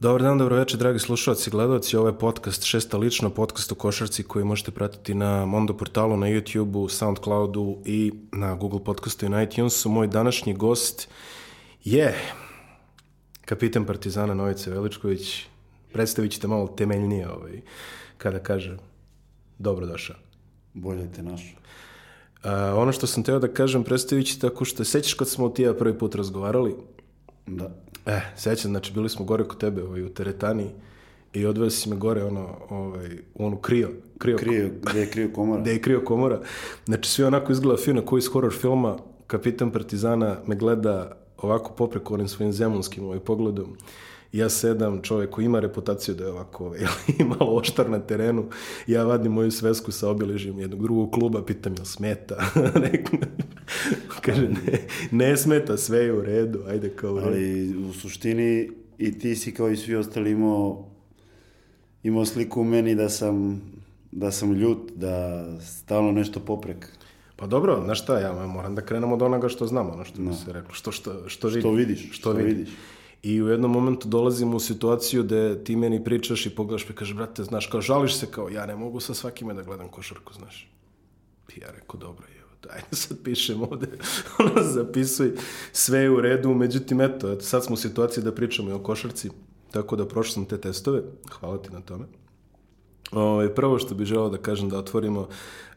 Dobar 0.00 0.22
dan, 0.22 0.38
dobro 0.38 0.56
večer, 0.56 0.78
dragi 0.78 0.98
slušalci 0.98 1.50
i 1.50 1.52
gledalci. 1.52 1.96
Ovo 1.96 2.08
je 2.08 2.18
podcast 2.18 2.62
Šesta 2.62 2.98
lično, 2.98 3.30
podcast 3.30 3.72
o 3.72 3.74
košarci 3.74 4.22
koji 4.22 4.44
možete 4.44 4.70
pratiti 4.70 5.14
na 5.14 5.46
Mondo 5.46 5.76
portalu, 5.76 6.16
na 6.16 6.26
YouTube-u, 6.26 6.88
Soundcloudu 6.88 7.78
i 7.84 8.12
na 8.32 8.54
Google 8.54 8.84
podcastu 8.84 9.26
i 9.26 9.28
na 9.28 9.42
iTunesu. 9.42 9.88
Moj 9.88 10.06
današnji 10.06 10.54
gost 10.54 11.08
je 11.84 12.14
kapitan 13.44 13.84
Partizana 13.84 14.34
Novice 14.34 14.70
Veličković. 14.70 15.46
Predstavit 15.92 16.32
ćete 16.32 16.48
malo 16.48 16.68
temeljnije 16.68 17.30
ovaj, 17.30 17.60
kada 18.18 18.38
kaže 18.38 18.76
dobrodošao. 19.58 20.16
Bolje 20.74 21.12
te 21.12 21.22
našo. 21.22 21.56
A, 22.42 22.74
ono 22.76 22.92
što 22.92 23.06
sam 23.06 23.22
teo 23.22 23.38
da 23.38 23.48
kažem, 23.48 23.84
predstavit 23.84 24.26
ću 24.26 24.40
tako 24.40 24.64
što 24.64 24.84
sećaš 24.84 25.14
kad 25.14 25.28
smo 25.28 25.48
ti 25.48 25.62
ja 25.62 25.74
prvi 25.74 25.98
put 25.98 26.14
razgovarali, 26.14 26.74
Da. 27.48 27.87
E, 28.08 28.20
sećam, 28.36 28.70
znači 28.70 28.92
bili 28.92 29.08
smo 29.08 29.24
gore 29.24 29.44
kod 29.44 29.58
tebe 29.58 29.82
ovaj, 29.82 30.02
u 30.02 30.08
teretani 30.08 30.70
i 31.32 31.46
odveo 31.46 31.70
si 31.70 31.90
me 31.90 31.96
gore 31.96 32.24
ono, 32.24 32.56
ovaj, 32.70 33.08
u 33.34 33.46
onu 33.46 33.56
krio, 33.56 33.88
krio, 34.18 34.36
Krio, 34.36 34.70
gde 34.82 35.00
je 35.00 35.10
krio 35.10 35.30
komora? 35.34 35.60
gde 35.62 35.72
je 35.72 35.82
krio 35.82 36.00
komora. 36.04 36.40
Znači 36.84 37.10
sve 37.10 37.26
onako 37.26 37.52
izgleda 37.52 37.82
fino, 37.82 38.02
koji 38.02 38.18
iz 38.18 38.26
horror 38.26 38.52
filma, 38.52 38.96
kapitan 39.26 39.70
Partizana 39.70 40.36
me 40.46 40.56
gleda 40.56 41.16
ovako 41.36 41.72
popreko 41.72 42.14
onim 42.14 42.28
svojim 42.28 42.52
zemunskim 42.52 43.04
ovaj, 43.04 43.18
pogledom. 43.20 43.76
I 44.32 44.38
ja 44.38 44.48
sedam, 44.48 45.02
čovjek 45.02 45.30
koji 45.30 45.44
ima 45.44 45.60
reputaciju 45.60 46.14
da 46.14 46.24
je 46.24 46.30
ovako 46.30 46.64
ovaj, 46.64 46.80
malo 47.38 47.56
oštar 47.56 47.90
na 47.90 47.98
terenu. 47.98 48.44
Ja 48.86 49.04
vadim 49.04 49.32
moju 49.32 49.50
svesku 49.50 49.92
sa 49.92 50.10
obilježjem 50.10 50.58
jednog 50.58 50.82
drugog 50.82 51.10
kluba, 51.12 51.44
pitam 51.44 51.74
jel 51.76 51.84
smeta. 51.84 52.36
Kaže, 54.22 54.48
ne, 54.48 54.86
ne 55.10 55.36
smeta, 55.36 55.76
sve 55.76 55.98
je 55.98 56.12
u 56.12 56.22
redu, 56.22 56.60
ajde 56.68 56.90
kao 56.90 57.12
u 57.12 57.18
redu. 57.18 57.28
Ali 57.28 57.76
u 57.76 57.92
suštini 57.92 58.70
i 58.98 59.18
ti 59.18 59.36
si 59.36 59.54
kao 59.54 59.70
i 59.70 59.76
svi 59.76 59.96
ostali 59.96 60.30
imao, 60.30 60.88
imao 62.02 62.24
sliku 62.24 62.60
u 62.60 62.64
meni 62.64 62.94
da 62.94 63.08
sam, 63.08 63.62
da 64.12 64.30
sam 64.30 64.52
ljut, 64.52 64.92
da 64.94 65.44
stalno 65.60 66.12
nešto 66.12 66.40
poprek. 66.40 66.88
Pa 67.36 67.46
dobro, 67.46 67.80
znaš 67.84 68.02
šta, 68.02 68.18
ja 68.18 68.46
moram 68.46 68.74
da 68.74 68.82
krenem 68.82 69.12
od 69.12 69.22
onoga 69.22 69.48
što 69.48 69.66
znam, 69.66 69.90
ono 69.90 70.04
što 70.04 70.22
bi 70.22 70.34
se 70.34 70.52
reklo, 70.52 70.74
što, 70.74 70.92
što, 70.92 71.28
što, 71.28 71.50
Što 71.50 71.70
vidiš, 71.70 72.06
što, 72.06 72.14
što 72.14 72.32
vidiš. 72.32 72.56
vidiš. 72.56 72.74
I 73.22 73.42
u 73.42 73.48
jednom 73.48 73.70
momentu 73.70 74.08
dolazimo 74.08 74.56
u 74.56 74.60
situaciju 74.60 75.22
da 75.22 75.64
ti 75.64 75.76
meni 75.76 76.04
pričaš 76.04 76.46
i 76.46 76.54
pogledaš 76.54 76.86
pa 76.86 76.92
kaže, 76.92 77.14
brate, 77.14 77.44
znaš, 77.44 77.66
kao 77.66 77.80
žališ 77.80 78.16
se 78.16 78.26
kao, 78.26 78.48
ja 78.48 78.66
ne 78.66 78.76
mogu 78.76 79.00
sa 79.00 79.14
svakime 79.14 79.54
da 79.54 79.62
gledam 79.62 79.88
košarku, 79.88 80.32
znaš. 80.34 80.72
I 81.56 81.60
ja 81.60 81.70
rekao, 81.70 82.00
dobro, 82.00 82.26
evo, 82.40 82.50
daj, 82.62 82.80
sad 83.00 83.18
pišem 83.24 83.62
ovde, 83.62 83.86
ono, 84.38 84.62
zapisuj, 84.62 85.32
sve 85.72 85.98
je 85.98 86.10
u 86.10 86.20
redu, 86.20 86.54
međutim, 86.54 87.00
eto, 87.00 87.32
eto, 87.32 87.40
sad 87.40 87.64
smo 87.64 87.74
u 87.74 87.76
situaciji 87.76 88.24
da 88.24 88.34
pričamo 88.34 88.70
i 88.70 88.72
o 88.72 88.82
košarci, 88.82 89.30
tako 89.70 89.96
da 89.96 90.08
prošao 90.08 90.32
sam 90.32 90.44
te 90.44 90.60
testove, 90.60 91.02
hvala 91.30 91.62
ti 91.62 91.70
na 91.72 91.80
tome. 91.80 92.04
Ovaj, 93.12 93.54
prvo 93.54 93.78
što 93.78 93.94
bih 93.94 94.06
želeo 94.06 94.28
da 94.28 94.38
kažem 94.38 94.68
da 94.68 94.78
otvorimo, 94.78 95.28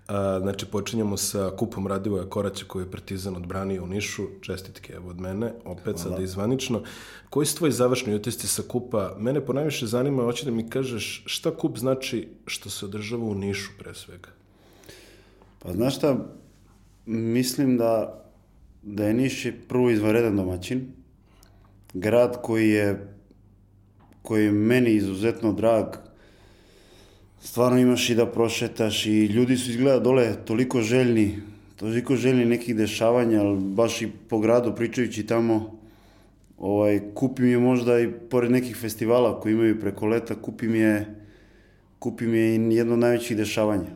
a, 0.07 0.39
znači 0.41 0.65
počinjemo 0.65 1.17
sa 1.17 1.51
kupom 1.57 1.87
Radivoja 1.87 2.29
Koraća 2.29 2.65
koji 2.67 2.83
je 2.83 2.91
Partizan 2.91 3.35
odbranio 3.35 3.83
u 3.83 3.87
Nišu, 3.87 4.27
čestitke 4.41 4.93
evo 4.93 5.09
od 5.09 5.19
mene, 5.19 5.53
opet 5.65 5.99
sada 5.99 6.21
izvanično. 6.23 6.83
Koji 7.29 7.45
su 7.45 7.57
tvoji 7.57 7.71
završni 7.71 8.15
utisci 8.15 8.47
sa 8.47 8.63
kupa? 8.67 9.15
Mene 9.19 9.45
ponajviše 9.45 9.87
zanima, 9.87 10.23
hoće 10.23 10.45
da 10.45 10.51
mi 10.51 10.69
kažeš 10.69 11.23
šta 11.25 11.51
kup 11.57 11.77
znači 11.77 12.27
što 12.45 12.69
se 12.69 12.85
održava 12.85 13.23
u 13.23 13.35
Nišu 13.35 13.71
pre 13.79 13.93
svega? 13.93 14.29
Pa 15.59 15.73
znaš 15.73 15.97
šta, 15.97 16.17
mislim 17.05 17.77
da, 17.77 18.23
da 18.81 19.05
je 19.05 19.13
Niš 19.13 19.47
prvo 19.67 19.89
izvanredan 19.89 20.35
domaćin, 20.35 20.87
grad 21.93 22.41
koji 22.41 22.69
je, 22.69 23.15
koji 24.21 24.45
je 24.45 24.51
meni 24.51 24.91
izuzetno 24.91 25.53
drag, 25.53 25.85
stvarno 27.41 27.79
imaš 27.79 28.09
i 28.09 28.15
da 28.15 28.25
prošetaš 28.25 29.05
i 29.05 29.25
ljudi 29.25 29.57
su 29.57 29.69
izgleda 29.71 29.99
dole 29.99 30.35
toliko 30.45 30.81
željni, 30.81 31.37
toliko 31.75 32.15
željni 32.15 32.45
nekih 32.45 32.75
dešavanja, 32.75 33.41
ali 33.41 33.59
baš 33.59 34.01
i 34.01 34.09
po 34.29 34.39
gradu 34.39 34.75
pričajući 34.75 35.25
tamo, 35.25 35.79
ovaj, 36.57 37.01
kupim 37.13 37.45
je 37.45 37.59
možda 37.59 37.99
i 37.99 38.11
pored 38.29 38.51
nekih 38.51 38.77
festivala 38.77 39.39
koji 39.39 39.53
imaju 39.53 39.79
preko 39.79 40.07
leta, 40.07 40.35
kupim 40.35 40.75
je, 40.75 41.15
kupim 41.99 42.35
je 42.35 42.75
jedno 42.75 42.93
od 42.93 42.99
najvećih 42.99 43.37
dešavanja. 43.37 43.89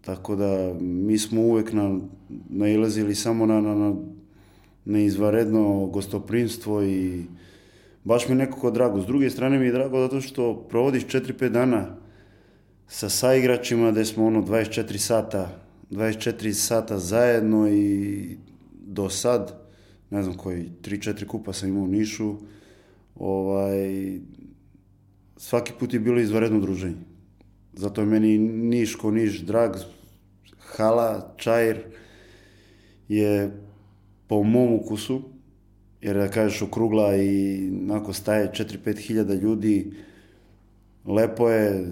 Tako 0.00 0.36
da 0.36 0.74
mi 0.80 1.18
smo 1.18 1.40
uvek 1.40 1.72
na, 1.72 1.98
nailazili 2.48 3.14
samo 3.14 3.46
na, 3.46 3.60
na, 3.60 3.74
na, 3.74 3.94
na 4.84 4.98
izvaredno 4.98 5.86
gostoprinstvo 5.86 6.82
i 6.82 7.22
baš 8.04 8.28
mi 8.28 8.32
je 8.32 8.38
nekako 8.38 8.70
drago. 8.70 9.00
S 9.02 9.06
druge 9.06 9.30
strane 9.30 9.58
mi 9.58 9.66
je 9.66 9.72
drago 9.72 10.00
zato 10.00 10.20
što 10.20 10.66
provodiš 10.68 11.06
4-5 11.06 11.48
dana 11.48 12.03
sa 12.88 13.08
saigračima 13.08 13.90
gde 13.90 14.04
smo 14.04 14.26
ono 14.26 14.42
24 14.42 14.96
sata 14.96 15.60
24 15.90 16.52
sata 16.52 16.98
zajedno 16.98 17.68
i 17.68 18.36
do 18.86 19.10
sad 19.10 19.60
ne 20.10 20.22
znam 20.22 20.36
koji 20.36 20.70
3-4 20.82 21.26
kupa 21.26 21.52
sam 21.52 21.68
imao 21.68 21.84
u 21.84 21.88
Nišu 21.88 22.34
ovaj 23.14 24.18
svaki 25.36 25.72
put 25.78 25.94
je 25.94 26.00
bilo 26.00 26.20
izvaredno 26.20 26.60
druženje. 26.60 26.96
Zato 27.72 28.00
je 28.00 28.06
meni 28.06 28.38
Niš 28.38 28.94
ko 28.94 29.10
Niš 29.10 29.40
drag 29.40 29.76
hala, 30.58 31.34
čajr 31.36 31.78
je 33.08 33.50
po 34.26 34.42
mom 34.42 34.72
ukusu 34.72 35.22
jer 36.00 36.16
da 36.16 36.28
kažeš 36.28 36.62
okrugla 36.62 37.16
i 37.16 37.58
onako 37.82 38.12
staje 38.12 38.50
4-5 38.52 38.98
hiljada 38.98 39.34
ljudi 39.34 39.92
lepo 41.06 41.50
je, 41.50 41.86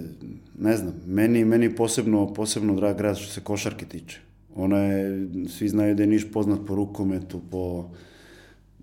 ne 0.62 0.76
znam, 0.76 0.94
meni, 1.06 1.44
meni 1.44 1.76
posebno, 1.76 2.34
posebno 2.34 2.74
drag 2.74 2.96
grad 2.96 3.16
što 3.18 3.32
se 3.32 3.40
košarke 3.40 3.86
tiče. 3.86 4.20
Ona 4.54 4.78
je, 4.78 5.28
svi 5.48 5.68
znaju 5.68 5.94
da 5.94 6.02
je 6.02 6.06
Niš 6.06 6.32
poznat 6.32 6.60
po 6.66 6.74
rukometu, 6.74 7.40
po 7.50 7.90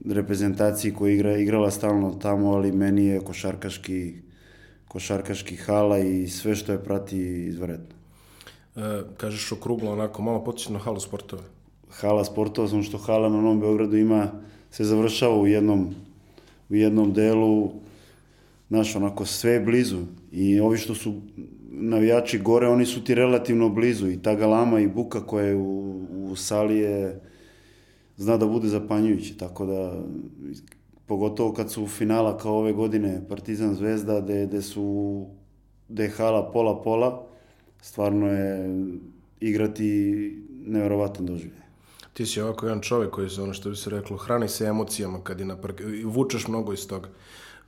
reprezentaciji 0.06 0.94
koja 0.94 1.14
igra, 1.14 1.38
igrala 1.38 1.72
stalno 1.72 2.14
tamo, 2.22 2.52
ali 2.52 2.72
meni 2.72 3.06
je 3.06 3.20
košarkaški, 3.20 4.14
košarkaški 4.88 5.56
hala 5.56 6.00
i 6.00 6.28
sve 6.28 6.56
što 6.56 6.72
je 6.72 6.84
prati 6.84 7.20
izvredno. 7.48 7.96
E, 8.76 9.02
kažeš 9.18 9.52
okruglo, 9.52 9.92
onako, 9.92 10.22
malo 10.22 10.44
potiče 10.44 10.74
na 10.74 10.80
halu 10.80 11.00
sportove. 11.00 11.44
Hala 11.90 12.26
sportova, 12.26 12.68
samo 12.68 12.84
što 12.84 12.98
hala 12.98 13.30
na 13.30 13.42
Novom 13.42 13.60
Beogradu 13.60 13.98
ima, 13.98 14.32
se 14.72 14.84
završava 14.84 15.40
u 15.40 15.48
jednom, 15.48 15.96
u 16.70 16.76
jednom 16.76 17.14
delu, 17.14 17.72
znaš, 18.70 18.96
onako 18.96 19.26
sve 19.26 19.52
je 19.52 19.60
blizu. 19.60 20.00
I 20.32 20.60
ovi 20.60 20.78
što 20.78 20.96
su 20.96 21.14
navijači 21.72 22.40
gore, 22.40 22.68
oni 22.68 22.86
su 22.86 23.04
ti 23.04 23.16
relativno 23.16 23.70
blizu. 23.70 24.10
I 24.10 24.22
ta 24.22 24.36
galama 24.36 24.80
i 24.80 24.88
buka 24.88 25.26
koja 25.26 25.46
je 25.46 25.56
u, 25.56 26.02
u 26.32 26.36
sali 26.36 26.78
je, 26.78 27.22
zna 28.18 28.38
da 28.38 28.48
bude 28.48 28.68
zapanjujući. 28.68 29.38
Tako 29.38 29.66
da, 29.66 30.04
pogotovo 31.06 31.54
kad 31.54 31.72
su 31.72 31.88
finala 31.88 32.38
kao 32.38 32.58
ove 32.58 32.74
godine 32.74 33.22
Partizan 33.30 33.76
Zvezda, 33.76 34.22
gde, 34.22 34.46
gde 34.46 34.62
su, 34.62 35.26
gde 35.90 36.04
je 36.04 36.10
hala 36.10 36.52
pola-pola, 36.52 37.26
stvarno 37.82 38.28
je 38.28 38.70
igrati 39.40 40.38
neverovatan 40.66 41.26
doživljaj. 41.26 41.60
Ti 42.14 42.26
si 42.26 42.42
ovako 42.42 42.66
jedan 42.66 42.82
čovjek 42.82 43.12
koji 43.12 43.30
se, 43.30 43.42
ono 43.42 43.54
što 43.54 43.70
bi 43.70 43.76
se 43.76 43.90
reklo, 43.90 44.18
hrani 44.18 44.48
se 44.48 44.66
emocijama 44.66 45.24
kad 45.24 45.40
je 45.40 45.46
na 45.46 45.58
parke, 45.58 45.84
vučeš 46.06 46.48
mnogo 46.48 46.74
iz 46.74 46.88
toga. 46.88 47.10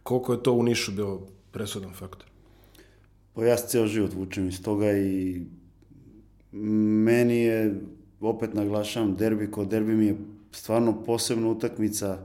Koliko 0.03 0.33
je 0.33 0.43
to 0.43 0.53
u 0.53 0.63
Nišu 0.63 0.91
bio 0.91 1.19
presudan 1.51 1.93
faktor? 1.93 2.30
Pa 3.33 3.45
ja 3.45 3.57
se 3.57 3.67
ceo 3.67 3.87
život 3.87 4.13
vučem 4.13 4.47
iz 4.47 4.61
toga 4.63 4.91
i 4.97 5.41
meni 6.51 7.37
je, 7.37 7.81
opet 8.21 8.53
naglašavam, 8.53 9.15
derbi 9.15 9.51
ko 9.51 9.65
derbi 9.65 9.95
mi 9.95 10.05
je 10.05 10.17
stvarno 10.51 11.03
posebna 11.03 11.49
utakmica. 11.49 12.17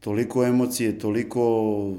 Toliko 0.00 0.44
emocije, 0.44 0.98
toliko, 0.98 1.94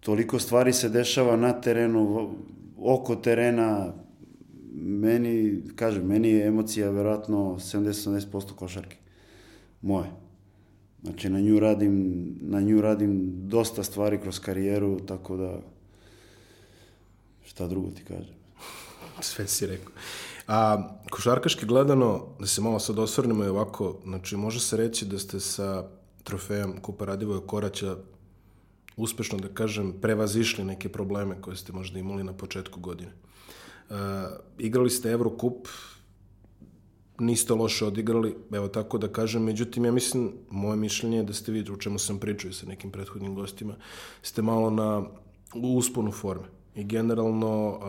toliko 0.00 0.38
stvari 0.38 0.72
se 0.72 0.88
dešava 0.88 1.36
na 1.36 1.52
terenu, 1.60 2.30
oko 2.78 3.16
terena. 3.16 3.94
Meni, 4.74 5.62
kažem, 5.76 6.06
meni 6.06 6.28
je 6.28 6.46
emocija 6.46 6.90
verovatno 6.90 7.56
70-80% 7.58 8.54
košarke. 8.54 8.96
Moje. 9.82 10.10
Znači, 11.02 11.30
na 11.30 11.40
nju 11.40 11.60
radim, 11.60 12.24
na 12.40 12.60
nju 12.60 12.80
radim 12.80 13.32
dosta 13.48 13.82
stvari 13.82 14.18
kroz 14.18 14.40
karijeru, 14.40 15.00
tako 15.00 15.36
da 15.36 15.60
šta 17.44 17.66
drugo 17.66 17.90
ti 17.90 18.04
kažem. 18.04 18.34
Sve 19.20 19.46
si 19.46 19.66
rekao. 19.66 19.92
A 20.48 20.88
košarkaški 21.10 21.66
gledano, 21.66 22.26
da 22.40 22.46
se 22.46 22.60
malo 22.60 22.78
sad 22.78 22.98
osvrnemo 22.98 23.44
i 23.44 23.48
ovako, 23.48 23.98
znači 24.04 24.36
može 24.36 24.60
se 24.60 24.76
reći 24.76 25.06
da 25.06 25.18
ste 25.18 25.40
sa 25.40 25.84
trofejom 26.24 26.80
Kupa 26.80 27.04
Radivoja 27.04 27.40
Koraća 27.40 27.96
uspešno, 28.96 29.38
da 29.38 29.48
kažem, 29.48 29.92
prevazišli 30.00 30.64
neke 30.64 30.88
probleme 30.88 31.40
koje 31.40 31.56
ste 31.56 31.72
možda 31.72 31.98
imali 31.98 32.24
na 32.24 32.32
početku 32.32 32.80
godine. 32.80 33.12
Uh, 33.90 33.96
igrali 34.58 34.90
ste 34.90 35.10
Eurocup, 35.10 35.68
niste 37.18 37.54
loše 37.54 37.86
odigrali, 37.86 38.36
evo 38.52 38.68
tako 38.68 38.98
da 38.98 39.08
kažem, 39.08 39.42
međutim, 39.42 39.84
ja 39.84 39.92
mislim, 39.92 40.32
moje 40.50 40.76
mišljenje 40.76 41.16
je 41.16 41.22
da 41.22 41.32
ste 41.32 41.52
vi, 41.52 41.64
o 41.70 41.76
čemu 41.76 41.98
sam 41.98 42.18
pričao 42.18 42.52
sa 42.52 42.66
nekim 42.66 42.90
prethodnim 42.90 43.34
gostima, 43.34 43.76
ste 44.22 44.42
malo 44.42 44.70
na 44.70 45.02
usponu 45.54 46.12
forme. 46.12 46.61
I 46.74 46.84
generalno, 46.84 47.80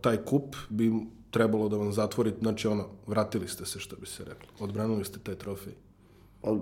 taj 0.00 0.16
kup 0.16 0.56
bi 0.68 0.92
trebalo 1.30 1.68
da 1.68 1.76
vam 1.76 1.92
zatvori, 1.92 2.32
znači 2.40 2.68
ono, 2.68 2.86
vratili 3.06 3.48
ste 3.48 3.66
se, 3.66 3.78
što 3.78 3.96
bi 3.96 4.06
se 4.06 4.24
reklo. 4.24 4.48
Odbranili 4.60 5.04
ste 5.04 5.18
taj 5.18 5.34
trofej. 5.34 5.72
Pa, 6.42 6.56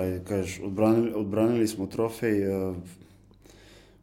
ajde, 0.00 0.24
kažeš, 0.28 0.60
odbranili, 0.64 1.12
odbranili 1.14 1.68
smo 1.68 1.86
trofej. 1.86 2.40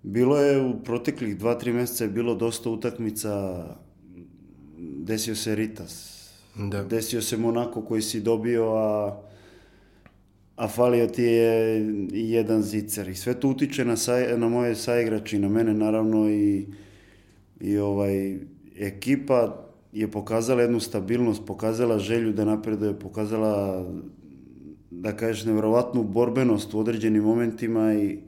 Bilo 0.04 0.38
je 0.38 0.62
u 0.62 0.84
proteklih 0.84 1.38
dva, 1.38 1.56
tri 1.56 1.74
meseca 1.74 2.04
je 2.04 2.10
bilo 2.10 2.36
dosta 2.36 2.70
utakmica, 2.70 3.64
desio 4.78 5.36
se 5.36 5.56
Ritas, 5.56 6.18
Da. 6.56 6.84
desio 6.84 7.22
se 7.22 7.38
Monako 7.38 7.82
koji 7.82 8.02
si 8.02 8.22
dobio, 8.22 8.76
a, 8.76 9.22
a 10.56 10.68
falio 10.68 11.08
ti 11.08 11.24
je 11.24 11.86
jedan 12.12 12.62
zicer. 12.62 13.10
I 13.10 13.16
sve 13.16 13.40
to 13.40 13.50
utiče 13.50 13.86
na, 13.86 13.98
saj, 13.98 14.38
na 14.38 14.50
moje 14.50 14.76
saigrače 14.76 15.36
i 15.36 15.40
na 15.40 15.50
mene 15.50 15.74
naravno 15.74 16.30
i, 16.30 16.66
i 17.60 17.78
ovaj, 17.78 18.38
ekipa 18.76 19.68
je 19.92 20.12
pokazala 20.12 20.62
jednu 20.62 20.80
stabilnost, 20.80 21.46
pokazala 21.46 22.00
želju 22.00 22.34
da 22.34 22.46
napreduje, 22.46 23.00
pokazala 23.00 23.86
da 24.92 25.16
kažeš 25.18 25.46
nevjerovatnu 25.46 26.04
borbenost 26.04 26.74
u 26.74 26.80
određenim 26.80 27.24
momentima 27.24 27.94
i 27.94 28.20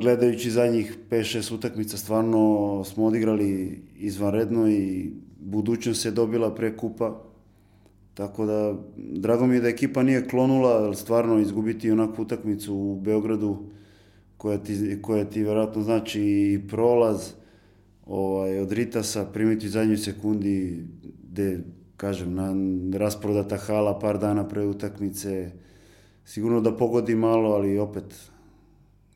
gledajući 0.00 0.50
zadnjih 0.50 0.98
5-6 1.10 1.54
utakmica 1.54 1.96
stvarno 1.96 2.82
smo 2.84 3.06
odigrali 3.06 3.80
izvanredno 3.98 4.68
i 4.68 5.10
budućnost 5.40 6.02
se 6.02 6.10
dobila 6.10 6.54
pre 6.54 6.76
kupa. 6.76 7.22
Tako 8.14 8.46
da, 8.46 8.74
drago 8.96 9.46
mi 9.46 9.54
je 9.54 9.60
da 9.60 9.68
ekipa 9.68 10.02
nije 10.02 10.28
klonula, 10.28 10.84
jer 10.86 10.96
stvarno 10.96 11.38
izgubiti 11.38 11.90
onakvu 11.90 12.22
utakmicu 12.22 12.74
u 12.74 13.00
Beogradu 13.00 13.58
koja 14.44 14.58
ti, 14.58 14.98
koja 15.02 15.24
ti 15.24 15.42
vjerojatno 15.42 15.82
znači 15.82 16.20
i 16.22 16.60
prolaz 16.68 17.32
ovaj, 18.06 18.58
od 18.58 18.72
Ritasa, 18.72 19.24
primiti 19.24 19.66
u 19.66 19.70
zadnjoj 19.70 19.96
sekundi 19.96 20.84
gde, 21.30 21.60
kažem, 21.96 22.34
na 22.34 22.52
rasprodata 22.98 23.56
hala 23.56 23.98
par 23.98 24.18
dana 24.18 24.48
pre 24.48 24.66
utakmice, 24.66 25.50
sigurno 26.24 26.60
da 26.60 26.76
pogodi 26.76 27.14
malo, 27.14 27.54
ali 27.54 27.78
opet 27.78 28.04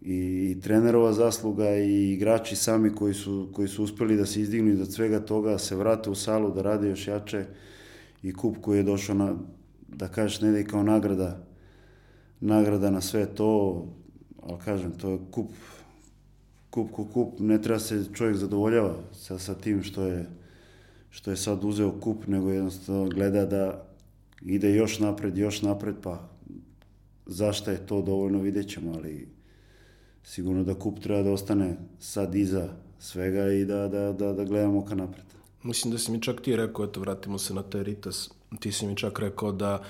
i, 0.00 0.16
i 0.50 0.60
trenerova 0.60 1.12
zasluga 1.12 1.76
i 1.76 2.12
igrači 2.12 2.56
sami 2.56 2.94
koji 2.94 3.14
su, 3.14 3.48
koji 3.52 3.68
su 3.68 3.84
uspeli 3.84 4.16
da 4.16 4.26
se 4.26 4.40
izdignu 4.40 4.70
iznad 4.70 4.92
svega 4.92 5.20
toga, 5.20 5.58
se 5.58 5.76
vrate 5.76 6.10
u 6.10 6.14
salu, 6.14 6.54
da 6.54 6.62
rade 6.62 6.88
još 6.88 7.06
jače 7.06 7.44
i 8.22 8.32
kup 8.32 8.56
koji 8.60 8.78
je 8.78 8.82
došao 8.82 9.14
na, 9.14 9.34
da 9.88 10.08
kažeš, 10.08 10.40
ne 10.40 10.48
ide 10.48 10.64
kao 10.64 10.82
nagrada, 10.82 11.46
nagrada 12.40 12.90
na 12.90 13.00
sve 13.00 13.26
to, 13.26 13.84
ali 14.48 14.58
kažem, 14.64 14.92
to 14.92 15.10
je 15.10 15.18
kup, 15.30 15.50
kup 16.70 16.90
ko 16.92 17.04
kup, 17.04 17.40
ne 17.40 17.62
treba 17.62 17.78
se 17.78 18.04
čovjek 18.14 18.36
zadovoljava 18.36 18.94
sa, 19.12 19.38
sa 19.38 19.54
tim 19.54 19.82
što 19.82 20.02
je, 20.02 20.26
što 21.10 21.30
je 21.30 21.36
sad 21.36 21.64
uzeo 21.64 22.00
kup, 22.00 22.26
nego 22.26 22.50
jednostavno 22.50 23.08
gleda 23.08 23.44
da 23.46 23.84
ide 24.42 24.74
još 24.74 24.98
napred, 24.98 25.38
još 25.38 25.62
napred, 25.62 25.94
pa 26.02 26.28
zašto 27.26 27.70
je 27.70 27.86
to 27.86 28.02
dovoljno 28.02 28.38
vidjet 28.38 28.68
ćemo, 28.68 28.92
ali 28.94 29.28
sigurno 30.24 30.64
da 30.64 30.74
kup 30.74 31.00
treba 31.00 31.22
da 31.22 31.32
ostane 31.32 31.76
sad 31.98 32.34
iza 32.34 32.68
svega 32.98 33.52
i 33.52 33.64
da, 33.64 33.88
da, 33.88 34.12
da, 34.12 34.32
da 34.32 34.44
gledamo 34.44 34.84
ka 34.84 34.94
napred. 34.94 35.24
Mislim 35.62 35.92
da 35.92 35.98
si 35.98 36.12
mi 36.12 36.22
čak 36.22 36.40
ti 36.40 36.56
rekao, 36.56 36.84
eto, 36.84 37.00
vratimo 37.00 37.38
se 37.38 37.54
na 37.54 37.62
taj 37.62 37.82
Ritas, 37.82 38.30
ti 38.60 38.72
si 38.72 38.86
mi 38.86 38.96
čak 38.96 39.18
rekao 39.18 39.52
da 39.52 39.84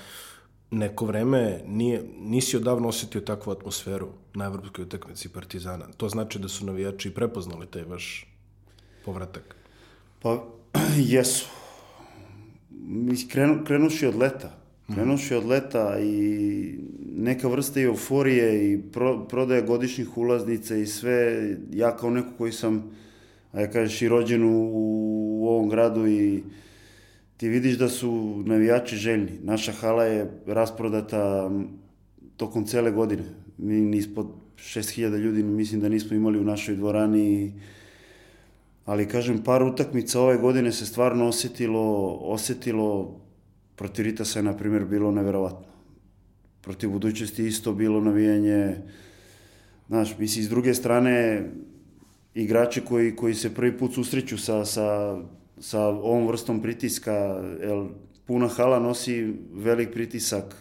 neko 0.71 1.05
vreme 1.05 1.61
nije, 1.67 2.03
nisi 2.19 2.57
odavno 2.57 2.87
osetio 2.87 3.21
takvu 3.21 3.51
atmosferu 3.51 4.07
na 4.33 4.45
evropskoj 4.45 4.83
utakmici 4.83 5.29
Partizana. 5.29 5.85
To 5.97 6.09
znači 6.09 6.39
da 6.39 6.47
su 6.47 6.65
navijači 6.65 7.13
prepoznali 7.13 7.67
taj 7.67 7.83
vaš 7.83 8.27
povratak. 9.05 9.55
Pa, 10.21 10.43
jesu. 11.15 11.47
Krenu, 13.31 13.63
krenuši 13.65 14.05
od 14.05 14.15
leta. 14.15 14.55
Krenuši 14.93 15.35
od 15.35 15.45
leta 15.45 15.99
i 15.99 16.75
neka 17.15 17.47
vrsta 17.47 17.81
euforije 17.81 18.73
i 18.73 18.81
pro, 18.81 19.25
prodaja 19.25 19.61
godišnjih 19.61 20.17
ulaznica 20.17 20.75
i 20.75 20.85
sve. 20.85 21.49
Ja 21.71 21.97
kao 21.97 22.09
neko 22.09 22.29
koji 22.37 22.51
sam, 22.51 22.91
a 23.51 23.61
ja 23.61 23.71
kažeš, 23.71 24.01
i 24.01 24.09
rođen 24.09 24.43
u, 24.43 24.69
u 25.41 25.47
ovom 25.47 25.69
gradu 25.69 26.07
i 26.07 26.43
ti 27.39 27.47
vidiš 27.47 27.77
da 27.77 27.89
su 27.89 28.43
navijači 28.45 28.95
željni. 28.95 29.31
Naša 29.43 29.71
hala 29.71 30.03
je 30.03 30.31
rasprodata 30.45 31.51
tokom 32.37 32.65
cele 32.65 32.91
godine. 32.91 33.23
Mi 33.57 33.97
ispod 33.97 34.27
6000 34.57 35.17
ljudi 35.17 35.43
mislim 35.43 35.81
da 35.81 35.89
nismo 35.89 36.17
imali 36.17 36.39
u 36.39 36.43
našoj 36.43 36.75
dvorani 36.75 37.53
ali 38.85 39.07
kažem 39.07 39.43
par 39.43 39.63
utakmica 39.63 40.21
ove 40.21 40.37
godine 40.37 40.71
se 40.71 40.85
stvarno 40.85 41.27
osetilo, 41.27 42.17
osetilo 42.21 43.19
protiv 43.75 44.03
Ritasa 44.05 44.39
je 44.39 44.43
na 44.43 44.57
primjer 44.57 44.85
bilo 44.85 45.11
neverovatno. 45.11 45.67
Protiv 46.61 46.89
budućnosti 46.89 47.47
isto 47.47 47.73
bilo 47.73 48.01
navijanje. 48.01 48.75
Znaš, 49.87 50.17
mislim, 50.17 50.45
s 50.45 50.49
druge 50.49 50.73
strane, 50.73 51.45
igrači 52.33 52.81
koji, 52.81 53.15
koji 53.15 53.33
se 53.33 53.55
prvi 53.55 53.77
put 53.77 53.93
susreću 53.93 54.37
sa, 54.37 54.65
sa, 54.65 55.19
sa 55.59 55.87
ovom 55.87 56.27
vrstom 56.27 56.61
pritiska, 56.61 57.13
jer 57.61 57.85
puna 58.25 58.47
hala 58.47 58.79
nosi 58.79 59.33
velik 59.53 59.93
pritisak, 59.93 60.55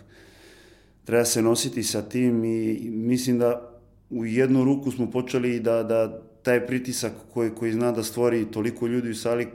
treba 1.05 1.25
se 1.25 1.43
nositi 1.43 1.83
sa 1.83 2.03
tim 2.03 2.45
i 2.45 2.91
mislim 2.91 3.39
da 3.39 3.79
u 4.11 4.27
jednu 4.27 4.65
ruku 4.65 4.91
smo 4.91 5.11
počeli 5.11 5.61
da, 5.61 5.83
da 5.83 6.23
taj 6.43 6.67
pritisak 6.67 7.13
koji, 7.35 7.51
koji 7.51 7.73
zna 7.73 7.93
da 7.93 8.03
stvori 8.03 8.51
toliko 8.51 8.87
ljudi 8.87 9.11
u 9.11 9.15
sali 9.15 9.49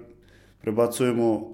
prebacujemo 0.61 1.53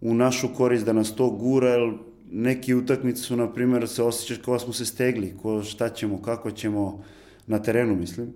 u 0.00 0.14
našu 0.14 0.48
korist 0.56 0.84
da 0.86 0.92
nas 0.92 1.14
to 1.14 1.30
gura, 1.30 1.68
jer 1.68 1.92
neki 2.30 2.74
utakmice 2.74 3.22
su, 3.22 3.36
na 3.36 3.52
primjer, 3.52 3.88
se 3.88 4.02
osjećaš 4.02 4.38
kao 4.44 4.54
da 4.54 4.58
smo 4.58 4.72
se 4.72 4.84
stegli, 4.84 5.34
ko 5.42 5.62
šta 5.62 5.88
ćemo, 5.88 6.22
kako 6.22 6.50
ćemo 6.50 7.04
na 7.46 7.62
terenu, 7.62 7.96
mislim. 7.96 8.34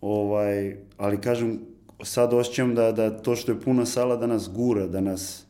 ovaj, 0.00 0.76
ali 0.96 1.20
kažem, 1.20 1.60
sad 2.02 2.34
osjećam 2.34 2.74
da, 2.74 2.92
da 2.92 3.22
to 3.22 3.36
što 3.36 3.52
je 3.52 3.60
puna 3.60 3.86
sala 3.86 4.16
da 4.16 4.26
nas 4.26 4.48
gura, 4.54 4.86
da 4.86 5.00
nas, 5.00 5.44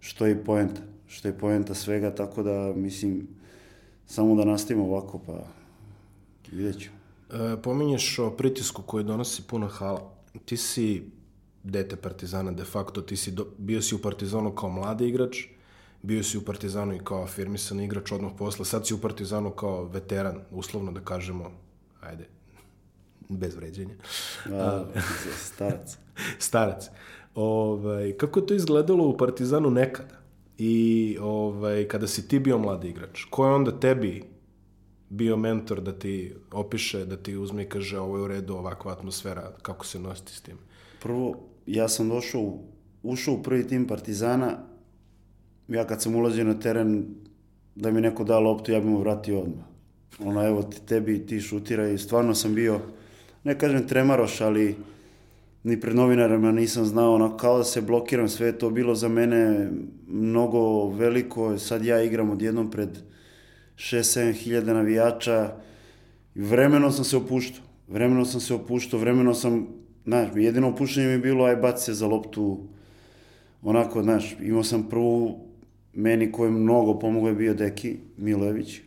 što 0.00 0.26
je 0.26 0.44
poenta, 0.44 0.80
što 1.06 1.28
je 1.28 1.38
poenta 1.38 1.74
svega, 1.74 2.14
tako 2.14 2.42
da, 2.42 2.72
mislim, 2.76 3.28
samo 4.06 4.34
da 4.34 4.44
nastavimo 4.44 4.84
ovako, 4.84 5.20
pa 5.26 5.32
vidjet 6.52 6.80
ćemo. 6.80 6.96
E, 7.30 7.62
pominješ 7.62 8.18
o 8.18 8.30
pritisku 8.30 8.82
koji 8.82 9.04
donosi 9.04 9.42
puno 9.42 9.68
hala. 9.68 10.12
Ti 10.44 10.56
si 10.56 11.02
dete 11.62 11.96
Partizana 11.96 12.52
de 12.52 12.64
facto, 12.64 13.02
ti 13.02 13.16
si 13.16 13.30
do, 13.30 13.46
bio 13.58 13.82
si 13.82 13.94
u 13.94 13.98
Partizanu 13.98 14.54
kao 14.54 14.70
mladi 14.70 15.08
igrač, 15.08 15.44
bio 16.02 16.22
si 16.22 16.38
u 16.38 16.44
Partizanu 16.44 16.94
i 16.94 17.00
kao 17.04 17.22
afirmisani 17.22 17.84
igrač 17.84 18.12
odmah 18.12 18.32
posle, 18.38 18.64
sad 18.64 18.86
si 18.86 18.94
u 18.94 18.98
Partizanu 18.98 19.50
kao 19.50 19.84
veteran, 19.84 20.40
uslovno 20.50 20.92
da 20.92 21.00
kažemo, 21.00 21.50
ajde, 22.00 22.28
bez 23.28 23.54
vređenja. 23.54 23.94
A, 24.52 24.84
starac. 25.36 25.98
Starac. 26.38 26.90
Ovaj, 27.34 28.12
kako 28.12 28.40
je 28.40 28.46
to 28.46 28.54
izgledalo 28.54 29.08
u 29.08 29.16
Partizanu 29.16 29.70
nekada? 29.70 30.14
I 30.58 31.16
ovaj, 31.20 31.88
kada 31.88 32.06
si 32.06 32.28
ti 32.28 32.38
bio 32.38 32.58
mladi 32.58 32.88
igrač, 32.88 33.24
ko 33.30 33.46
je 33.46 33.54
onda 33.54 33.80
tebi 33.80 34.22
bio 35.08 35.36
mentor 35.36 35.80
da 35.80 35.92
ti 35.92 36.34
opiše, 36.52 37.04
da 37.04 37.16
ti 37.16 37.36
uzme 37.36 37.62
i 37.62 37.68
kaže 37.68 37.98
ovo 37.98 38.16
je 38.16 38.22
u 38.22 38.28
redu, 38.28 38.54
ovakva 38.54 38.92
atmosfera, 38.92 39.52
kako 39.62 39.86
se 39.86 39.98
nositi 39.98 40.32
s 40.32 40.40
tim? 40.40 40.58
Prvo, 41.02 41.34
ja 41.66 41.88
sam 41.88 42.08
došao, 42.08 42.58
ušao 43.02 43.34
u 43.34 43.42
prvi 43.42 43.66
tim 43.66 43.86
Partizana, 43.86 44.58
ja 45.68 45.86
kad 45.86 46.02
sam 46.02 46.14
ulazio 46.14 46.44
na 46.44 46.58
teren, 46.58 47.06
da 47.74 47.90
mi 47.90 48.00
neko 48.00 48.24
da 48.24 48.38
loptu, 48.38 48.72
ja 48.72 48.80
bi 48.80 48.86
mu 48.86 48.98
vratio 48.98 49.40
odmah. 49.40 49.64
Ono, 50.20 50.46
evo 50.46 50.62
tebi, 50.62 51.26
ti 51.26 51.40
šutiraj. 51.40 51.94
I 51.94 51.98
stvarno 51.98 52.34
sam 52.34 52.54
bio, 52.54 52.80
ne 53.46 53.58
kažem 53.58 53.86
tremaroš, 53.86 54.40
ali 54.40 54.74
ni 55.64 55.80
pred 55.80 55.96
novinarima 55.96 56.52
nisam 56.52 56.84
znao, 56.84 57.14
ono, 57.14 57.36
kao 57.36 57.58
da 57.58 57.64
se 57.64 57.80
blokiram, 57.80 58.28
sve 58.28 58.58
to 58.58 58.70
bilo 58.70 58.94
za 58.94 59.08
mene 59.08 59.70
mnogo 60.08 60.88
veliko, 60.88 61.58
sad 61.58 61.84
ja 61.84 62.02
igram 62.02 62.30
odjednom 62.30 62.70
pred 62.70 62.98
6-7 63.76 64.32
hiljada 64.32 64.74
navijača, 64.74 65.52
vremeno 66.34 66.90
sam 66.90 67.04
se 67.04 67.16
opuštao, 67.16 67.64
vremeno 67.88 68.24
sam 68.24 68.40
se 68.40 68.54
opuštao, 68.54 69.00
vremeno 69.00 69.34
sam, 69.34 69.66
znaš, 70.04 70.28
jedino 70.34 70.68
opuštanje 70.68 71.06
mi 71.06 71.12
je 71.12 71.18
bilo, 71.18 71.44
aj 71.44 71.56
baci 71.56 71.84
se 71.84 71.94
za 71.94 72.06
loptu, 72.06 72.66
onako, 73.62 74.02
znaš, 74.02 74.36
imao 74.40 74.64
sam 74.64 74.88
prvu, 74.88 75.38
meni 75.94 76.32
koji 76.32 76.50
mnogo 76.50 76.98
pomogao 76.98 77.28
je 77.28 77.34
bio 77.34 77.54
Deki 77.54 77.96
Milojević, 78.16 78.80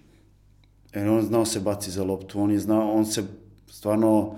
jer 0.93 1.07
on 1.07 1.21
znao 1.21 1.45
se 1.45 1.59
baci 1.59 1.91
za 1.91 2.03
loptu, 2.03 2.41
on 2.41 2.51
je 2.51 2.59
znao, 2.59 2.91
on 2.91 3.05
se 3.05 3.23
stvarno 3.71 4.35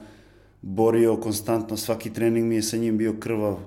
borio 0.61 1.17
konstantno, 1.17 1.77
svaki 1.77 2.13
trening 2.13 2.47
mi 2.47 2.55
je 2.55 2.61
sa 2.61 2.77
njim 2.77 2.97
bio 2.97 3.15
krvav, 3.19 3.59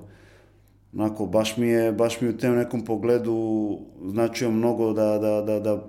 onako, 0.95 1.27
baš 1.27 1.57
mi 1.57 1.69
je, 1.69 1.93
baš 1.93 2.21
mi 2.21 2.29
u 2.29 2.39
tem 2.39 2.55
nekom 2.55 2.85
pogledu 2.85 3.79
značio 4.05 4.51
mnogo 4.51 4.93
da, 4.93 5.19
da, 5.19 5.43
da, 5.43 5.61
da 5.61 5.87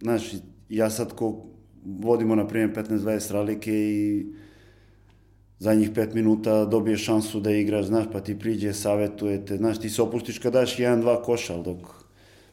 znaš, 0.00 0.22
ja 0.68 0.90
sad 0.90 1.12
ko 1.12 1.44
vodimo, 1.84 2.34
na 2.34 2.46
primjer, 2.46 2.74
15-20 2.74 3.32
ralike 3.32 3.72
i 3.72 4.26
zadnjih 5.58 5.90
pet 5.94 6.14
minuta 6.14 6.64
dobiješ 6.64 7.04
šansu 7.04 7.40
da 7.40 7.50
igraš, 7.50 7.86
znaš, 7.86 8.06
pa 8.12 8.20
ti 8.20 8.38
priđe, 8.38 8.72
savjetujete, 8.72 9.56
znaš, 9.56 9.80
ti 9.80 9.90
se 9.90 10.02
opustiš 10.02 10.38
kad 10.38 10.52
daš 10.52 10.78
jedan, 10.78 11.00
dva 11.00 11.22
koša, 11.22 11.54
ali 11.54 11.64
dok 11.64 11.78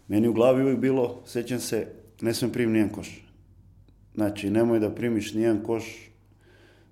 meni 0.07 0.27
u 0.27 0.33
glavi 0.33 0.63
uvijek 0.63 0.79
bilo, 0.79 1.21
sećam 1.25 1.59
se, 1.59 1.87
ne 2.21 2.33
smem 2.33 2.51
primiti 2.51 2.73
nijedan 2.73 2.95
koš. 2.95 3.21
Znači, 4.15 4.49
nemoj 4.49 4.79
da 4.79 4.95
primiš 4.95 5.33
nijedan 5.33 5.63
koš, 5.63 6.11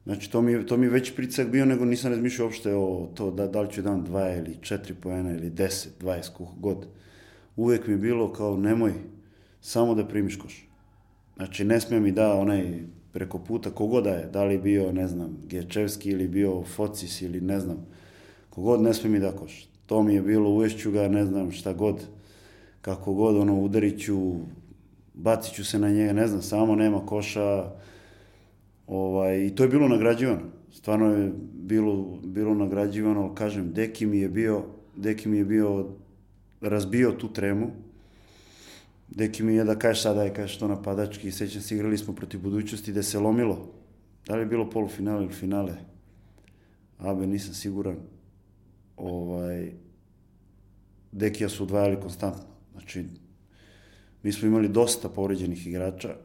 Znači, 0.06 0.32
to 0.32 0.42
mi, 0.42 0.66
to 0.66 0.78
mi 0.78 0.86
je 0.86 0.90
već 0.90 1.16
pricak 1.16 1.48
bio, 1.48 1.66
nego 1.66 1.86
nisam 1.86 2.12
razmišljao 2.12 2.46
uopšte 2.48 2.76
o 2.76 3.10
to 3.16 3.32
da, 3.32 3.48
da 3.48 3.62
li 3.62 3.72
ću 3.72 3.82
dan 3.82 4.04
dva 4.04 4.36
ili 4.36 4.58
četiri 4.62 4.94
poena 4.94 5.32
ili 5.32 5.50
deset, 5.50 5.94
dvajest, 6.00 6.34
kuh 6.34 6.48
god. 6.58 6.86
Uvijek 7.56 7.88
mi 7.88 7.94
je 7.94 7.98
bilo 7.98 8.34
kao, 8.34 8.58
nemoj, 8.58 8.94
samo 9.62 9.96
da 9.96 10.08
primiš 10.08 10.36
koš. 10.36 10.68
Znači, 11.36 11.66
ne 11.66 11.80
smije 11.80 12.00
mi 12.00 12.12
da 12.12 12.34
onaj 12.34 12.84
preko 13.12 13.40
puta, 13.40 13.70
kogoda 13.70 14.10
je, 14.10 14.30
da 14.34 14.44
li 14.44 14.58
bio, 14.58 14.92
ne 14.92 15.08
znam, 15.08 15.38
Gečevski 15.48 16.10
ili 16.10 16.28
bio 16.28 16.64
Focis 16.64 17.22
ili 17.22 17.42
ne 17.42 17.60
znam, 17.60 17.86
kogod 18.50 18.82
ne 18.82 18.94
smije 18.94 19.12
mi 19.12 19.20
da 19.20 19.32
koš. 19.32 19.68
To 19.86 20.04
mi 20.04 20.16
je 20.16 20.22
bilo, 20.22 20.50
uvešću 20.50 20.92
ga, 20.92 21.08
ne 21.08 21.26
znam, 21.26 21.52
šta 21.52 21.74
god, 21.74 22.06
kako 22.82 23.14
god, 23.14 23.38
ono, 23.38 23.60
udarit 23.62 24.02
ću, 24.02 24.36
bacit 25.14 25.54
ću 25.54 25.66
se 25.66 25.80
na 25.80 25.90
njega, 25.90 26.14
ne 26.14 26.28
znam, 26.28 26.42
samo 26.42 26.76
nema 26.76 27.06
koša, 27.06 27.72
ovaj, 28.88 29.46
i 29.46 29.56
to 29.56 29.64
je 29.64 29.70
bilo 29.70 29.88
nagrađivano. 29.88 30.42
Stvarno 30.72 31.06
je 31.06 31.32
bilo, 31.54 32.20
bilo 32.24 32.54
nagrađivano, 32.56 33.36
kažem, 33.36 33.74
Deki 33.74 34.06
mi 34.06 34.20
je 34.20 34.30
bio, 34.30 34.64
Deki 34.96 35.30
mi 35.30 35.38
je 35.38 35.46
bio, 35.46 35.88
razbio 36.62 37.12
tu 37.12 37.34
tremu, 37.34 37.72
Deki 39.10 39.44
mi 39.44 39.56
je 39.56 39.64
da 39.64 39.80
kažeš 39.80 40.04
sada 40.04 40.24
je 40.24 40.34
kažeš 40.34 40.58
to 40.58 40.68
napadački, 40.68 41.32
sećam 41.32 41.62
se 41.62 41.76
igrali 41.76 41.98
smo 41.98 42.16
protiv 42.16 42.42
budućnosti 42.42 42.94
da 42.94 43.04
se 43.04 43.20
lomilo. 43.20 43.72
Da 44.28 44.36
li 44.36 44.42
je 44.42 44.46
bilo 44.46 44.70
polufinale 44.70 45.24
ili 45.24 45.34
finale? 45.34 45.74
Abe, 46.98 47.28
nisam 47.28 47.54
siguran. 47.54 47.96
Ovaj, 48.98 49.72
Dekija 51.12 51.50
su 51.50 51.64
odvajali 51.64 52.02
konstantno. 52.02 52.44
Znači, 52.72 53.06
mi 54.24 54.32
smo 54.32 54.48
imali 54.48 54.68
dosta 54.68 55.10
povređenih 55.10 55.68
igrača, 55.68 56.16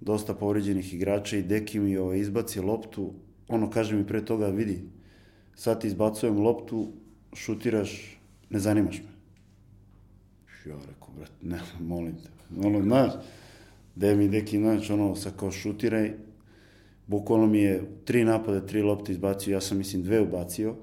dosta 0.00 0.34
povređenih 0.34 0.94
igrača 0.94 1.36
i 1.36 1.42
Deki 1.42 1.80
mi 1.80 1.96
ovaj, 1.96 2.18
izbaci 2.18 2.60
loptu, 2.60 3.12
ono 3.48 3.70
kaže 3.70 3.96
mi 3.96 4.06
pre 4.06 4.24
toga, 4.24 4.46
vidi, 4.46 4.82
sad 5.54 5.80
ti 5.80 5.86
izbacujem 5.86 6.38
loptu, 6.38 6.92
šutiraš, 7.34 8.18
ne 8.50 8.58
zanimaš 8.58 8.98
me. 8.98 9.10
Ja 10.70 10.76
rekao, 10.88 11.08
brat, 11.16 11.32
ne, 11.42 11.60
molim 11.80 12.14
te. 12.14 12.28
Ono, 12.66 12.82
znaš, 12.82 13.12
da 13.96 14.14
mi 14.14 14.28
Deki, 14.28 14.58
znaš, 14.58 14.90
ono, 14.90 15.14
sa 15.16 15.30
kao 15.30 15.50
šutiraj, 15.50 16.12
bukvalno 17.06 17.46
mi 17.46 17.58
je 17.58 17.82
tri 18.04 18.24
napade, 18.24 18.66
tri 18.66 18.82
lopte 18.82 19.12
izbacio, 19.12 19.52
ja 19.52 19.60
sam 19.60 19.78
mislim 19.78 20.02
dve 20.02 20.20
ubacio, 20.20 20.74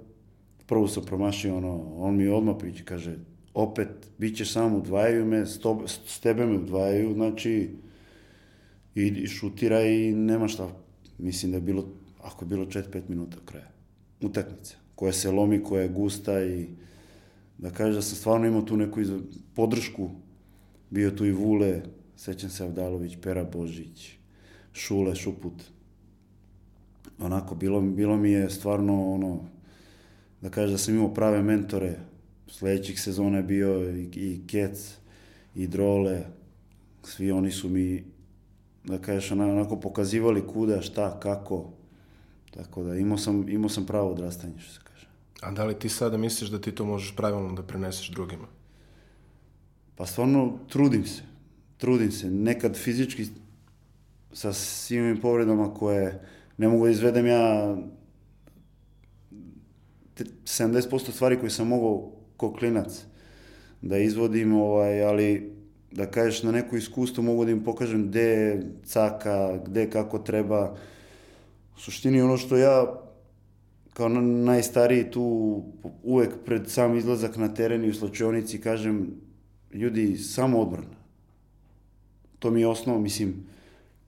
prvu 0.66 0.88
sam 0.88 1.06
promašio, 1.06 1.58
ono, 1.58 1.94
on 1.96 2.16
mi 2.16 2.28
odmah 2.28 2.56
priče, 2.60 2.84
kaže, 2.86 3.18
opet, 3.54 3.90
bit 4.18 4.38
ćeš 4.38 4.54
sam, 4.54 4.76
udvajaju 4.76 5.26
me, 5.26 5.46
s, 5.46 5.60
to, 5.60 5.84
s 5.88 6.20
tebe 6.20 6.46
me 6.46 6.58
udvajaju, 6.58 7.14
znači, 7.14 7.70
i, 9.06 9.28
šutira 9.28 9.82
i 9.82 10.14
nema 10.14 10.48
šta. 10.48 10.70
Mislim 11.18 11.52
da 11.52 11.58
je 11.58 11.62
bilo, 11.62 11.88
ako 12.24 12.46
je 12.46 12.50
bilo 12.50 12.66
4-5 12.66 13.02
minuta 13.08 13.38
kraja. 13.46 13.68
Utakmice, 14.22 14.76
koja 14.96 15.14
se 15.14 15.32
lomi, 15.32 15.64
koja 15.64 15.82
je 15.82 15.90
gusta 15.90 16.44
i 16.44 16.68
da 17.58 17.70
kaže 17.70 17.96
da 17.96 18.02
sam 18.02 18.18
stvarno 18.18 18.48
imao 18.48 18.62
tu 18.62 18.78
neku 18.78 19.00
podršku. 19.56 20.10
Bio 20.90 21.12
tu 21.12 21.26
i 21.26 21.32
Vule, 21.32 21.82
sećam 22.16 22.50
se 22.50 22.64
Avdalović, 22.64 23.18
Pera 23.22 23.44
Božić, 23.44 24.12
Šule, 24.74 25.16
Šuput. 25.16 25.64
Onako, 27.20 27.56
bilo, 27.56 27.82
bilo 27.82 28.18
mi 28.18 28.32
je 28.32 28.50
stvarno 28.50 29.12
ono, 29.12 29.46
da 30.42 30.50
kaže 30.50 30.72
da 30.72 30.78
sam 30.78 30.96
imao 30.96 31.14
prave 31.14 31.44
mentore. 31.44 32.00
Sledećih 32.48 33.02
sezona 33.02 33.38
je 33.38 33.44
bio 33.44 33.92
i, 33.92 34.10
i 34.16 34.42
Kec, 34.48 34.96
i 35.56 35.68
Drole, 35.68 36.24
svi 37.04 37.32
oni 37.32 37.52
su 37.52 37.70
mi 37.70 38.04
da 38.88 38.98
kažeš, 38.98 39.32
onako 39.32 39.80
pokazivali 39.80 40.48
kuda, 40.48 40.82
šta, 40.82 41.20
kako. 41.20 41.70
Tako 42.52 42.84
da 42.84 42.96
imao 42.96 43.18
sam, 43.18 43.50
imao 43.50 43.70
sam 43.70 43.86
pravo 43.86 44.12
odrastanje, 44.12 44.60
što 44.60 44.74
se 44.74 44.80
kaže. 44.84 45.08
A 45.42 45.52
da 45.52 45.66
li 45.66 45.80
ti 45.80 45.90
sada 45.90 46.18
misliš 46.18 46.50
da 46.50 46.62
ti 46.62 46.72
to 46.72 46.86
možeš 46.86 47.16
pravilno 47.16 47.54
da 47.54 47.64
preneseš 47.64 48.10
drugima? 48.10 48.48
Pa 49.96 50.06
stvarno 50.06 50.60
trudim 50.70 51.06
se. 51.06 51.22
Trudim 51.78 52.12
se. 52.12 52.30
Nekad 52.30 52.76
fizički 52.76 53.26
sa 54.34 54.54
svim 54.54 55.22
povredama 55.22 55.74
koje 55.74 56.26
ne 56.58 56.68
mogu 56.68 56.86
da 56.86 56.92
izvedem 56.92 57.26
ja 57.26 57.78
70% 60.18 61.12
stvari 61.12 61.40
koje 61.40 61.50
sam 61.50 61.68
mogao 61.68 62.12
ko 62.38 62.54
klinac 62.54 63.06
da 63.82 63.98
izvodim, 63.98 64.54
ovaj, 64.54 65.04
ali 65.04 65.57
da 65.98 66.06
kažeš 66.06 66.44
na 66.44 66.52
neko 66.52 66.78
iskustvo 66.78 67.24
mogu 67.24 67.46
da 67.46 67.52
im 67.52 67.64
pokažem 67.64 68.08
gde 68.08 68.62
caka, 68.86 69.58
gde 69.66 69.90
kako 69.90 70.20
treba. 70.20 70.76
U 71.76 71.80
suštini 71.80 72.22
ono 72.22 72.38
što 72.38 72.58
ja 72.58 72.86
kao 73.94 74.10
najstariji 74.10 75.12
tu 75.12 75.24
uvek 76.04 76.30
pred 76.46 76.70
sam 76.70 76.98
izlazak 76.98 77.38
na 77.38 77.54
teren 77.54 77.86
i 77.86 77.90
u 77.90 77.94
slačionici 77.94 78.62
kažem 78.62 79.08
ljudi 79.74 80.18
samo 80.18 80.60
odbrana. 80.60 80.98
To 82.40 82.52
mi 82.52 82.62
je 82.62 82.68
osnova, 82.68 83.00
mislim, 83.00 83.34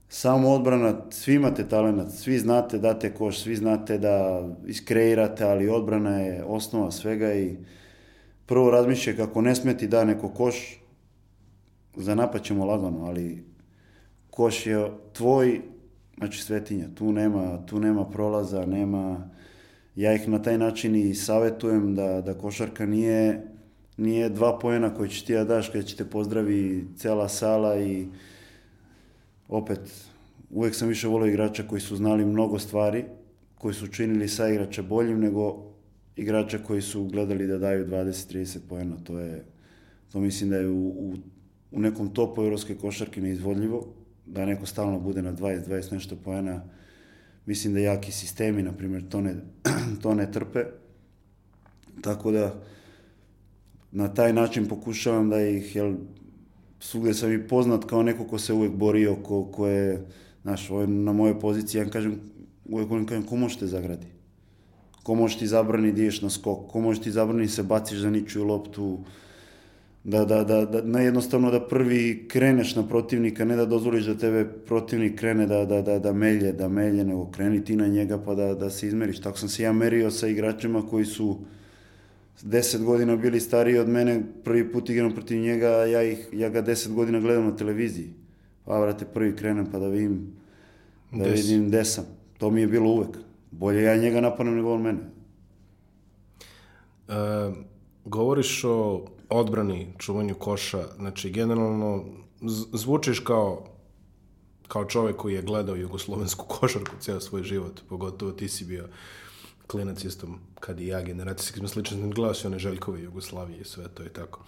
samo 0.09 0.49
odbrana, 0.49 0.95
svi 1.09 1.35
imate 1.35 1.67
talent, 1.67 2.11
svi 2.11 2.37
znate 2.37 2.77
da 2.77 2.93
date 2.93 3.13
koš, 3.13 3.39
svi 3.41 3.55
znate 3.55 3.97
da 3.97 4.47
iskreirate, 4.67 5.43
ali 5.43 5.69
odbrana 5.69 6.19
je 6.19 6.43
osnova 6.43 6.91
svega 6.91 7.33
i 7.33 7.57
prvo 8.45 8.71
razmišljaj 8.71 9.17
kako 9.17 9.41
ne 9.41 9.55
smeti 9.55 9.87
da 9.87 10.03
neko 10.03 10.29
koš, 10.29 10.78
za 11.95 12.15
napad 12.15 12.43
ćemo 12.43 12.65
lagano, 12.65 13.05
ali 13.05 13.43
koš 14.29 14.67
je 14.67 14.91
tvoj, 15.13 15.61
znači 16.17 16.43
svetinja, 16.43 16.87
tu 16.95 17.11
nema, 17.11 17.65
tu 17.65 17.79
nema 17.79 18.05
prolaza, 18.05 18.65
nema, 18.65 19.29
ja 19.95 20.13
ih 20.13 20.27
na 20.27 20.41
taj 20.41 20.57
način 20.57 20.95
i 20.95 21.15
savetujem 21.15 21.95
da, 21.95 22.21
da 22.21 22.33
košarka 22.33 22.85
nije, 22.85 23.47
nije 23.97 24.29
dva 24.29 24.59
pojena 24.59 24.93
koje 24.95 25.09
će 25.09 25.25
ti 25.25 25.33
ja 25.33 25.43
daš 25.43 25.69
kada 25.69 25.83
će 25.83 25.95
te 25.95 26.05
pozdravi 26.05 26.87
cela 26.97 27.29
sala 27.29 27.79
i 27.79 28.07
opet, 29.47 29.79
uvek 30.49 30.75
sam 30.75 30.87
više 30.87 31.07
volio 31.07 31.29
igrača 31.29 31.63
koji 31.67 31.81
su 31.81 31.95
znali 31.95 32.25
mnogo 32.25 32.59
stvari, 32.59 33.05
koji 33.57 33.73
su 33.73 33.87
činili 33.87 34.27
sa 34.27 34.47
igrača 34.47 34.81
boljim 34.81 35.19
nego 35.19 35.69
igrača 36.15 36.57
koji 36.57 36.81
su 36.81 37.03
gledali 37.05 37.47
da 37.47 37.57
daju 37.57 37.87
20-30 37.87 38.57
pojena, 38.69 38.95
to 39.03 39.19
je, 39.19 39.43
to 40.11 40.19
mislim 40.19 40.49
da 40.49 40.57
je 40.57 40.67
u, 40.69 40.87
u 40.87 41.13
u 41.71 41.79
nekom 41.79 42.09
topu 42.13 42.41
evropske 42.43 42.75
košarke 42.75 43.21
neizvodljivo, 43.21 43.87
da 44.25 44.45
neko 44.45 44.65
stalno 44.65 44.99
bude 44.99 45.21
na 45.21 45.33
20-20 45.33 45.93
nešto 45.93 46.15
poena, 46.15 46.63
mislim 47.45 47.73
da 47.73 47.79
jaki 47.79 48.11
sistemi, 48.11 48.63
na 48.63 48.71
primjer, 48.71 49.09
to 49.09 49.21
ne, 49.21 49.35
to 50.01 50.13
ne 50.13 50.31
trpe. 50.31 50.63
Tako 52.01 52.31
da, 52.31 52.55
na 53.91 54.13
taj 54.13 54.33
način 54.33 54.67
pokušavam 54.67 55.29
da 55.29 55.41
ih, 55.41 55.75
jel, 55.75 55.95
svugde 56.79 57.13
sam 57.13 57.33
i 57.33 57.47
poznat 57.47 57.85
kao 57.85 58.03
neko 58.03 58.23
ko 58.23 58.39
se 58.39 58.53
uvek 58.53 58.71
borio, 58.71 59.15
ko, 59.15 59.45
ko 59.45 59.67
je, 59.67 60.05
znaš, 60.41 60.69
na 60.87 61.13
mojoj 61.13 61.39
poziciji, 61.39 61.79
ja 61.79 61.89
kažem, 61.89 62.19
uvek 62.65 62.89
volim 62.89 63.05
kažem, 63.05 63.23
ko 63.23 63.35
može 63.35 63.59
te 63.59 63.67
zagradi? 63.67 64.07
Ko 65.03 65.15
može 65.15 65.39
ti 65.39 65.47
zabrani 65.47 65.91
da 65.91 66.01
ideš 66.01 66.21
na 66.21 66.29
skok? 66.29 66.67
Ko 66.71 66.81
može 66.81 67.01
ti 67.01 67.11
zabrani 67.11 67.45
da 67.45 67.51
se 67.51 67.63
baciš 67.63 67.99
za 67.99 68.09
ničuju 68.09 68.45
loptu? 68.45 68.99
Da, 70.09 70.25
da, 70.25 70.43
da, 70.43 70.65
da 70.65 70.81
ne 70.81 71.03
jednostavno 71.03 71.51
da 71.51 71.59
prvi 71.67 72.25
kreneš 72.27 72.75
na 72.75 72.87
protivnika, 72.87 73.45
ne 73.45 73.55
da 73.55 73.65
dozvoliš 73.65 74.05
da 74.05 74.17
tebe 74.17 74.45
protivnik 74.65 75.19
krene 75.19 75.45
da, 75.47 75.65
da, 75.65 75.81
da, 75.81 75.99
da 75.99 76.13
melje, 76.13 76.51
da 76.53 76.67
melje, 76.67 77.03
nego 77.03 77.31
kreni 77.31 77.63
ti 77.65 77.75
na 77.75 77.87
njega 77.87 78.17
pa 78.17 78.35
da, 78.35 78.53
da 78.53 78.69
se 78.69 78.87
izmeriš. 78.87 79.19
Tako 79.21 79.37
sam 79.37 79.49
se 79.49 79.63
ja 79.63 79.73
merio 79.73 80.11
sa 80.11 80.27
igračima 80.27 80.81
koji 80.89 81.05
su 81.05 81.37
10 82.43 82.83
godina 82.83 83.15
bili 83.15 83.39
stariji 83.39 83.77
od 83.77 83.89
mene, 83.89 84.21
prvi 84.43 84.71
put 84.71 84.89
igram 84.89 85.13
protiv 85.13 85.41
njega, 85.41 85.69
ja, 85.69 86.03
ih, 86.03 86.29
ja 86.33 86.49
ga 86.49 86.63
10 86.63 86.93
godina 86.93 87.19
gledam 87.19 87.45
na 87.45 87.55
televiziji. 87.55 88.13
Pa, 88.65 88.79
vrate, 88.79 89.05
prvi 89.05 89.35
krenem 89.35 89.71
pa 89.71 89.79
da 89.79 89.87
vidim, 89.87 90.31
da 91.11 91.23
Des. 91.23 91.41
vidim 91.41 91.67
gde 91.67 91.85
sam. 91.85 92.05
To 92.37 92.49
mi 92.49 92.61
je 92.61 92.67
bilo 92.67 92.89
uvek. 92.89 93.17
Bolje 93.51 93.83
ja 93.83 93.95
njega 93.97 94.21
napadam 94.21 94.55
nego 94.55 94.73
on 94.73 94.81
mene. 94.81 94.99
Uh, 97.07 97.15
govoriš 98.05 98.63
o 98.63 99.05
odbrani, 99.29 99.93
čuvanju 99.97 100.35
koša, 100.35 100.87
znači 100.97 101.29
generalno 101.29 102.05
zvučiš 102.73 103.19
kao 103.19 103.65
kao 104.69 104.85
čovek 104.85 105.15
koji 105.15 105.33
je 105.33 105.41
gledao 105.41 105.75
jugoslovensku 105.75 106.45
košarku 106.59 106.95
ceo 106.99 107.19
svoj 107.19 107.43
život, 107.43 107.81
pogotovo 107.89 108.31
ti 108.31 108.49
si 108.49 108.65
bio 108.65 108.87
klinac 109.67 110.03
isto 110.03 110.27
kad 110.59 110.79
i 110.79 110.87
ja 110.87 111.01
generacijski 111.01 111.59
smo 111.59 111.67
slični, 111.67 112.13
gledao 112.13 112.33
si 112.33 112.47
one 112.47 112.59
Željkove 112.59 113.01
Jugoslavije 113.01 113.59
i 113.59 113.65
sve 113.65 113.87
to 113.87 114.03
i 114.03 114.09
tako. 114.09 114.43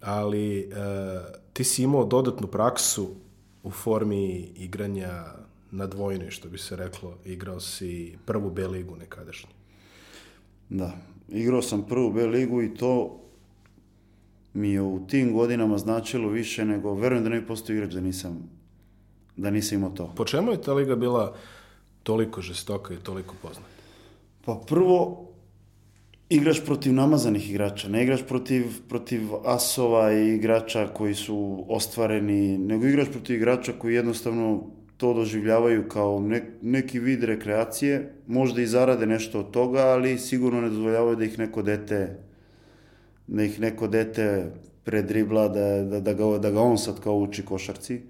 Ali 0.00 0.58
e, 0.60 0.64
ti 1.52 1.64
si 1.64 1.82
imao 1.82 2.04
dodatnu 2.04 2.46
praksu 2.46 3.10
u 3.62 3.70
formi 3.70 4.52
igranja 4.56 5.24
na 5.70 5.86
dvojnoj, 5.86 6.30
što 6.30 6.48
bi 6.48 6.58
se 6.58 6.76
reklo. 6.76 7.18
Igrao 7.24 7.60
si 7.60 8.18
prvu 8.26 8.50
B 8.50 8.66
ligu 8.66 8.96
nekadašnju. 8.96 9.50
Da, 10.68 10.92
igrao 11.28 11.62
sam 11.62 11.82
prvu 11.82 12.12
B 12.12 12.26
ligu 12.26 12.62
i 12.62 12.74
to 12.74 13.23
mi 14.54 14.70
je 14.70 14.82
u 14.82 15.06
tim 15.06 15.32
godinama 15.32 15.78
značilo 15.78 16.28
više 16.28 16.64
nego, 16.64 16.94
verujem 16.94 17.24
da 17.24 17.30
ne 17.30 17.46
postao 17.46 17.74
igrač 17.74 17.92
da 17.92 18.00
nisam, 18.00 18.50
da 19.36 19.50
nisam 19.50 19.78
imao 19.78 19.90
to. 19.90 20.12
Po 20.16 20.24
čemu 20.24 20.52
je 20.52 20.62
ta 20.62 20.72
liga 20.72 20.96
bila 20.96 21.36
toliko 22.02 22.40
žestoka 22.40 22.94
i 22.94 22.96
toliko 22.96 23.34
poznata? 23.42 23.68
Pa 24.44 24.60
prvo, 24.66 25.28
igraš 26.28 26.64
protiv 26.64 26.94
namazanih 26.94 27.50
igrača, 27.50 27.88
ne 27.88 28.02
igraš 28.02 28.22
protiv, 28.28 28.64
protiv 28.88 29.20
asova 29.44 30.12
i 30.12 30.34
igrača 30.34 30.86
koji 30.94 31.14
su 31.14 31.64
ostvareni, 31.68 32.58
nego 32.58 32.86
igraš 32.86 33.10
protiv 33.10 33.36
igrača 33.36 33.72
koji 33.78 33.94
jednostavno 33.94 34.62
to 34.96 35.14
doživljavaju 35.14 35.88
kao 35.88 36.20
ne, 36.20 36.42
neki 36.62 36.98
vid 36.98 37.24
rekreacije, 37.24 38.14
možda 38.26 38.62
i 38.62 38.66
zarade 38.66 39.06
nešto 39.06 39.40
od 39.40 39.50
toga, 39.50 39.80
ali 39.80 40.18
sigurno 40.18 40.60
ne 40.60 40.68
dozvoljavaju 40.68 41.16
da 41.16 41.24
ih 41.24 41.38
neko 41.38 41.62
dete 41.62 42.18
da 43.26 43.42
ih 43.42 43.60
neko 43.60 43.88
dete 43.88 44.50
predribla, 44.84 45.48
da, 45.48 45.82
da, 45.82 46.00
da, 46.00 46.12
ga, 46.12 46.38
da 46.38 46.50
ga 46.50 46.60
on 46.60 46.78
sad 46.78 47.00
kao 47.00 47.16
uči 47.16 47.44
košarci. 47.44 48.00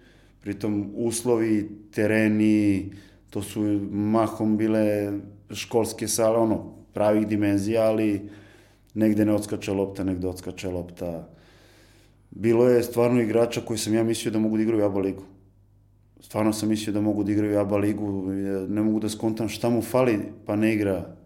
Pritom 0.41 0.91
uslovi, 0.95 1.69
tereni, 1.91 2.91
to 3.31 3.43
su 3.43 3.63
mahom 3.91 4.57
bile 4.57 5.13
školske 5.51 6.09
sale, 6.09 6.39
ono, 6.39 6.75
pravih 6.93 7.27
dimenzija, 7.29 7.83
ali 7.83 8.29
negde 8.95 9.25
ne 9.25 9.33
odskače 9.35 9.73
lopta, 9.73 10.05
negde 10.05 10.29
odskače 10.29 10.69
lopta. 10.71 11.29
Bilo 12.31 12.69
je 12.69 12.83
stvarno 12.83 13.21
igrača 13.21 13.61
koji 13.61 13.79
sam 13.79 13.95
ja 13.95 14.03
mislio 14.05 14.33
da 14.33 14.39
mogu 14.39 14.57
da 14.57 14.63
igraju 14.63 14.85
ABA 14.85 15.01
ligu. 15.01 15.23
Stvarno 16.21 16.53
sam 16.53 16.69
mislio 16.69 16.93
da 16.93 17.01
mogu 17.01 17.25
da 17.25 17.33
igraju 17.33 17.59
ABA 17.59 17.77
ligu, 17.77 18.23
ne 18.69 18.83
mogu 18.83 19.01
da 19.01 19.09
skontam 19.09 19.49
šta 19.49 19.71
mu 19.71 19.83
fali, 19.83 20.19
pa 20.47 20.57
ne 20.57 20.75
igra 20.75 21.17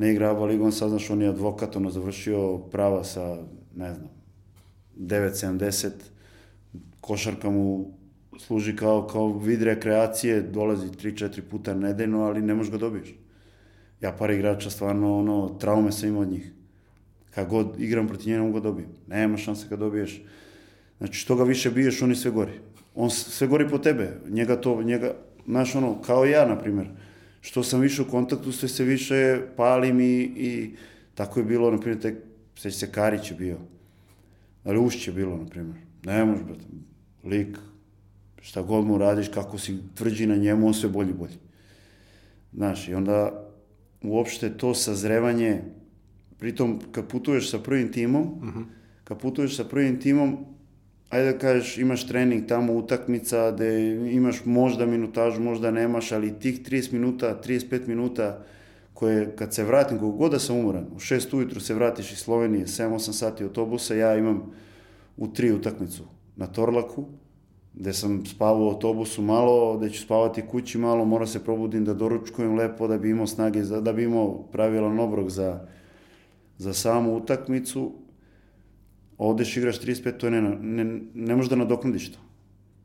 ne 0.00 0.12
igra 0.12 0.30
ABA 0.30 0.44
ligu, 0.44 0.64
on 0.64 0.72
saznaš, 0.72 1.10
on 1.10 1.22
je 1.22 1.28
advokat, 1.28 1.76
ono 1.76 1.90
završio 1.90 2.58
prava 2.58 3.04
sa, 3.04 3.36
ne 3.76 3.94
znam, 3.94 4.08
9.70, 4.96 5.90
košarka 7.00 7.50
mu 7.50 7.90
služi 8.38 8.76
kao, 8.76 9.06
kao 9.06 9.38
vid 9.38 9.62
rekreacije, 9.62 10.40
dolazi 10.40 10.86
3-4 10.86 11.40
puta 11.50 11.74
nedeljno, 11.74 12.22
ali 12.22 12.42
ne 12.42 12.54
možeš 12.54 12.72
ga 12.72 12.78
dobiješ. 12.78 13.14
Ja 14.00 14.12
par 14.12 14.30
igrača 14.30 14.70
stvarno, 14.70 15.18
ono, 15.18 15.48
traume 15.48 15.92
sam 15.92 16.08
imao 16.08 16.22
od 16.22 16.30
njih. 16.30 16.52
Kad 17.30 17.48
god 17.48 17.80
igram 17.80 18.08
protiv 18.08 18.28
njega, 18.28 18.42
mogu 18.42 18.54
ga 18.54 18.60
dobijem. 18.60 18.90
Nema 19.06 19.36
šanse 19.36 19.68
kad 19.68 19.78
dobiješ. 19.78 20.22
Znači, 20.98 21.18
što 21.18 21.36
ga 21.36 21.44
više 21.44 21.70
biješ, 21.70 22.02
on 22.02 22.16
sve 22.16 22.30
gori. 22.30 22.52
On 22.94 23.10
sve 23.10 23.46
gori 23.46 23.68
po 23.68 23.78
tebe. 23.78 24.20
Njega 24.28 24.60
to, 24.60 24.82
njega, 24.82 25.14
znaš, 25.46 25.74
ono, 25.74 26.02
kao 26.02 26.24
ja, 26.24 26.48
na 26.48 26.58
primjer 26.58 26.88
što 27.40 27.62
sam 27.62 27.80
više 27.80 28.02
u 28.02 28.08
kontaktu, 28.10 28.52
sve 28.52 28.68
se 28.68 28.84
više 28.84 29.40
palim 29.56 30.00
i, 30.00 30.20
i 30.22 30.70
tako 31.14 31.40
je 31.40 31.44
bilo, 31.44 31.70
na 31.70 31.80
primjer, 31.80 32.02
tek, 32.02 32.16
sveći 32.54 32.78
se 32.78 32.92
Karić 32.92 33.30
je 33.30 33.36
bio, 33.36 33.58
ali 34.64 34.78
Ušć 34.78 35.06
je 35.06 35.12
bilo, 35.12 35.36
na 35.36 35.46
primjer. 35.46 35.76
Ne 36.04 36.24
može, 36.24 36.44
brate, 36.44 36.64
lik, 37.24 37.58
šta 38.40 38.62
god 38.62 38.84
mu 38.84 38.98
radiš, 38.98 39.28
kako 39.28 39.58
si 39.58 39.78
tvrđi 39.94 40.26
na 40.26 40.36
njemu, 40.36 40.66
on 40.66 40.74
sve 40.74 40.88
bolji 40.88 41.12
bolji. 41.12 41.38
Znaš, 42.52 42.88
i 42.88 42.94
onda 42.94 43.46
uopšte 44.02 44.56
to 44.56 44.74
sazrevanje, 44.74 45.62
pritom 46.38 46.80
kad 46.92 47.08
putuješ 47.08 47.50
sa 47.50 47.58
prvim 47.58 47.92
timom, 47.92 48.22
uh 48.22 48.44
mhm. 48.44 48.58
-huh. 48.58 48.64
kad 49.04 49.20
putuješ 49.20 49.56
sa 49.56 49.64
prvim 49.64 50.00
timom, 50.00 50.44
ajde 51.10 51.32
da 51.32 51.38
kažeš, 51.38 51.78
imaš 51.78 52.06
trening 52.06 52.46
tamo, 52.46 52.72
utakmica, 52.72 53.50
da 53.50 53.66
imaš 54.10 54.44
možda 54.44 54.86
minutažu, 54.86 55.42
možda 55.42 55.70
nemaš, 55.70 56.12
ali 56.12 56.38
tih 56.38 56.62
30 56.62 56.92
minuta, 56.92 57.40
35 57.44 57.88
minuta, 57.88 58.44
koje 58.94 59.36
kad 59.36 59.54
se 59.54 59.64
vratim, 59.64 59.96
kako 59.96 60.10
god 60.10 60.30
da 60.30 60.38
sam 60.38 60.56
umoran, 60.56 60.86
u 60.92 60.98
6 60.98 61.36
ujutru 61.36 61.60
se 61.60 61.74
vratiš 61.74 62.12
iz 62.12 62.18
Slovenije, 62.18 62.66
7-8 62.66 63.12
sati 63.12 63.44
autobusa, 63.44 63.94
ja 63.94 64.16
imam 64.16 64.52
u 65.16 65.26
3 65.26 65.54
utakmicu 65.54 66.04
na 66.36 66.46
Torlaku, 66.46 67.04
gde 67.74 67.92
sam 67.92 68.26
spavao 68.26 68.66
u 68.66 68.68
autobusu 68.68 69.22
malo, 69.22 69.78
gde 69.78 69.90
ću 69.90 70.02
spavati 70.02 70.42
kući 70.42 70.78
malo, 70.78 71.04
mora 71.04 71.26
se 71.26 71.44
probudim 71.44 71.84
da 71.84 71.94
doručkujem 71.94 72.54
lepo, 72.54 72.88
da 72.88 72.98
bi 72.98 73.10
imao 73.10 73.26
snage, 73.26 73.62
da 73.62 73.92
bi 73.92 74.04
imao 74.04 74.42
pravilan 74.52 75.00
obrok 75.00 75.28
za, 75.28 75.66
za 76.58 76.72
samu 76.72 77.16
utakmicu 77.16 77.92
odeš 79.20 79.56
igraš 79.56 79.80
35, 79.80 80.16
to 80.16 80.30
ne, 80.30 80.40
ne, 80.40 80.84
ne 81.14 81.36
možeš 81.36 81.50
da 81.50 81.56
nadoknadiš 81.56 82.12
to. 82.12 82.18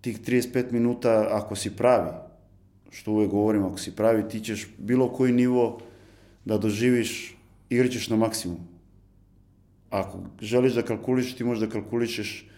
Tih 0.02 0.20
35 0.20 0.72
minuta, 0.72 1.28
ako 1.32 1.56
si 1.56 1.76
pravi, 1.76 2.12
što 2.92 3.12
uvek 3.12 3.30
govorim, 3.30 3.64
ako 3.64 3.78
si 3.80 3.96
pravi, 3.96 4.30
ti 4.30 4.40
ćeš 4.40 4.68
bilo 4.78 5.10
koji 5.14 5.34
nivo 5.34 5.80
da 6.46 6.58
doživiš, 6.58 7.38
igraćeš 7.70 8.10
na 8.10 8.16
maksimum. 8.16 8.58
Ako 9.90 10.20
želiš 10.42 10.74
da 10.74 10.82
kalkulišeš, 10.82 11.36
ti 11.36 11.44
možeš 11.44 11.68
da 11.68 11.70
kalkulišeš 11.70 12.50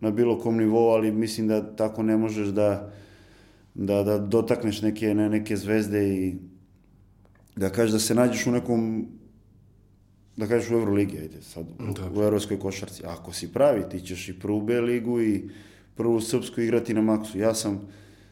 na 0.00 0.10
bilo 0.10 0.38
kom 0.38 0.56
nivou, 0.56 0.92
ali 0.92 1.12
mislim 1.12 1.48
da 1.48 1.76
tako 1.76 2.02
ne 2.02 2.16
možeš 2.16 2.48
da, 2.48 2.92
da, 3.74 4.02
da 4.02 4.18
dotakneš 4.18 4.82
neke, 4.82 5.14
ne, 5.14 5.30
neke 5.30 5.56
zvezde 5.56 6.08
i 6.08 6.34
da 7.56 7.70
kažeš 7.70 7.92
da 7.92 7.98
se 7.98 8.14
nađeš 8.14 8.46
u 8.46 8.52
nekom 8.52 9.06
da 10.36 10.46
kažeš 10.46 10.70
u 10.70 10.74
Euroligi, 10.74 11.18
ajde 11.18 11.42
sad, 11.42 11.66
da. 11.78 12.20
u 12.20 12.22
evropskoj 12.22 12.58
košarci. 12.58 13.02
Ako 13.06 13.32
si 13.32 13.52
pravi, 13.52 13.88
ti 13.90 14.00
ćeš 14.00 14.28
i 14.28 14.38
prvu 14.38 14.60
B 14.60 14.80
ligu 14.80 15.20
i 15.20 15.48
prvu 15.94 16.20
srpsku 16.20 16.60
igrati 16.60 16.94
na 16.94 17.02
maksu. 17.02 17.38
Ja 17.38 17.54
sam 17.54 17.80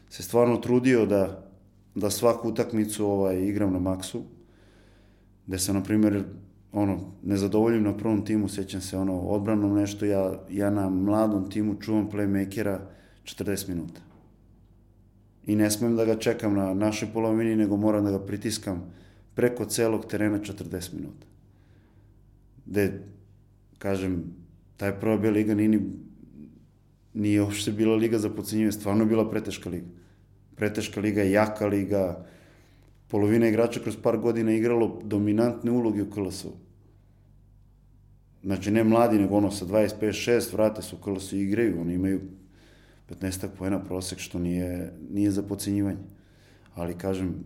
se 0.09 0.23
stvarno 0.23 0.57
trudio 0.57 1.05
da, 1.05 1.49
da 1.95 2.09
svaku 2.09 2.49
utakmicu 2.49 3.05
ovaj, 3.05 3.41
igram 3.41 3.73
na 3.73 3.79
maksu, 3.79 4.23
gde 5.47 5.59
sam, 5.59 5.75
na 5.75 5.83
primjer, 5.83 6.23
ono, 6.71 6.99
ne 7.23 7.37
zadovoljim 7.37 7.83
na 7.83 7.97
prvom 7.97 8.25
timu, 8.25 8.49
sećam 8.49 8.81
se, 8.81 8.97
ono, 8.97 9.19
odbranom 9.19 9.75
nešto, 9.75 10.05
ja, 10.05 10.39
ja 10.49 10.69
na 10.69 10.89
mladom 10.89 11.49
timu 11.49 11.75
čuvam 11.81 12.09
playmakera 12.11 12.79
40 13.23 13.69
minuta. 13.69 14.01
I 15.45 15.55
ne 15.55 15.71
smem 15.71 15.95
da 15.95 16.05
ga 16.05 16.15
čekam 16.15 16.53
na 16.53 16.73
našoj 16.73 17.09
polovini, 17.13 17.55
nego 17.55 17.77
moram 17.77 18.05
da 18.05 18.11
ga 18.11 18.19
pritiskam 18.19 18.93
preko 19.35 19.65
celog 19.65 20.05
terena 20.05 20.39
40 20.39 20.93
minuta 20.93 21.34
gde, 22.65 23.01
kažem, 23.77 24.23
taj 24.77 24.99
prva 24.99 25.17
B 25.17 25.31
liga 25.31 25.55
nije, 25.55 25.79
nije 27.13 27.41
uopšte 27.41 27.71
bila 27.71 27.95
liga 27.95 28.19
za 28.19 28.29
pocenjivanje, 28.29 28.71
stvarno 28.71 29.03
je 29.03 29.07
bila 29.07 29.29
preteška 29.29 29.69
liga. 29.69 29.87
Preteška 30.55 31.01
liga, 31.01 31.23
jaka 31.23 31.67
liga, 31.67 32.25
polovina 33.07 33.47
igrača 33.47 33.79
kroz 33.79 33.97
par 34.03 34.17
godina 34.17 34.51
igralo 34.51 35.01
dominantne 35.03 35.71
uloge 35.71 36.03
u 36.03 36.09
KLS-u. 36.09 36.51
Znači, 38.43 38.71
ne 38.71 38.83
mladi, 38.83 39.19
nego 39.19 39.35
ono 39.35 39.51
sa 39.51 39.65
25-6 39.65 40.53
vrate 40.53 40.81
su 40.81 40.95
u 40.95 40.99
KLS-u 40.99 41.35
igraju, 41.35 41.81
oni 41.81 41.93
imaju 41.93 42.21
15 43.09 43.47
pojena 43.57 43.79
prosek, 43.83 44.19
što 44.19 44.39
nije, 44.39 44.93
nije 45.11 45.31
za 45.31 45.43
pocenjivanje. 45.43 46.03
Ali, 46.75 46.97
kažem, 46.97 47.43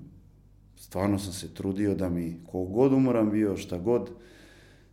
stvarno 0.75 1.19
sam 1.19 1.33
se 1.33 1.53
trudio 1.53 1.95
da 1.95 2.09
mi 2.09 2.39
kogod 2.51 2.93
umoram 2.93 3.31
bio, 3.31 3.57
šta 3.57 3.77
god, 3.77 4.09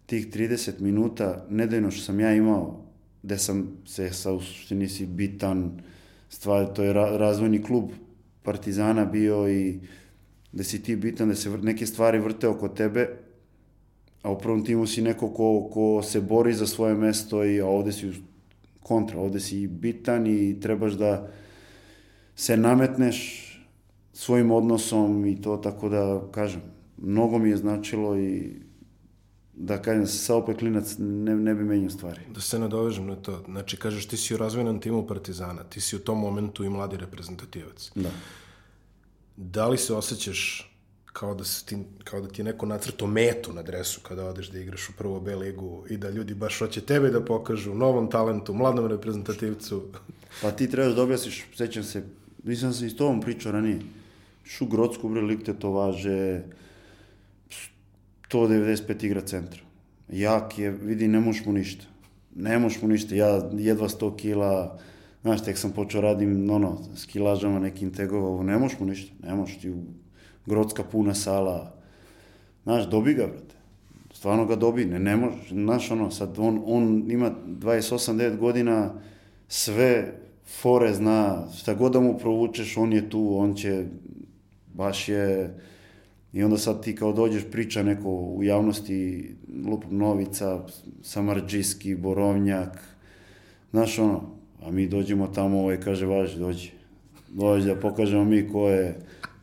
tih 0.06 0.28
30 0.30 0.80
minuta 0.80 1.46
nedeljno 1.50 1.90
što 1.90 2.02
sam 2.02 2.20
ja 2.20 2.34
imao, 2.34 2.84
gde 3.22 3.38
sam 3.38 3.76
se 3.84 4.12
sa 4.12 4.32
u 4.32 4.40
suštini 4.40 4.88
si 4.88 5.06
bitan, 5.06 5.80
stvar, 6.28 6.72
to 6.72 6.82
je 6.82 6.92
ra 6.92 7.16
razvojni 7.16 7.62
klub 7.62 7.90
Partizana 8.42 9.04
bio 9.04 9.48
i 9.48 9.80
da 10.52 10.64
si 10.64 10.82
ti 10.82 10.96
bitan, 10.96 11.28
da 11.28 11.34
se 11.34 11.50
neke 11.50 11.86
stvari 11.86 12.18
vrte 12.18 12.48
oko 12.48 12.68
tebe, 12.68 13.08
a 14.22 14.30
u 14.30 14.38
prvom 14.38 14.64
timu 14.64 14.86
si 14.86 15.02
neko 15.02 15.28
ko, 15.28 15.68
ko 15.72 16.02
se 16.02 16.20
bori 16.20 16.54
za 16.54 16.66
svoje 16.66 16.94
mesto 16.94 17.44
i 17.44 17.60
a 17.60 17.66
ovde 17.66 17.92
si 17.92 18.12
kontra, 18.82 19.20
ovde 19.20 19.40
si 19.40 19.66
bitan 19.66 20.26
i 20.26 20.60
trebaš 20.60 20.92
da 20.92 21.28
se 22.36 22.56
nametneš 22.56 23.42
svojim 24.12 24.50
odnosom 24.50 25.26
i 25.26 25.40
to 25.40 25.56
tako 25.56 25.88
da 25.88 26.22
kažem, 26.30 26.62
mnogo 26.96 27.38
mi 27.38 27.50
je 27.50 27.56
značilo 27.56 28.18
i 28.18 28.52
da 29.56 29.82
kažem, 29.82 30.06
sa 30.06 30.34
opet 30.36 30.58
klinac 30.58 30.94
ne, 30.98 31.36
ne 31.36 31.54
bi 31.54 31.64
menio 31.64 31.90
stvari. 31.90 32.20
Da 32.34 32.40
se 32.40 32.58
nadovežem 32.58 33.06
na 33.06 33.16
to. 33.16 33.42
Znači, 33.44 33.76
kažeš, 33.76 34.06
ti 34.06 34.16
si 34.16 34.34
u 34.34 34.36
razvojnom 34.36 34.80
timu 34.80 35.06
Partizana, 35.06 35.64
ti 35.64 35.80
si 35.80 35.96
u 35.96 35.98
tom 35.98 36.20
momentu 36.20 36.64
i 36.64 36.68
mladi 36.68 36.96
reprezentativac. 36.96 37.90
Da. 37.94 38.10
Da 39.36 39.68
li 39.68 39.78
se 39.78 39.94
osjećaš 39.94 40.72
kao 41.12 41.34
da, 41.34 41.44
se 41.44 41.64
ti, 41.66 41.76
kao 42.04 42.20
da 42.20 42.28
ti 42.28 42.40
je 42.40 42.44
neko 42.44 42.66
nacrto 42.66 43.06
metu 43.06 43.52
na 43.52 43.62
dresu 43.62 44.00
kada 44.00 44.24
odeš 44.24 44.50
da 44.50 44.58
igraš 44.58 44.88
u 44.88 44.92
prvo 44.98 45.20
B 45.20 45.36
ligu 45.36 45.84
i 45.90 45.96
da 45.96 46.10
ljudi 46.10 46.34
baš 46.34 46.58
hoće 46.58 46.80
tebe 46.80 47.10
da 47.10 47.24
pokažu 47.24 47.74
novom 47.74 48.10
talentu, 48.10 48.54
mladom 48.54 48.86
reprezentativcu. 48.86 49.82
Pa 50.42 50.50
ti 50.50 50.70
trebaš 50.70 50.94
da 50.94 51.02
objasniš, 51.02 51.44
sećam 51.54 51.84
se, 51.84 52.02
nisam 52.44 52.72
se 52.72 52.86
i 52.86 52.90
s 52.90 52.96
tobom 52.96 53.20
pričao 53.20 53.52
ranije, 53.52 53.80
šu 54.44 54.66
Grodsku, 54.66 55.08
bre, 55.08 55.20
lik 55.20 55.48
to 55.58 55.70
važe, 55.70 56.42
195 58.36 59.04
igra 59.04 59.20
centra. 59.20 59.60
Jak 60.08 60.58
je, 60.58 60.70
vidi, 60.70 61.08
ne 61.08 61.20
možeš 61.20 61.46
mu 61.46 61.52
ništa. 61.52 61.84
Ne 62.34 62.58
možeš 62.58 62.82
mu 62.82 62.88
ništa. 62.88 63.14
Ja 63.14 63.50
jedva 63.52 63.88
100 63.88 64.16
kila, 64.16 64.78
znaš, 65.22 65.44
tek 65.44 65.58
sam 65.58 65.72
počeo 65.72 66.00
radim, 66.00 66.50
ono, 66.50 66.78
s 66.96 67.06
kilažama 67.06 67.58
nekim 67.58 67.92
tegova, 67.92 68.28
ovo, 68.28 68.42
ne 68.42 68.58
možeš 68.58 68.78
mu 68.80 68.86
ništa. 68.86 69.14
Ne 69.26 69.34
možeš 69.34 69.58
ti 69.58 69.70
u 69.70 69.82
puna 70.90 71.14
sala. 71.14 71.72
Znaš, 72.62 72.90
dobi 72.90 73.14
ga, 73.14 73.26
brate. 73.26 73.54
Stvarno 74.14 74.46
ga 74.46 74.56
dobi, 74.56 74.84
ne, 74.84 74.98
ne 74.98 75.16
može, 75.16 75.36
znaš, 75.50 75.90
ono, 75.90 76.10
sad 76.10 76.38
on, 76.38 76.62
on 76.66 77.10
ima 77.10 77.30
28-9 77.46 78.36
godina, 78.36 78.94
sve 79.48 80.12
fore 80.60 80.94
zna, 80.94 81.48
šta 81.56 81.74
god 81.74 81.92
da 81.92 82.00
mu 82.00 82.18
provučeš, 82.18 82.76
on 82.76 82.92
je 82.92 83.10
tu, 83.10 83.36
on 83.38 83.54
će, 83.54 83.84
baš 84.74 85.08
je, 85.08 85.54
i 86.36 86.42
onda 86.42 86.58
sad 86.58 86.82
ti 86.82 86.94
kao 86.94 87.12
dođeš 87.12 87.42
priča 87.50 87.82
neko 87.82 88.10
u 88.10 88.42
javnosti, 88.42 89.30
lup 89.66 89.84
Novica, 89.90 90.66
Samarđiski, 91.02 91.94
Borovnjak, 91.94 92.78
znaš 93.70 93.98
ono, 93.98 94.22
a 94.62 94.70
mi 94.70 94.88
dođemo 94.88 95.26
tamo, 95.26 95.60
ovaj 95.60 95.80
kaže, 95.80 96.06
važi, 96.06 96.38
dođi, 96.38 96.70
dođi 97.28 97.66
da 97.66 97.80
pokažemo 97.80 98.24
mi 98.24 98.48
ko 98.48 98.68
je, 98.68 99.00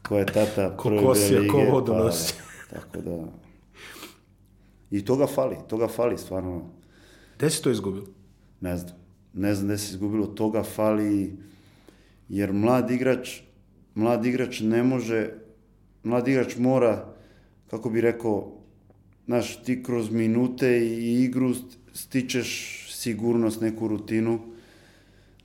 ko 0.07 0.17
je 0.17 0.25
tata 0.25 0.77
Ko 0.77 0.89
prve 0.89 1.01
kosija, 1.01 1.39
lige. 1.39 1.51
ko 1.51 1.57
vodu 1.71 1.91
pa, 1.91 1.97
nosi. 1.97 2.33
Tako 2.69 3.01
da, 3.01 3.25
i 4.91 5.05
toga 5.05 5.27
fali, 5.27 5.55
toga 5.67 5.87
fali 5.87 6.17
stvarno. 6.17 6.69
Gde 7.37 7.49
si 7.49 7.63
to 7.63 7.71
izgubio? 7.71 8.03
Ne 8.61 8.77
znam. 8.77 8.95
Ne 9.33 9.55
znam 9.55 9.67
gde 9.67 9.77
se 9.77 9.91
izgubilo. 9.91 10.27
Toga 10.27 10.63
fali, 10.63 11.37
jer 12.29 12.53
mlad 12.53 12.91
igrač, 12.91 13.41
mlad 13.95 14.25
igrač 14.25 14.59
ne 14.59 14.83
može, 14.83 15.42
mlad 16.03 16.27
igrač 16.27 16.57
mora, 16.57 17.13
kako 17.69 17.89
bi 17.89 18.01
rekao, 18.01 18.51
znaš, 19.25 19.63
ti 19.63 19.83
kroz 19.83 20.11
minute 20.11 20.87
i 20.87 21.23
igru 21.23 21.53
stičeš 21.93 22.79
sigurnost, 22.91 23.61
neku 23.61 23.87
rutinu, 23.87 24.39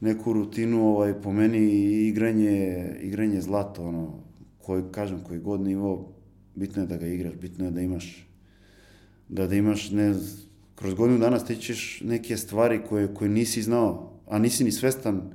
neku 0.00 0.32
rutinu, 0.32 0.86
ovaj, 0.86 1.22
po 1.22 1.32
meni 1.32 1.58
igranje, 2.08 2.86
igranje 3.00 3.40
zlato, 3.40 3.84
ono, 3.84 4.22
koji, 4.62 4.82
kažem, 4.92 5.24
koji 5.24 5.40
god 5.40 5.60
nivo, 5.60 6.12
bitno 6.54 6.82
je 6.82 6.86
da 6.86 6.96
ga 6.96 7.06
igraš, 7.06 7.34
bitno 7.34 7.64
je 7.64 7.70
da 7.70 7.80
imaš, 7.80 8.26
da, 9.28 9.46
da 9.46 9.54
imaš, 9.54 9.90
ne, 9.90 10.14
kroz 10.74 10.94
godinu 10.94 11.18
dana 11.18 11.38
stičeš 11.38 12.00
neke 12.04 12.36
stvari 12.36 12.80
koje, 12.88 13.14
koje 13.14 13.30
nisi 13.30 13.62
znao, 13.62 14.12
a 14.26 14.38
nisi 14.38 14.64
ni 14.64 14.72
svestan 14.72 15.30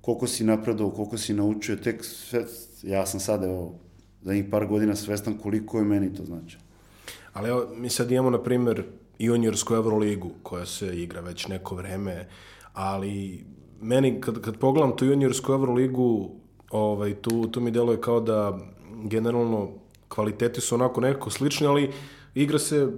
koliko 0.00 0.26
si 0.26 0.44
napredao, 0.44 0.90
koliko 0.90 1.18
si 1.18 1.34
naučio, 1.34 1.76
tek 1.76 2.04
sve, 2.04 2.44
ja 2.82 3.06
sam 3.06 3.20
sad, 3.20 3.44
evo, 3.44 3.78
za 4.22 4.34
njih 4.34 4.44
par 4.50 4.66
godina 4.66 4.96
svestan 4.96 5.38
koliko 5.38 5.78
je 5.78 5.84
meni 5.84 6.14
to 6.14 6.24
znači. 6.24 6.58
Ali 7.32 7.48
evo, 7.48 7.66
mi 7.76 7.90
sad 7.90 8.10
imamo, 8.10 8.30
na 8.30 8.42
primjer, 8.42 8.84
juniorsku 9.18 9.74
Euroligu, 9.74 10.30
koja 10.42 10.66
se 10.66 11.02
igra 11.02 11.20
već 11.20 11.46
neko 11.48 11.74
vreme, 11.74 12.28
ali 12.72 13.44
meni, 13.80 14.20
kad, 14.20 14.40
kad 14.40 14.56
pogledam 14.56 14.96
tu 14.96 15.04
juniorsku 15.04 15.52
Euroligu, 15.52 16.30
ovaj, 16.70 17.14
tu, 17.14 17.48
tu 17.48 17.60
mi 17.60 17.70
deluje 17.70 18.00
kao 18.00 18.20
da 18.20 18.58
generalno 19.04 19.70
kvaliteti 20.08 20.60
su 20.60 20.74
onako 20.74 21.00
nekako 21.00 21.30
slični, 21.30 21.66
ali 21.66 21.90
igra 22.34 22.58
se 22.58 22.88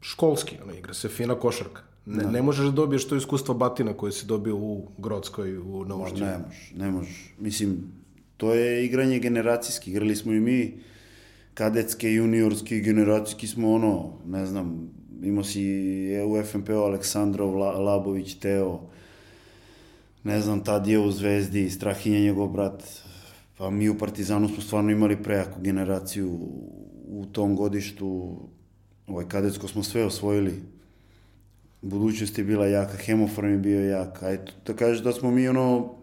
školski, 0.00 0.56
ono, 0.62 0.74
igra 0.74 0.94
se 0.94 1.08
fina 1.08 1.34
košarka. 1.34 1.82
Ne, 2.06 2.24
ne 2.24 2.42
možeš 2.42 2.64
da 2.64 2.70
dobiješ 2.70 3.08
to 3.08 3.16
iskustvo 3.16 3.54
batina 3.54 3.92
koje 3.92 4.12
si 4.12 4.26
dobio 4.26 4.56
u 4.56 4.88
Grodskoj, 4.98 5.58
u 5.58 5.84
Novošću. 5.84 6.24
Ne 6.24 6.38
možeš, 6.38 6.72
ne 6.76 6.90
možeš. 6.90 7.34
Mislim, 7.38 7.92
to 8.36 8.54
je 8.54 8.84
igranje 8.84 9.18
generacijski. 9.18 9.90
Igrali 9.90 10.16
smo 10.16 10.32
i 10.32 10.40
mi 10.40 10.74
kadetske, 11.54 12.12
juniorski, 12.12 12.80
generacijski 12.80 13.46
smo 13.46 13.72
ono, 13.72 14.12
ne 14.26 14.46
znam, 14.46 14.90
imao 15.22 15.44
si 15.44 15.64
u 16.26 16.42
FNP-u 16.42 16.78
Aleksandrov, 16.80 17.56
La- 17.58 17.78
Labović, 17.78 18.34
Teo, 18.34 18.80
ne 20.24 20.40
znam, 20.40 20.64
tad 20.64 20.86
je 20.86 20.98
u 20.98 21.10
Zvezdi, 21.10 21.70
Strahinja 21.70 22.20
njegov 22.20 22.48
brat, 22.48 22.82
pa 23.58 23.70
mi 23.70 23.88
u 23.88 23.98
Partizanu 23.98 24.48
smo 24.48 24.62
stvarno 24.62 24.90
imali 24.90 25.22
prejaku 25.22 25.60
generaciju 25.60 26.28
u 27.08 27.26
tom 27.32 27.56
godištu, 27.56 28.36
ovaj 29.06 29.28
kadetsko 29.28 29.68
smo 29.68 29.82
sve 29.82 30.04
osvojili, 30.04 30.62
budućnost 31.82 32.38
je 32.38 32.44
bila 32.44 32.66
jaka, 32.66 32.96
hemofarm 32.96 33.50
je 33.50 33.58
bio 33.58 33.88
jak, 33.88 34.22
a 34.22 34.30
eto, 34.30 34.52
da 34.66 34.74
kažeš 34.74 35.02
da 35.02 35.12
smo 35.12 35.30
mi 35.30 35.48
ono, 35.48 35.94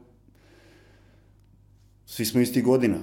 svi 2.14 2.26
smo 2.26 2.42
isti 2.42 2.62
godina, 2.62 2.98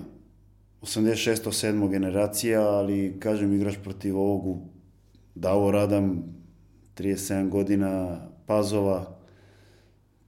86. 0.83 1.51
7. 1.67 1.91
generacija, 1.91 2.63
ali 2.63 3.17
kažem 3.21 3.53
igraš 3.53 3.75
protiv 3.83 4.19
ovog 4.19 4.59
Davo 5.35 5.71
Radam, 5.71 6.23
37 6.97 7.49
godina, 7.49 8.21
Pazova, 8.47 9.19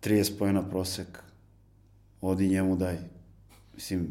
30 0.02 0.38
pojena 0.38 0.68
prosek, 0.68 1.06
odi 2.20 2.48
njemu 2.48 2.76
daj. 2.76 2.96
Mislim, 3.74 4.08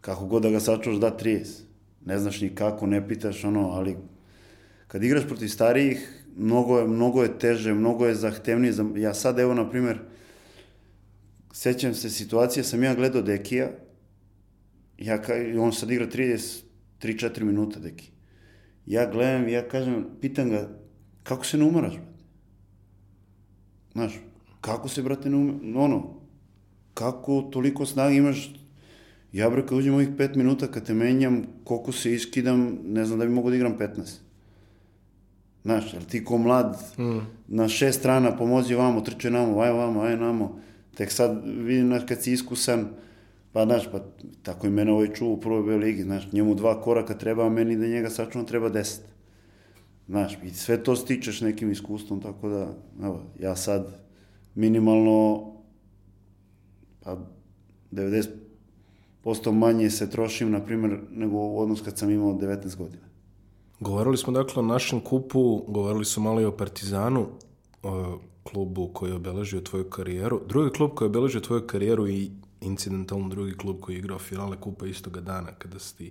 kako 0.00 0.26
god 0.26 0.42
da 0.42 0.50
ga 0.50 0.60
sačuvaš, 0.60 0.98
da 1.00 1.16
30. 1.18 1.46
Ne 2.04 2.18
znaš 2.18 2.40
ni 2.40 2.54
kako, 2.54 2.86
ne 2.86 3.08
pitaš 3.08 3.44
ono, 3.44 3.70
ali 3.70 3.96
kad 4.88 5.04
igraš 5.04 5.26
protiv 5.26 5.48
starijih, 5.48 6.24
mnogo 6.36 6.78
je, 6.78 6.86
mnogo 6.88 7.22
je 7.22 7.38
teže, 7.38 7.74
mnogo 7.74 8.06
je 8.06 8.14
zahtevnije. 8.14 8.72
Za- 8.72 8.92
Ja 8.96 9.14
sad, 9.14 9.38
evo, 9.38 9.54
na 9.54 9.70
primjer, 9.70 9.98
sećam 11.52 11.94
se 11.94 12.10
situacije, 12.10 12.64
sam 12.64 12.82
ja 12.82 12.94
gledao 12.94 13.22
Dekija, 13.22 13.70
ja, 14.98 15.22
ka- 15.22 15.60
on 15.60 15.72
sad 15.72 15.90
igra 15.90 16.06
30, 16.06 16.62
3-4 17.02 17.42
minuta, 17.44 17.80
Deki. 17.80 18.10
Ja 18.86 19.10
gledam, 19.10 19.48
ja 19.48 19.68
kažem, 19.68 20.06
pitam 20.20 20.50
ga, 20.50 20.68
kako 21.22 21.46
se 21.46 21.58
ne 21.58 21.64
umaraš, 21.64 21.92
brate? 21.94 22.24
Znaš, 23.92 24.12
kako 24.60 24.88
se, 24.88 25.02
brate, 25.02 25.30
ne 25.30 25.36
umaraš? 25.36 25.60
Ono, 25.76 26.20
kako 26.94 27.42
toliko 27.42 27.86
snage 27.86 28.16
imaš? 28.16 28.54
Ja, 29.32 29.50
bre, 29.50 29.66
kad 29.66 29.78
uđem 29.78 29.94
ovih 29.94 30.08
5 30.08 30.36
minuta, 30.36 30.66
kad 30.66 30.86
te 30.86 30.94
menjam, 30.94 31.42
koliko 31.64 31.92
se 31.92 32.12
iskidam, 32.14 32.78
ne 32.84 33.04
znam 33.04 33.18
da 33.18 33.24
bi 33.26 33.32
mogo 33.32 33.50
da 33.50 33.56
igram 33.56 33.78
15. 33.78 34.18
Znaš, 35.64 35.92
jer 35.94 36.04
ti 36.04 36.24
ko 36.24 36.38
mlad, 36.38 36.78
na 37.48 37.68
šest 37.68 37.98
strana 37.98 38.36
pomozi 38.36 38.74
vamo, 38.74 39.00
trče 39.00 39.30
namo, 39.30 39.60
aj 39.60 39.70
vamo, 39.72 40.00
aj 40.00 40.16
namo. 40.16 40.60
Tek 40.94 41.12
sad 41.12 41.42
vidim, 41.46 41.86
znaš, 41.86 42.02
kad 42.08 42.22
si 42.22 42.32
iskusan, 42.32 42.88
pa 43.56 43.64
znaš, 43.64 43.88
pa 43.92 43.98
tako 44.42 44.66
i 44.66 44.70
mene 44.70 44.92
ovaj 44.92 45.14
čuva 45.14 45.32
u 45.32 45.40
prvoj 45.40 45.62
B 45.62 45.76
ligi, 45.76 46.02
znaš, 46.02 46.32
njemu 46.32 46.54
dva 46.54 46.80
koraka 46.82 47.14
treba, 47.18 47.46
a 47.46 47.48
meni 47.48 47.76
da 47.76 47.86
njega 47.86 48.10
sačuvam 48.10 48.46
treba 48.46 48.68
deset. 48.68 49.04
Znaš, 50.08 50.38
i 50.44 50.50
sve 50.50 50.82
to 50.82 50.96
stičeš 50.96 51.40
nekim 51.40 51.70
iskustvom, 51.70 52.20
tako 52.20 52.48
da, 52.48 52.68
evo, 53.02 53.22
ja 53.40 53.56
sad 53.56 53.96
minimalno, 54.54 55.52
pa 57.00 57.16
90% 57.92 59.52
manje 59.52 59.90
se 59.90 60.10
trošim, 60.10 60.50
na 60.50 60.60
primjer, 60.60 61.00
nego 61.10 61.36
u 61.36 61.60
odnos 61.60 61.80
kad 61.80 61.98
sam 61.98 62.10
imao 62.10 62.34
19 62.34 62.76
godina. 62.76 63.06
Govorili 63.80 64.16
smo 64.16 64.32
dakle 64.32 64.62
o 64.62 64.66
našem 64.66 65.00
kupu, 65.00 65.64
govorili 65.68 66.04
smo 66.04 66.22
malo 66.22 66.40
i 66.40 66.44
o 66.44 66.56
Partizanu, 66.56 67.26
klubu 68.42 68.90
koji 68.92 69.10
je 69.10 69.16
obeležio 69.16 69.60
tvoju 69.60 69.84
karijeru. 69.84 70.40
Drugi 70.46 70.70
klub 70.70 70.90
koji 70.94 71.06
je 71.06 71.10
obeležio 71.10 71.40
tvoju 71.40 71.66
karijeru 71.66 72.08
i 72.08 72.30
incidentalno 72.66 73.28
drugi 73.28 73.56
klub 73.56 73.80
koji 73.80 73.94
je 73.94 73.98
igrao 73.98 74.18
finale 74.18 74.56
kupa 74.60 74.86
istoga 74.86 75.20
dana 75.20 75.48
kada 75.58 75.78
si 75.78 75.96
ti, 75.96 76.10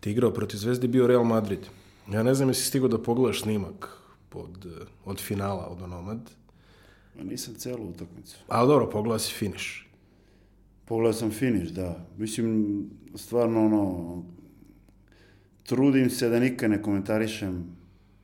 ti 0.00 0.10
igrao 0.10 0.30
protiv 0.30 0.56
Zvezde 0.58 0.88
bio 0.88 1.06
Real 1.06 1.24
Madrid. 1.24 1.58
Ja 2.12 2.22
ne 2.22 2.34
znam 2.34 2.48
jesi 2.48 2.64
stigao 2.64 2.88
da 2.88 3.02
pogledaš 3.02 3.42
snimak 3.42 3.88
pod, 4.28 4.66
eh, 4.66 4.84
od 5.04 5.20
finala 5.20 5.66
od 5.66 5.82
Onomad, 5.82 6.30
Ma 7.18 7.22
nisam 7.24 7.54
celu 7.54 7.88
utakmicu. 7.88 8.36
ali 8.48 8.68
dobro, 8.68 8.90
pogledao 8.90 9.18
si 9.18 9.34
finish. 9.34 9.66
Pogledao 10.84 11.12
sam 11.12 11.30
finish, 11.30 11.72
da. 11.72 12.06
Mislim, 12.18 12.84
stvarno 13.14 13.66
ono, 13.66 14.22
trudim 15.62 16.10
se 16.10 16.28
da 16.28 16.40
nikad 16.40 16.70
ne 16.70 16.82
komentarišem 16.82 17.64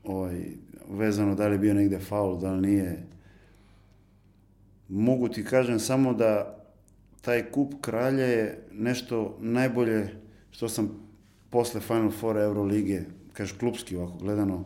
ovaj, 0.04 0.44
vezano 0.90 1.34
da 1.34 1.46
li 1.48 1.54
je 1.54 1.58
bio 1.58 1.74
negde 1.74 1.98
faul, 1.98 2.38
da 2.40 2.52
li 2.52 2.66
nije. 2.68 3.06
Mogu 4.88 5.28
ti 5.28 5.44
kažem 5.44 5.80
samo 5.80 6.14
da 6.14 6.57
taj 7.28 7.50
kup 7.52 7.74
kralja 7.80 8.24
je 8.24 8.66
nešto 8.72 9.36
najbolje 9.40 10.14
što 10.50 10.68
sam 10.68 10.90
posle 11.50 11.80
Final 11.80 12.10
Four 12.10 12.38
Eurolige, 12.38 13.02
kažeš 13.32 13.56
klubski 13.58 13.96
ovako 13.96 14.18
gledano, 14.18 14.64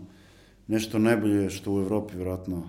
nešto 0.66 0.98
najbolje 0.98 1.51
što 1.51 1.72
u 1.72 1.81
Evropi 1.81 2.16
vjerojatno 2.16 2.62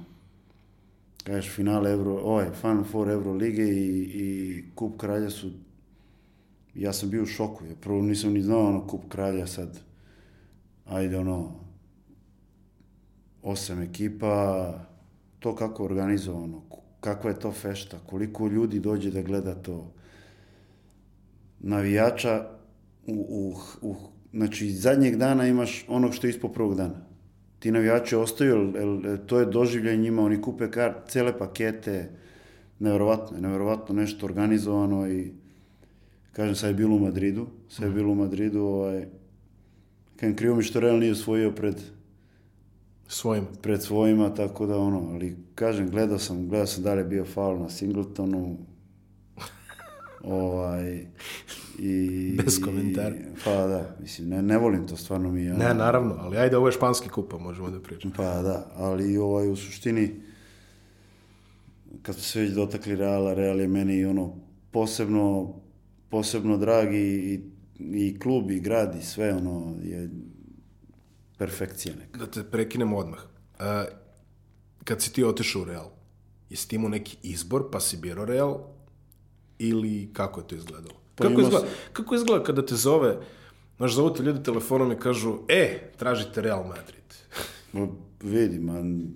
kažeš 1.24 1.56
finale 1.56 1.92
Euro, 1.92 2.14
ovaj, 2.14 2.50
Final 2.62 2.84
Four 2.84 3.10
Euro 3.10 3.34
lige 3.34 3.64
i, 3.64 4.00
i 4.00 4.64
Kup 4.76 4.98
kralja 4.98 5.30
su 5.30 5.52
ja 6.76 6.94
sam 6.94 7.10
bio 7.10 7.24
u 7.24 7.26
šoku, 7.26 7.66
jer 7.66 7.76
prvo 7.76 8.02
nisam 8.02 8.34
ni 8.34 8.42
znao 8.42 8.66
ono 8.68 8.88
Kup 8.88 9.02
kralja 9.10 9.48
sad 9.48 9.80
ajde 10.86 11.18
ono 11.18 11.52
osam 13.44 13.82
ekipa 13.82 14.74
to 15.40 15.56
kako 15.56 15.86
organizovano 15.86 16.62
kakva 17.04 17.30
je 17.30 17.40
to 17.40 17.52
fešta, 17.52 18.00
koliko 18.06 18.48
ljudi 18.48 18.80
dođe 18.80 19.12
da 19.12 19.22
gleda 19.22 19.56
to. 19.56 19.92
Navijača 21.60 22.48
u, 23.08 23.14
u, 23.30 23.56
u 23.82 23.96
znači 24.34 24.70
zadnjeg 24.70 25.16
dana 25.16 25.48
imaš 25.48 25.86
onog 25.88 26.14
što 26.14 26.28
je 26.28 26.32
ispod 26.32 26.54
prvog 26.54 26.76
dana. 26.76 27.06
Ti 27.60 27.72
navijači 27.72 28.16
ostaju, 28.16 28.74
jer 28.76 29.26
to 29.26 29.40
je 29.40 29.46
doživljaj 29.46 29.98
njima, 29.98 30.24
oni 30.24 30.42
kupe 30.42 30.72
kart, 30.72 31.10
cele 31.10 31.38
pakete, 31.38 32.10
nevjerovatno, 32.80 33.38
nevjerovatno 33.40 33.96
nešto 33.96 34.26
organizovano 34.26 35.08
i 35.08 35.32
kažem, 36.32 36.56
sad 36.56 36.70
je 36.70 36.76
bilo 36.76 36.96
u 36.96 37.00
Madridu, 37.00 37.48
sad 37.70 37.88
je 37.88 37.94
bilo 37.94 38.12
u 38.12 38.16
Madridu, 38.16 38.60
ovaj, 38.60 39.06
kažem, 40.16 40.36
krivo 40.36 40.56
mi 40.56 40.64
što 40.64 40.80
Real 40.80 41.00
nije 41.00 41.12
osvojio 41.12 41.52
pred, 41.52 41.76
Svojim. 43.08 43.46
pred 43.62 43.82
svojima, 43.84 44.30
tako 44.30 44.66
da 44.66 44.78
ono, 44.78 45.10
ali 45.10 45.38
kažem, 45.56 45.90
gledao 45.90 46.20
sam, 46.20 46.48
gledao 46.48 46.68
sam 46.68 46.84
da 46.84 46.94
li 46.94 47.00
je 47.00 47.06
bio 47.06 47.26
faul 47.26 47.60
na 47.60 47.70
Singletonu, 47.70 48.58
ovaj, 50.24 51.06
i... 51.80 52.36
Bez 52.44 52.60
komentara. 52.62 53.16
i- 53.16 53.20
pa 53.46 53.68
da, 53.68 53.96
mislim, 54.02 54.30
ne, 54.30 54.42
ne 54.42 54.58
volim 54.58 54.88
to, 54.88 54.98
stvarno 54.98 55.32
mi 55.32 55.42
je... 55.44 55.54
Ne, 55.54 55.74
naravno, 55.74 56.16
ali 56.20 56.38
ajde, 56.38 56.58
ovo 56.58 56.68
je 56.68 56.72
španski 56.72 57.10
kup, 57.10 57.32
pa 57.32 57.38
možemo 57.38 57.70
da 57.70 57.80
pričamo. 57.80 58.14
Pa 58.18 58.42
da, 58.42 58.72
ali 58.76 59.18
ovaj, 59.18 59.50
u 59.50 59.56
suštini, 59.56 60.12
kad 62.02 62.16
smo 62.16 62.24
se 62.24 62.40
već 62.42 62.52
dotakli 62.52 62.96
Reala, 62.96 63.34
Real 63.34 63.60
je 63.60 63.68
meni 63.68 64.06
ono 64.06 64.34
posebno, 64.72 65.54
posebno 66.10 66.58
drag 66.58 66.94
i, 66.94 66.98
i, 66.98 67.42
i 67.80 68.20
klub 68.20 68.52
i 68.52 68.60
grad 68.60 68.96
i 68.96 69.06
sve 69.06 69.34
ono 69.34 69.76
je 69.84 70.10
perfekcija 71.44 71.96
neka. 72.00 72.20
Da 72.20 72.32
te 72.32 72.44
prekinem 72.44 72.94
odmah. 72.94 73.20
A, 73.60 73.86
kad 74.84 75.02
si 75.02 75.14
ti 75.14 75.24
otišao 75.24 75.62
u 75.62 75.66
Real, 75.66 75.90
jesi 76.50 76.68
ti 76.70 76.76
imao 76.76 76.90
neki 76.90 77.18
izbor 77.24 77.70
pa 77.72 77.80
si 77.80 77.98
birao 77.98 78.26
Real 78.26 78.60
ili 79.60 80.10
kako 80.14 80.42
je 80.42 80.48
to 80.48 80.56
izgledalo? 80.56 80.96
Pa 81.16 81.24
kako, 81.28 81.42
izgleda, 81.42 81.60
sam- 81.60 81.94
kako 81.94 82.16
izgleda 82.16 82.44
kada 82.44 82.66
te 82.66 82.76
zove, 82.76 83.18
znaš, 83.78 83.94
zovu 83.96 84.14
te 84.14 84.24
ljudi 84.24 84.44
telefonom 84.44 84.92
i 84.92 85.00
kažu, 85.00 85.38
e, 85.48 85.92
tražite 85.98 86.42
Real 86.42 86.64
Madrid. 86.68 87.08
Ma, 87.74 87.88
vidi, 88.24 88.60
man, 88.60 89.14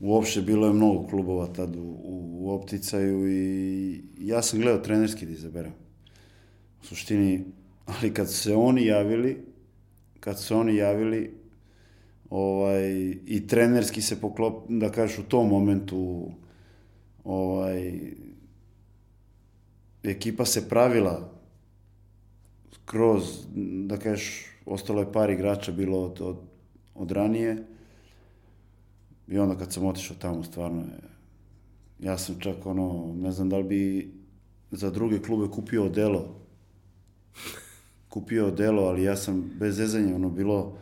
uopšte 0.00 0.40
bilo 0.42 0.66
je 0.66 0.72
mnogo 0.72 1.06
klubova 1.08 1.46
tad 1.46 1.76
u, 1.76 1.80
u, 1.82 2.38
u 2.40 2.50
opticaju 2.54 3.28
i 3.30 4.02
ja 4.18 4.42
sam 4.42 4.60
gledao 4.60 4.82
trenerski 4.82 5.26
da 5.26 5.32
izaberem. 5.32 5.72
U 6.82 6.86
suštini, 6.86 7.44
ali 7.86 8.14
kad 8.14 8.30
su 8.30 8.36
se 8.36 8.54
oni 8.54 8.86
javili, 8.86 9.47
kad 10.20 10.40
su 10.40 10.56
oni 10.56 10.76
javili, 10.76 11.34
ovaj, 12.30 12.90
i 13.26 13.46
trenerski 13.46 14.02
se 14.02 14.20
poklop, 14.20 14.64
da 14.68 14.92
kažeš 14.92 15.18
u 15.18 15.22
tom 15.28 15.48
momentu, 15.48 16.30
ovaj, 17.24 18.00
ekipa 20.02 20.44
se 20.44 20.68
pravila 20.68 21.32
kroz, 22.84 23.22
da 23.86 23.96
kažeš, 23.96 24.46
ostalo 24.66 25.00
je 25.00 25.12
par 25.12 25.30
igrača 25.30 25.72
bilo 25.72 26.04
od, 26.04 26.20
od, 26.20 26.36
od 26.94 27.10
ranije. 27.10 27.64
I 29.28 29.38
onda 29.38 29.58
kad 29.58 29.72
sam 29.72 29.86
otišao 29.86 30.16
tamo, 30.16 30.44
stvarno 30.44 30.82
je, 30.82 30.98
ja 31.98 32.18
sam 32.18 32.40
čak 32.40 32.66
ono, 32.66 33.14
ne 33.16 33.32
znam 33.32 33.48
da 33.48 33.56
li 33.56 33.64
bi 33.64 34.12
za 34.70 34.90
druge 34.90 35.22
klube 35.22 35.54
kupio 35.54 35.84
odelo. 35.84 36.34
Kupio 38.18 38.46
odelo, 38.46 38.82
ali 38.82 39.02
ja 39.02 39.16
sam 39.16 39.50
bez 39.58 39.76
zezanja, 39.76 40.14
ono, 40.14 40.30
bilo, 40.30 40.76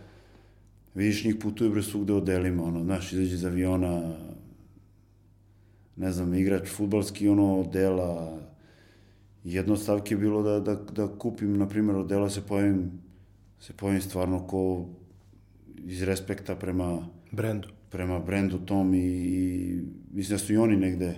vidiš 0.94 1.25
njih 1.25 1.37
putuju 1.42 1.70
bre 1.70 1.83
svugde 1.83 2.12
odelima, 2.12 2.64
ono, 2.64 2.85
znaš, 2.85 3.12
izađe 3.12 3.35
iz 3.35 3.44
aviona, 3.44 4.16
ne 5.96 6.12
znam, 6.12 6.35
igrač 6.35 6.68
futbalski, 6.68 7.29
ono, 7.29 7.61
odela, 7.61 8.38
jedno 9.44 9.75
od 9.75 9.81
stavki 9.83 10.14
je 10.14 10.18
bilo 10.18 10.42
da, 10.42 10.61
da, 10.61 10.75
da 10.75 11.09
kupim, 11.18 11.59
na 11.59 11.68
primjer, 11.68 11.96
odela 11.96 12.31
se 12.31 12.40
pojavim, 12.46 12.90
se 13.61 13.72
pojavim 13.72 14.03
stvarno 14.03 14.46
ko 14.46 14.87
iz 15.85 16.03
respekta 16.03 16.57
prema, 16.57 17.07
Brendu. 17.33 17.68
prema 17.90 18.18
brendu 18.18 18.59
tom 18.59 18.94
i, 18.94 18.99
i 18.99 19.83
mislim 20.12 20.38
da 20.38 20.44
su 20.44 20.53
i 20.53 20.57
oni 20.57 20.77
negde 20.77 21.14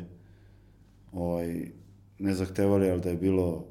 ovaj, 1.12 1.70
ne 2.18 2.34
zahtevali, 2.34 2.90
ali 2.90 3.00
da 3.00 3.10
je 3.10 3.16
bilo 3.16 3.66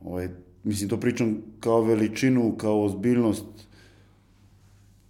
ovaj, 0.00 0.28
mislim 0.64 0.88
to 0.88 1.00
pričam 1.00 1.36
kao 1.60 1.82
veličinu, 1.82 2.54
kao 2.56 2.84
ozbiljnost. 2.84 3.44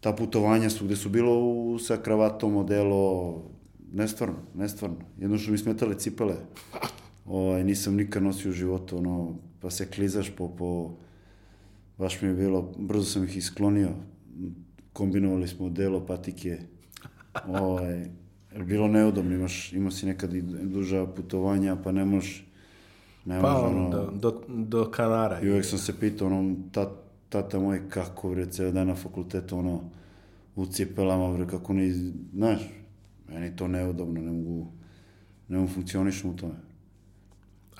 Ta 0.00 0.12
putovanja 0.12 0.70
su 0.70 0.84
gde 0.84 0.96
su 0.96 1.08
bilo 1.08 1.38
u, 1.38 1.78
sa 1.78 1.96
kravatom, 1.96 2.56
odelo 2.56 3.42
nestvarno, 3.92 4.36
nestvarno. 4.54 4.96
Jedno 5.18 5.38
što 5.38 5.52
mi 5.52 5.58
smetale 5.58 5.98
cipele. 5.98 6.34
Ovaj, 7.26 7.64
nisam 7.64 7.94
nikad 7.94 8.22
nosio 8.22 8.50
u 8.50 8.52
životu 8.52 8.98
ono, 8.98 9.34
pa 9.60 9.70
se 9.70 9.86
klizaš 9.86 10.30
po, 10.36 10.48
po 10.48 10.90
baš 11.98 12.22
mi 12.22 12.28
je 12.28 12.34
bilo, 12.34 12.72
brzo 12.78 13.04
sam 13.04 13.24
ih 13.24 13.36
isklonio. 13.36 13.90
Kombinovali 14.92 15.48
smo 15.48 15.68
delo, 15.68 16.06
patike. 16.06 16.58
Ovaj, 17.48 18.06
bilo 18.66 18.88
neudobno, 18.88 19.34
imaš, 19.34 19.72
imao 19.72 19.90
si 19.90 20.06
nekad 20.06 20.34
i 20.34 20.42
duža 20.42 21.06
putovanja, 21.06 21.76
pa 21.76 21.92
ne 21.92 22.04
možeš 22.04 22.43
ne 23.24 23.40
Pa, 23.40 23.54
ono, 23.54 23.90
do, 23.90 24.10
do, 24.12 24.40
do 24.48 24.90
Kanara. 24.90 25.40
i 25.40 25.50
uvek 25.50 25.64
sam 25.64 25.78
se 25.78 26.00
pitao, 26.00 26.26
ono, 26.26 26.56
tat, 26.72 26.88
tata 27.28 27.58
moj, 27.58 27.88
kako, 27.88 28.30
bre, 28.30 28.46
ceo 28.50 28.70
dan 28.70 28.87
na 28.87 28.94
fakultetu, 28.94 29.58
ono, 29.58 29.80
u 30.56 30.66
cipelama, 30.66 31.37
bre, 31.37 31.46
kako 31.46 31.72
ni, 31.72 31.92
znaš, 32.34 32.60
meni 33.28 33.56
to 33.56 33.68
neudobno, 33.68 34.20
ne 34.20 34.32
mogu, 34.32 34.66
ne 35.48 35.58
mogu 35.58 35.72
funkcionišem 35.72 36.30
u 36.30 36.37
tome. 36.37 36.54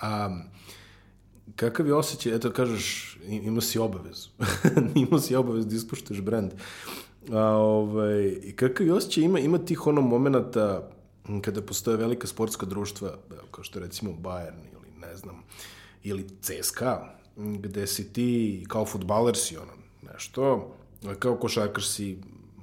A 0.01 0.41
kakav 1.55 1.87
je 1.87 1.93
osjećaj, 1.93 2.35
eto 2.35 2.51
kažeš, 2.51 3.17
imao 3.27 3.61
si 3.61 3.79
obavezu. 3.79 4.29
imao 5.05 5.19
si 5.19 5.35
obavezu 5.35 5.67
da 5.67 5.75
ispuštuješ 5.75 6.21
brend. 6.21 6.51
A, 7.31 7.41
ovaj, 7.49 8.39
i 8.43 8.53
kakav 8.55 8.87
je 8.87 8.93
osjećaj, 8.93 9.23
ima, 9.23 9.39
ima 9.39 9.57
tih 9.57 9.87
ono 9.87 10.01
momenata 10.01 10.89
m, 11.29 11.41
kada 11.41 11.61
postoje 11.61 11.97
velika 11.97 12.27
sportska 12.27 12.65
društva, 12.65 13.17
kao 13.51 13.63
što 13.63 13.79
recimo 13.79 14.11
Bayern 14.11 14.59
ili 14.73 14.84
znam, 15.17 15.43
ili 16.03 16.27
CSKA, 16.41 17.15
gde 17.37 17.87
si 17.87 18.13
ti 18.13 18.63
kao 18.67 18.85
futbaler 18.85 19.37
si 19.37 19.57
ono 19.57 19.71
nešto, 20.13 20.73
kao 21.19 21.35
košarkaš 21.35 21.89
si 21.89 22.17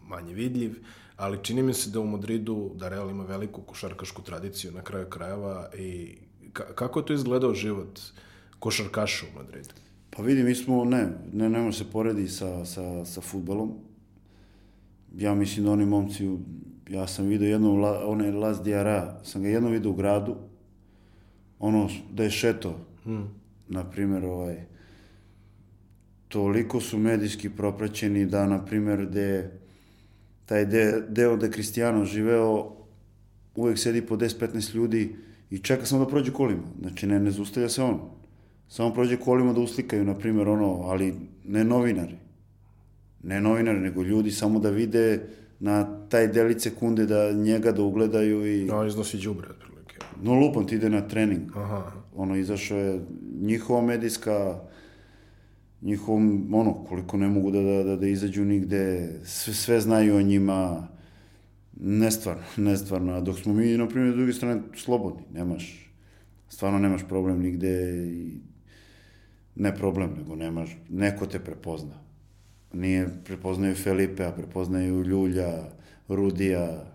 manje 0.07 0.35
vidljiv, 0.35 0.75
ali 1.17 1.39
čini 1.43 1.63
mi 1.63 1.75
se 1.75 1.91
da 1.91 2.01
u 2.01 2.07
Madridu, 2.07 2.71
da 2.75 2.89
Real 2.89 3.11
ima 3.11 3.25
veliku 3.25 3.63
košarkašku 3.63 4.23
tradiciju 4.23 4.73
na 4.73 4.83
kraju 4.83 5.07
krajeva 5.07 5.71
i 5.79 6.17
ka- 6.53 6.75
kako 6.75 6.99
je 7.01 7.07
to 7.07 7.13
izgledao 7.13 7.55
život 7.55 8.01
košarkaša 8.59 9.27
u 9.33 9.39
Madridu? 9.39 9.69
Pa 10.11 10.23
vidi, 10.23 10.43
mi 10.43 10.55
smo, 10.55 10.85
ne, 10.85 11.09
ne, 11.33 11.49
ne 11.49 11.61
može 11.61 11.79
se 11.79 11.91
poredi 11.91 12.29
sa, 12.29 12.65
sa, 12.65 13.05
sa 13.05 13.21
futbolom. 13.21 13.73
Ja 15.17 15.35
mislim 15.35 15.65
da 15.67 15.73
oni 15.73 15.87
momci, 15.87 16.37
ja 16.89 17.07
sam 17.07 17.27
vidio 17.27 17.49
jednom, 17.49 17.85
onaj 18.05 18.31
Las 18.31 18.63
Diara, 18.63 19.21
sam 19.25 19.43
ga 19.43 19.49
jednom 19.49 19.73
vidio 19.73 19.91
u 19.91 19.95
gradu, 19.95 20.37
ono, 21.63 21.89
da 22.13 22.25
je 22.25 22.31
šeto, 22.31 22.79
hmm. 23.05 23.29
na 23.69 23.85
primjer, 23.85 24.25
ovaj, 24.25 24.57
toliko 26.29 26.81
su 26.81 26.99
medijski 26.99 27.51
propraćeni 27.51 28.27
da, 28.27 28.47
na 28.47 28.65
primjer, 28.65 29.07
gde 29.07 29.51
taj 30.47 30.65
de, 30.65 31.03
deo 31.09 31.37
gde 31.37 31.51
Cristiano 31.51 32.05
živeo, 32.05 32.73
uvek 33.55 33.79
sedi 33.79 34.03
po 34.03 34.17
10-15 34.17 34.75
ljudi 34.75 35.17
i 35.51 35.59
čeka 35.59 35.87
samo 35.87 36.05
da 36.05 36.11
prođe 36.11 36.33
kolima. 36.33 36.63
Znači, 36.81 37.07
ne, 37.07 37.21
ne 37.21 37.31
zustavlja 37.31 37.69
se 37.69 37.83
on. 37.83 38.01
Samo 38.69 38.95
prođe 38.95 39.17
kolima 39.17 39.53
da 39.53 39.61
uslikaju, 39.61 40.05
na 40.05 40.19
primjer, 40.19 40.49
ono, 40.49 40.81
ali 40.85 41.15
ne 41.45 41.65
novinari. 41.65 42.17
Ne 43.23 43.41
novinari, 43.41 43.81
nego 43.81 44.03
ljudi 44.03 44.31
samo 44.31 44.59
da 44.59 44.71
vide 44.71 45.21
na 45.61 46.09
taj 46.09 46.29
delić 46.29 46.63
sekunde 46.63 47.07
da 47.07 47.33
njega 47.33 47.73
da 47.73 47.83
ugledaju 47.83 48.47
i... 48.47 48.65
No, 48.65 48.79
on 48.79 48.89
iznosi 48.89 49.19
džubre. 49.19 49.49
No 50.23 50.35
lupam, 50.35 50.67
ti 50.67 50.75
ide 50.75 50.91
na 50.91 51.01
trening. 51.09 51.57
Aha. 51.57 51.83
Ono, 52.17 52.37
izašao 52.37 52.79
je 52.79 53.01
njihova 53.41 53.83
medijska, 53.83 54.61
njihovom, 55.83 56.49
ono, 56.55 56.75
koliko 56.75 57.17
ne 57.17 57.29
mogu 57.29 57.51
da, 57.51 57.61
da, 57.63 57.83
da, 57.83 57.97
da 57.97 58.07
izađu 58.07 58.45
nigde, 58.45 59.13
sve, 59.25 59.55
sve 59.55 59.81
znaju 59.81 60.17
o 60.17 60.23
njima, 60.23 60.89
nestvarno, 61.81 62.43
nestvarno. 62.71 63.13
A 63.13 63.21
dok 63.21 63.39
smo 63.39 63.55
mi, 63.55 63.77
na 63.77 63.89
primjer, 63.89 64.13
s 64.13 64.17
druge 64.17 64.33
strane, 64.33 64.63
slobodni, 64.77 65.23
nemaš, 65.33 65.93
stvarno 66.49 66.79
nemaš 66.79 67.03
problem 67.09 67.41
nigde 67.41 68.07
i 68.07 68.41
ne 69.55 69.75
problem, 69.77 70.15
nego 70.19 70.37
nemaš, 70.37 70.77
neko 70.89 71.27
te 71.27 71.39
prepozna. 71.39 71.95
Nije, 72.73 73.09
prepoznaju 73.25 73.75
Felipe, 73.75 74.25
a 74.25 74.33
prepoznaju 74.33 75.03
Ljulja, 75.03 75.65
Rudija, 76.09 76.92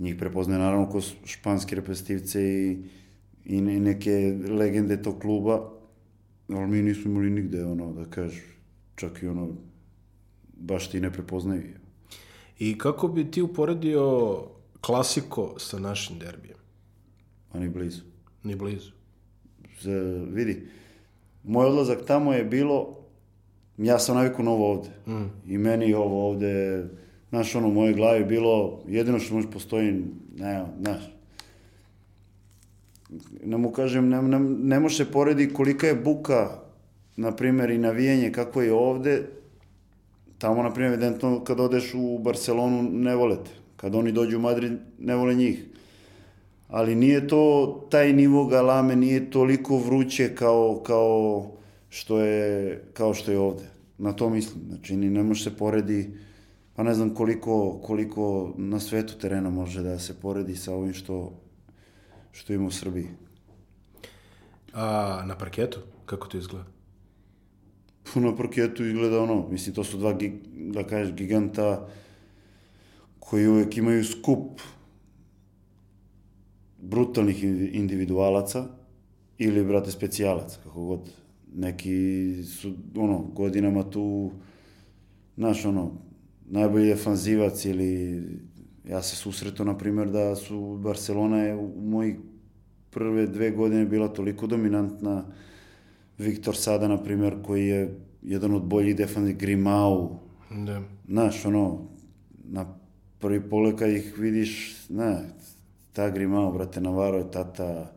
njih 0.00 0.16
prepoznaje 0.16 0.58
naravno 0.58 0.88
ko 0.88 1.00
španski 1.24 1.74
reprezentativce 1.74 2.42
i, 2.42 2.82
i 3.44 3.60
ne- 3.60 3.80
neke 3.80 4.10
legende 4.48 5.02
tog 5.02 5.18
kluba, 5.20 5.70
ali 6.48 6.66
mi 6.66 6.82
nismo 6.82 7.10
imali 7.10 7.30
nigde, 7.30 7.64
ono, 7.64 7.92
da 7.92 8.04
kažeš, 8.04 8.42
čak 8.96 9.22
i 9.22 9.26
ono, 9.26 9.48
baš 10.56 10.90
ti 10.90 11.00
ne 11.00 11.12
prepoznaju. 11.12 11.62
I 12.58 12.78
kako 12.78 13.08
bi 13.08 13.30
ti 13.30 13.42
uporedio 13.42 14.36
klasiko 14.80 15.54
sa 15.58 15.78
našim 15.78 16.18
derbijem? 16.18 16.58
A 17.52 17.58
ni 17.58 17.68
blizu. 17.68 18.02
Ni 18.44 18.56
blizu. 18.56 18.90
Z, 19.80 19.90
vidi, 20.28 20.68
moj 21.44 21.66
odlazak 21.66 21.98
tamo 22.06 22.32
je 22.32 22.44
bilo, 22.44 22.96
ja 23.78 23.98
sam 23.98 24.16
navikao 24.16 24.44
na 24.44 24.50
ovo 24.50 24.72
ovde. 24.72 24.88
Mm. 25.06 25.30
I 25.46 25.58
meni 25.58 25.94
ovo 25.94 26.28
ovde, 26.28 26.84
Znaš, 27.30 27.54
ono, 27.54 27.68
u 27.68 27.72
mojoj 27.72 27.94
glavi 27.94 28.24
bilo, 28.24 28.80
jedino 28.88 29.18
što 29.18 29.34
može 29.34 29.50
postoji, 29.50 30.04
ne, 30.36 30.64
znaš, 30.80 31.02
ne 33.44 33.56
mu 33.56 33.70
kažem, 33.70 34.08
ne, 34.08 34.22
ne, 34.22 34.38
ne 34.40 34.80
može 34.80 35.10
poredi 35.12 35.52
kolika 35.52 35.86
je 35.86 35.94
buka, 35.94 36.48
na 37.16 37.36
primjer, 37.36 37.70
i 37.70 37.78
navijenje 37.78 38.32
kako 38.32 38.62
je 38.62 38.72
ovde, 38.72 39.22
tamo, 40.38 40.62
na 40.62 40.72
primjer, 40.72 40.92
evidentno, 40.92 41.44
kad 41.44 41.60
odeš 41.60 41.94
u 41.94 42.18
Barcelonu, 42.18 42.82
ne 42.82 43.16
volete. 43.16 43.50
Kad 43.76 43.94
oni 43.94 44.12
dođu 44.12 44.36
u 44.36 44.40
Madrid, 44.40 44.72
ne 44.98 45.16
vole 45.16 45.34
njih. 45.34 45.64
Ali 46.68 46.94
nije 46.94 47.28
to 47.28 47.86
taj 47.90 48.12
nivo 48.12 48.46
galame, 48.46 48.96
nije 48.96 49.30
toliko 49.30 49.78
vruće 49.78 50.34
kao, 50.34 50.82
kao, 50.86 51.46
što, 51.88 52.20
je, 52.20 52.84
kao 52.92 53.14
što 53.14 53.32
je 53.32 53.38
ovde. 53.38 53.64
Na 53.98 54.12
to 54.12 54.30
mislim. 54.30 54.64
Znači, 54.68 54.96
ne 54.96 55.22
može 55.22 55.44
se 55.44 55.56
poredi, 55.56 56.10
pa 56.74 56.82
ne 56.82 56.94
znam 56.94 57.14
koliko, 57.14 57.80
koliko 57.82 58.54
na 58.56 58.80
svetu 58.80 59.18
terena 59.18 59.50
može 59.50 59.82
da 59.82 59.98
se 59.98 60.20
poredi 60.20 60.56
sa 60.56 60.74
ovim 60.74 60.92
što, 60.92 61.32
što 62.32 62.52
ima 62.52 62.66
u 62.66 62.70
Srbiji. 62.70 63.08
A 64.72 65.22
na 65.26 65.38
parketu, 65.38 65.80
kako 66.06 66.28
to 66.28 66.38
izgleda? 66.38 66.66
Na 68.14 68.36
parketu 68.36 68.84
izgleda 68.84 69.22
ono, 69.22 69.48
mislim, 69.48 69.74
to 69.74 69.84
su 69.84 69.98
dva, 69.98 70.16
da 70.54 70.86
kažeš, 70.86 71.14
giganta 71.14 71.88
koji 73.18 73.48
uvek 73.48 73.76
imaju 73.76 74.04
skup 74.04 74.60
brutalnih 76.78 77.44
individualaca 77.74 78.64
ili, 79.38 79.64
brate, 79.64 79.90
specijalaca, 79.90 80.58
kako 80.64 80.84
god. 80.84 81.10
Neki 81.54 82.34
su, 82.44 82.74
ono, 82.96 83.18
godinama 83.18 83.90
tu, 83.90 84.30
znaš, 85.36 85.64
ono, 85.64 85.92
najbolji 86.50 86.86
defanzivac 86.86 87.64
ili 87.64 88.22
ja 88.88 89.02
se 89.02 89.16
susreto, 89.16 89.64
na 89.64 89.78
primjer, 89.78 90.10
da 90.10 90.36
su 90.36 90.78
Barcelona 90.82 91.42
je 91.42 91.54
u 91.54 91.80
mojih 91.80 92.16
prve 92.90 93.26
dve 93.26 93.50
godine 93.50 93.84
bila 93.86 94.08
toliko 94.08 94.46
dominantna 94.46 95.24
Viktor 96.18 96.56
Sada, 96.56 96.88
na 96.88 97.02
primjer, 97.02 97.36
koji 97.42 97.66
je 97.66 97.98
jedan 98.22 98.54
od 98.54 98.62
boljih 98.62 98.96
defanzivnih 98.96 99.36
Grimau. 99.36 100.16
Da. 100.66 100.82
Znaš, 101.08 101.44
ono, 101.44 101.88
na 102.44 102.74
prvi 103.18 103.40
pogled 103.50 103.78
kad 103.78 103.90
ih 103.90 104.14
vidiš, 104.18 104.76
ne, 104.88 105.18
ta 105.92 106.10
Grimau, 106.10 106.52
brate, 106.52 106.80
Navarro 106.80 107.18
je 107.18 107.30
tata, 107.30 107.92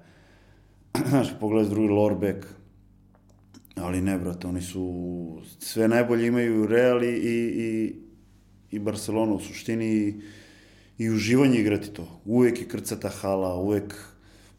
znaš, 1.10 1.28
pogledaš 1.39 1.70
drugi 1.70 1.89
Lorbek, 1.89 2.48
ali 3.76 4.02
ne, 4.02 4.18
brate, 4.20 4.48
oni 4.48 4.62
su, 4.62 5.42
sve 5.60 5.88
najbolje 5.88 6.28
imaju 6.28 6.68
Real 6.68 7.04
i, 7.04 7.08
i, 7.08 7.96
i 8.74 8.80
Barcelona 8.80 9.34
u 9.34 9.40
suštini 9.40 9.86
i, 9.86 10.14
i 10.98 11.10
uživanje 11.10 11.60
igrati 11.60 11.94
to. 11.94 12.08
Uvek 12.26 12.62
je 12.62 12.68
krcata 12.68 13.10
hala, 13.10 13.56
uvek, 13.56 13.94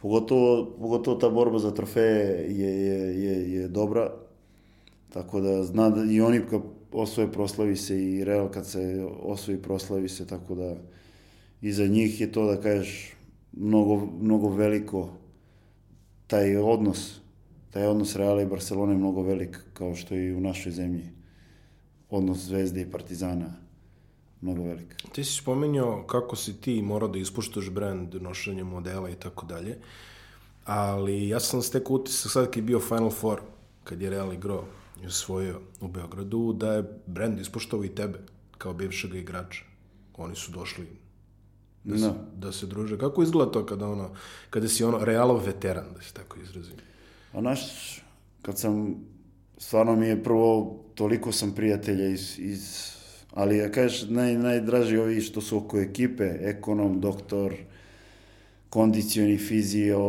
pogotovo, 0.02 0.76
pogotovo 0.78 1.16
ta 1.16 1.28
borba 1.28 1.58
za 1.58 1.70
trofeje 1.74 2.46
je, 2.48 2.70
je, 2.86 3.24
je, 3.24 3.52
je 3.52 3.68
dobra, 3.68 4.12
tako 5.10 5.40
da 5.40 5.64
zna 5.64 5.90
da 5.90 6.04
i 6.12 6.20
oni 6.20 6.40
kad 6.50 6.62
osvoje 6.92 7.32
proslavi 7.32 7.76
se 7.76 8.04
i 8.04 8.24
Real 8.24 8.48
kad 8.48 8.66
se 8.66 9.06
osvoji 9.22 9.58
proslavi 9.62 10.08
se, 10.08 10.26
tako 10.26 10.54
da 10.54 10.76
i 11.60 11.72
za 11.72 11.86
njih 11.86 12.20
je 12.20 12.32
to 12.32 12.46
da 12.46 12.60
kažeš 12.60 13.12
mnogo, 13.52 14.08
mnogo 14.20 14.48
veliko 14.48 15.08
taj 16.26 16.56
odnos, 16.56 17.20
taj 17.70 17.86
odnos 17.86 18.16
Reala 18.16 18.42
i 18.42 18.46
Barcelona 18.46 18.92
je 18.92 18.98
mnogo 18.98 19.22
velik 19.22 19.58
kao 19.72 19.94
što 19.94 20.14
i 20.14 20.34
u 20.34 20.40
našoj 20.40 20.72
zemlji. 20.72 21.04
Odnos 22.10 22.38
Zvezde 22.38 22.80
i 22.80 22.90
Partizana 22.90 23.63
mnogo 24.44 24.62
velik. 24.62 24.94
Ti 25.12 25.24
si 25.24 25.32
spomenuo 25.32 26.02
kako 26.06 26.36
si 26.36 26.60
ti 26.60 26.82
morao 26.82 27.08
da 27.08 27.18
ispuštaš 27.18 27.70
brand, 27.70 28.14
nošenje 28.14 28.64
modela 28.64 29.10
i 29.10 29.14
tako 29.14 29.46
dalje, 29.46 29.78
ali 30.64 31.28
ja 31.28 31.40
sam 31.40 31.62
stekao 31.62 31.96
utisak 31.96 32.32
sad 32.32 32.46
kad 32.46 32.56
je 32.56 32.62
bio 32.62 32.80
Final 32.80 33.10
Four, 33.10 33.40
kad 33.84 34.02
je 34.02 34.10
Real 34.10 34.32
igrao 34.32 34.64
i 35.02 35.06
osvojio 35.06 35.60
u 35.80 35.88
Beogradu, 35.88 36.52
da 36.52 36.72
je 36.72 36.84
brand 37.06 37.40
ispoštovao 37.40 37.84
i 37.84 37.94
tebe 37.94 38.18
kao 38.58 38.74
bivšeg 38.74 39.14
igrača. 39.14 39.64
Oni 40.16 40.36
su 40.36 40.52
došli 40.52 40.86
da 41.84 41.98
se, 41.98 42.06
no. 42.06 42.14
da 42.36 42.52
se 42.52 42.66
druže. 42.66 42.98
Kako 42.98 43.22
izgleda 43.22 43.52
to 43.52 43.66
kada, 43.66 43.88
ono, 43.88 44.10
kada 44.50 44.68
si 44.68 44.84
ono 44.84 45.04
realov 45.04 45.44
veteran, 45.46 45.84
da 45.94 46.02
se 46.02 46.12
tako 46.12 46.40
izrazim? 46.40 46.76
A 47.32 47.40
naš, 47.40 47.60
kad 48.42 48.58
sam, 48.58 48.94
stvarno 49.58 49.96
mi 49.96 50.06
je 50.06 50.22
prvo, 50.22 50.80
toliko 50.94 51.32
sam 51.32 51.54
prijatelja 51.54 52.08
iz, 52.08 52.38
iz 52.38 52.94
ali 53.34 53.56
ja 53.56 53.70
kažeš, 53.70 54.08
naj, 54.08 54.34
najdraži 54.34 54.96
ovi 54.96 55.20
što 55.20 55.40
su 55.40 55.58
oko 55.58 55.80
ekipe, 55.80 56.24
ekonom, 56.40 57.00
doktor, 57.00 57.54
kondicioni 58.70 59.38
fizio, 59.38 60.00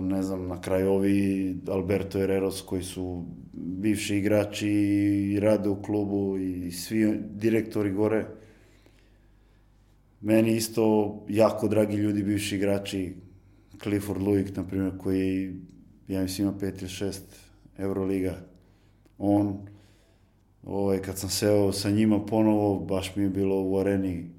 ne 0.00 0.22
znam, 0.22 0.46
na 0.48 0.60
kraju 0.60 0.90
ovi 0.90 1.56
Alberto 1.68 2.18
Herreros 2.18 2.60
koji 2.60 2.82
su 2.82 3.24
bivši 3.52 4.16
igrači 4.16 4.68
i 5.32 5.40
rade 5.40 5.68
u 5.68 5.82
klubu 5.82 6.38
i 6.38 6.70
svi 6.72 7.18
direktori 7.30 7.90
gore. 7.90 8.26
Meni 10.20 10.56
isto 10.56 11.14
jako 11.28 11.68
dragi 11.68 11.96
ljudi, 11.96 12.22
bivši 12.22 12.56
igrači, 12.56 13.12
Clifford 13.82 14.22
Luik, 14.22 14.56
na 14.56 14.64
primjer, 14.64 14.92
koji, 14.98 15.54
ja 16.08 16.22
mislim, 16.22 16.48
ima 16.48 16.58
pet 16.58 16.82
ili 16.82 16.90
šest 16.90 17.36
Euroliga. 17.78 18.36
On, 19.18 19.66
ovaj, 20.66 20.98
kad 20.98 21.18
sam 21.18 21.30
seo 21.30 21.72
sa 21.72 21.90
njima 21.90 22.26
ponovo, 22.26 22.78
baš 22.78 23.16
mi 23.16 23.22
je 23.22 23.30
bilo 23.30 23.62
u 23.62 23.78
areni, 23.78 24.30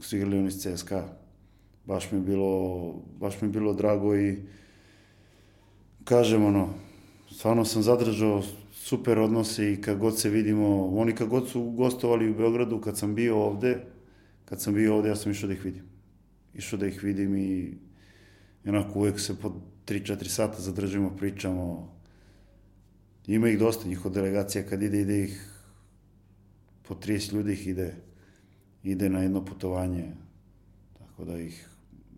su 0.00 0.16
igrali 0.16 0.38
oni 0.38 0.48
iz 0.48 0.66
CSKA. 0.66 1.04
Baš 1.84 2.10
mi 2.10 2.18
je 2.18 2.22
bilo, 2.22 2.94
baš 3.20 3.40
mi 3.40 3.48
je 3.48 3.52
bilo 3.52 3.72
drago 3.72 4.16
i 4.16 4.36
kažem 6.04 6.44
ono, 6.44 6.68
stvarno 7.30 7.64
sam 7.64 7.82
zadržao 7.82 8.42
super 8.72 9.18
odnose 9.18 9.72
i 9.72 9.80
kad 9.80 9.98
god 9.98 10.18
se 10.18 10.30
vidimo, 10.30 10.86
oni 10.86 11.14
kad 11.14 11.28
god 11.28 11.48
su 11.48 11.62
gostovali 11.62 12.30
u 12.30 12.34
Beogradu, 12.34 12.80
kad 12.80 12.98
sam 12.98 13.14
bio 13.14 13.38
ovde, 13.38 13.78
kad 14.44 14.60
sam 14.60 14.74
bio 14.74 14.96
ovde, 14.96 15.08
ja 15.08 15.16
sam 15.16 15.32
išao 15.32 15.46
da 15.46 15.54
ih 15.54 15.64
vidim. 15.64 15.82
Išao 16.54 16.78
da 16.78 16.86
ih 16.86 17.04
vidim 17.04 17.36
i 17.36 17.74
onako 18.66 18.98
uvek 18.98 19.20
se 19.20 19.40
po 19.40 19.52
3-4 19.86 20.28
sata 20.28 20.60
zadržimo, 20.60 21.16
pričamo. 21.16 21.92
Ima 23.26 23.48
ih 23.48 23.58
dosta, 23.58 23.88
njihova 23.88 24.14
delegacija 24.14 24.64
kad 24.66 24.82
ide, 24.82 25.00
ide 25.00 25.24
ih 25.24 25.51
po 26.92 26.98
30 26.98 27.32
ljudi 27.32 27.52
ih 27.52 27.66
ide, 27.66 27.94
ide 28.84 29.08
na 29.08 29.22
jedno 29.22 29.44
putovanje, 29.44 30.04
tako 30.98 31.24
da 31.24 31.38
ih 31.40 31.68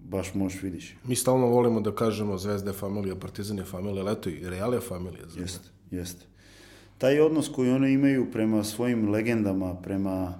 baš 0.04 0.34
možeš 0.34 0.62
vidiš. 0.62 0.96
Mi 1.04 1.16
stalno 1.16 1.46
volimo 1.46 1.80
da 1.80 1.94
kažemo 1.94 2.38
Zvezda 2.38 2.70
je 2.70 2.76
familija, 2.76 3.14
Partizan 3.16 3.58
je 3.58 3.64
familija, 3.64 4.02
ali 4.02 4.12
eto 4.12 4.30
i 4.30 4.48
Real 4.48 4.74
je 4.74 4.80
familija. 4.80 5.26
Jeste, 5.38 5.68
jeste. 5.90 6.24
Taj 6.98 7.20
odnos 7.20 7.48
koji 7.48 7.70
oni 7.70 7.92
imaju 7.92 8.26
prema 8.32 8.64
svojim 8.64 9.10
legendama, 9.10 9.74
prema, 9.74 10.34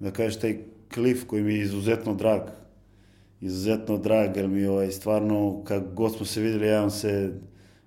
da 0.00 0.10
kažeš, 0.10 0.40
taj 0.40 0.58
klif 0.94 1.26
koji 1.26 1.42
mi 1.42 1.54
je 1.54 1.62
izuzetno 1.62 2.14
drag, 2.14 2.40
izuzetno 3.40 3.98
drag, 3.98 4.36
jer 4.36 4.48
mi 4.48 4.66
ovaj, 4.66 4.92
stvarno, 4.92 5.64
kad 5.64 5.94
god 5.94 6.16
smo 6.16 6.26
se 6.26 6.40
videli, 6.40 6.66
ja 6.66 6.90
se 6.90 7.32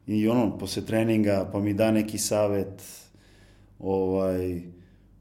i 0.08 0.28
ono, 0.28 0.58
posle 0.58 0.86
treninga, 0.86 1.50
pa 1.54 1.60
mi 1.60 1.74
da 1.74 1.92
neki 1.92 2.18
savet, 2.18 2.84
ovaj, 3.80 4.62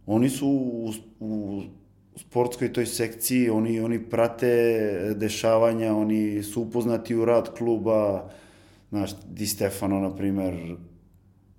oni 0.07 0.29
su 0.29 0.49
u, 0.49 0.93
u 1.21 1.63
sportskoj 2.17 2.73
toj 2.73 2.87
sekciji, 2.87 3.51
oni, 3.51 3.81
oni 3.81 4.05
prate 4.05 5.15
dešavanja, 5.17 5.95
oni 5.95 6.43
su 6.43 6.63
upoznati 6.63 7.15
u 7.15 7.25
rad 7.25 7.55
kluba, 7.55 8.31
znaš, 8.91 9.11
Di 9.27 9.47
Stefano, 9.47 10.01
na 10.01 10.17
primer, 10.17 10.77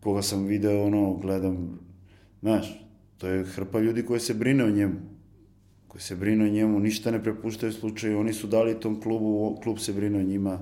koga 0.04 0.22
sam 0.22 0.46
video, 0.46 0.84
ono, 0.84 1.14
gledam, 1.14 1.80
znaš, 2.42 2.88
to 3.18 3.28
je 3.28 3.46
hrpa 3.46 3.80
ljudi 3.80 4.06
koji 4.06 4.20
se 4.20 4.34
brine 4.34 4.64
o 4.64 4.70
njemu, 4.70 4.96
koji 5.88 6.02
se 6.02 6.16
brine 6.16 6.46
o 6.46 6.50
njemu, 6.50 6.80
ništa 6.80 7.12
ne 7.12 7.24
prepuštaju 7.24 7.74
slučaju, 7.74 8.20
oni 8.20 8.34
su 8.34 8.48
dali 8.48 8.80
tom 8.80 9.02
klubu, 9.02 9.60
klub 9.64 9.80
se 9.80 9.94
brine 9.94 10.20
o 10.20 10.24
njima, 10.24 10.60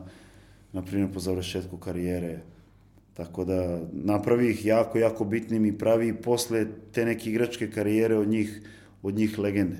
na 0.73 0.81
primjer, 0.81 1.13
po 1.13 1.19
završetku 1.19 1.77
karijere, 1.77 2.39
Tako 3.15 3.45
da 3.45 3.79
napravi 3.91 4.49
ih 4.49 4.65
jako, 4.65 4.97
jako 4.97 5.25
bitnim 5.25 5.65
i 5.65 5.77
pravi 5.77 6.21
posle 6.21 6.67
te 6.91 7.05
neke 7.05 7.29
igračke 7.29 7.71
karijere 7.71 8.17
od 8.17 8.27
njih, 8.27 8.61
od 9.01 9.15
njih 9.15 9.39
legende. 9.39 9.77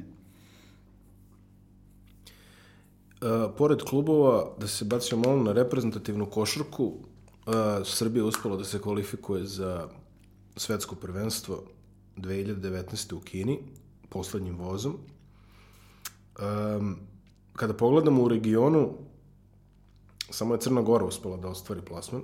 E, 3.21 3.47
pored 3.57 3.81
klubova, 3.81 4.55
da 4.59 4.67
se 4.67 4.86
bacimo 4.86 5.21
malo 5.21 5.43
na 5.43 5.51
reprezentativnu 5.51 6.25
košarku, 6.25 6.93
e, 6.93 7.51
Srbija 7.83 8.25
uspela 8.25 8.57
da 8.57 8.63
se 8.63 8.79
kvalifikuje 8.79 9.45
za 9.45 9.89
svetsko 10.55 10.95
prvenstvo 10.95 11.63
2019. 12.17 13.13
u 13.15 13.19
Kini, 13.19 13.59
poslednjim 14.09 14.57
vozom. 14.57 14.95
E, 14.95 16.41
kada 17.53 17.73
pogledamo 17.73 18.23
u 18.23 18.27
regionu, 18.27 18.93
samo 20.29 20.53
je 20.53 20.59
Crna 20.59 20.81
Gora 20.81 21.05
uspela 21.05 21.38
da 21.38 21.47
ostvari 21.47 21.81
plasman, 21.81 22.21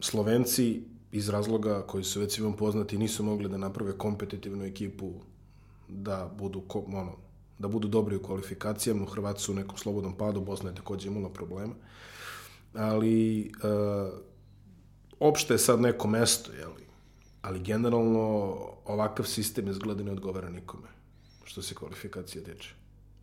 Slovenci 0.00 0.82
iz 1.12 1.28
razloga 1.28 1.82
koji 1.82 2.04
su 2.04 2.20
već 2.20 2.34
svima 2.34 2.56
poznati 2.56 2.98
nisu 2.98 3.24
mogli 3.24 3.48
da 3.48 3.56
naprave 3.56 3.98
kompetitivnu 3.98 4.64
ekipu 4.64 5.12
da 5.88 6.30
budu, 6.38 6.62
ono, 6.74 7.16
da 7.58 7.68
budu 7.68 7.88
dobri 7.88 8.16
u 8.16 8.22
kvalifikacijama, 8.22 9.06
Hrvati 9.06 9.42
su 9.42 9.52
u 9.52 9.54
nekom 9.54 9.78
slobodnom 9.78 10.16
padu, 10.16 10.40
Bosna 10.40 10.70
je 10.70 10.74
takođe 10.74 11.08
imala 11.08 11.28
problema, 11.28 11.74
ali 12.74 13.40
e, 13.40 13.50
opšte 15.20 15.54
je 15.54 15.58
sad 15.58 15.80
neko 15.80 16.08
mesto, 16.08 16.52
jeli, 16.52 16.86
ali 17.42 17.60
generalno 17.60 18.56
ovakav 18.84 19.26
sistem 19.26 19.68
izgleda 19.68 20.02
ne 20.02 20.12
odgovara 20.12 20.50
nikome, 20.50 20.88
što 21.44 21.62
se 21.62 21.74
kvalifikacije 21.74 22.44
tiče. 22.44 22.74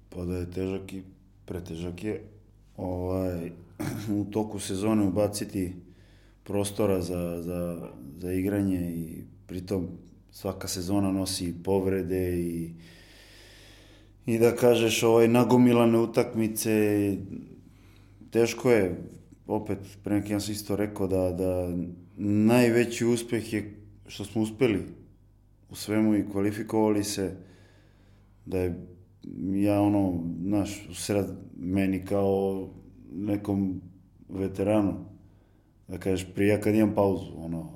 Pa 0.09 0.25
da 0.25 0.38
je 0.38 0.51
težak 0.51 0.93
i 0.93 1.03
pretežak 1.45 2.03
je 2.03 2.29
ovaj, 2.78 3.51
u 4.19 4.26
toku 4.32 4.59
sezone 4.59 5.03
ubaciti 5.03 5.74
prostora 6.43 7.01
za, 7.01 7.41
za, 7.41 7.89
za 8.17 8.34
igranje 8.34 8.91
i 8.95 9.24
pritom 9.47 9.88
svaka 10.32 10.67
sezona 10.67 11.11
nosi 11.11 11.53
povrede 11.63 12.39
i 12.39 12.71
i 14.26 14.38
da 14.38 14.55
kažeš 14.55 15.03
ovaj 15.03 15.28
nagomilane 15.28 15.97
utakmice 15.97 17.17
teško 18.32 18.71
je 18.71 18.95
opet 19.47 19.80
pre 20.03 20.15
neki 20.15 20.34
ja 20.34 20.39
sam 20.39 20.51
isto 20.51 20.76
rekao 20.76 21.07
da, 21.07 21.32
da 21.32 21.78
najveći 22.17 23.05
uspeh 23.05 23.53
je 23.53 23.74
što 24.07 24.26
smo 24.26 24.41
uspeli 24.41 24.84
u 25.69 25.76
svemu 25.76 26.15
i 26.15 26.30
kvalifikovali 26.32 27.03
se 27.03 27.36
da 28.45 28.59
je 28.59 28.88
ja 29.53 29.82
ono, 29.82 30.24
znaš, 30.43 30.88
sred 30.93 31.26
meni 31.57 32.05
kao 32.05 32.67
nekom 33.11 33.82
veteranu, 34.30 35.05
da 35.88 35.97
kažeš, 35.97 36.28
prije 36.36 36.61
kad 36.61 36.76
imam 36.76 36.95
pauzu, 36.95 37.32
ono, 37.38 37.69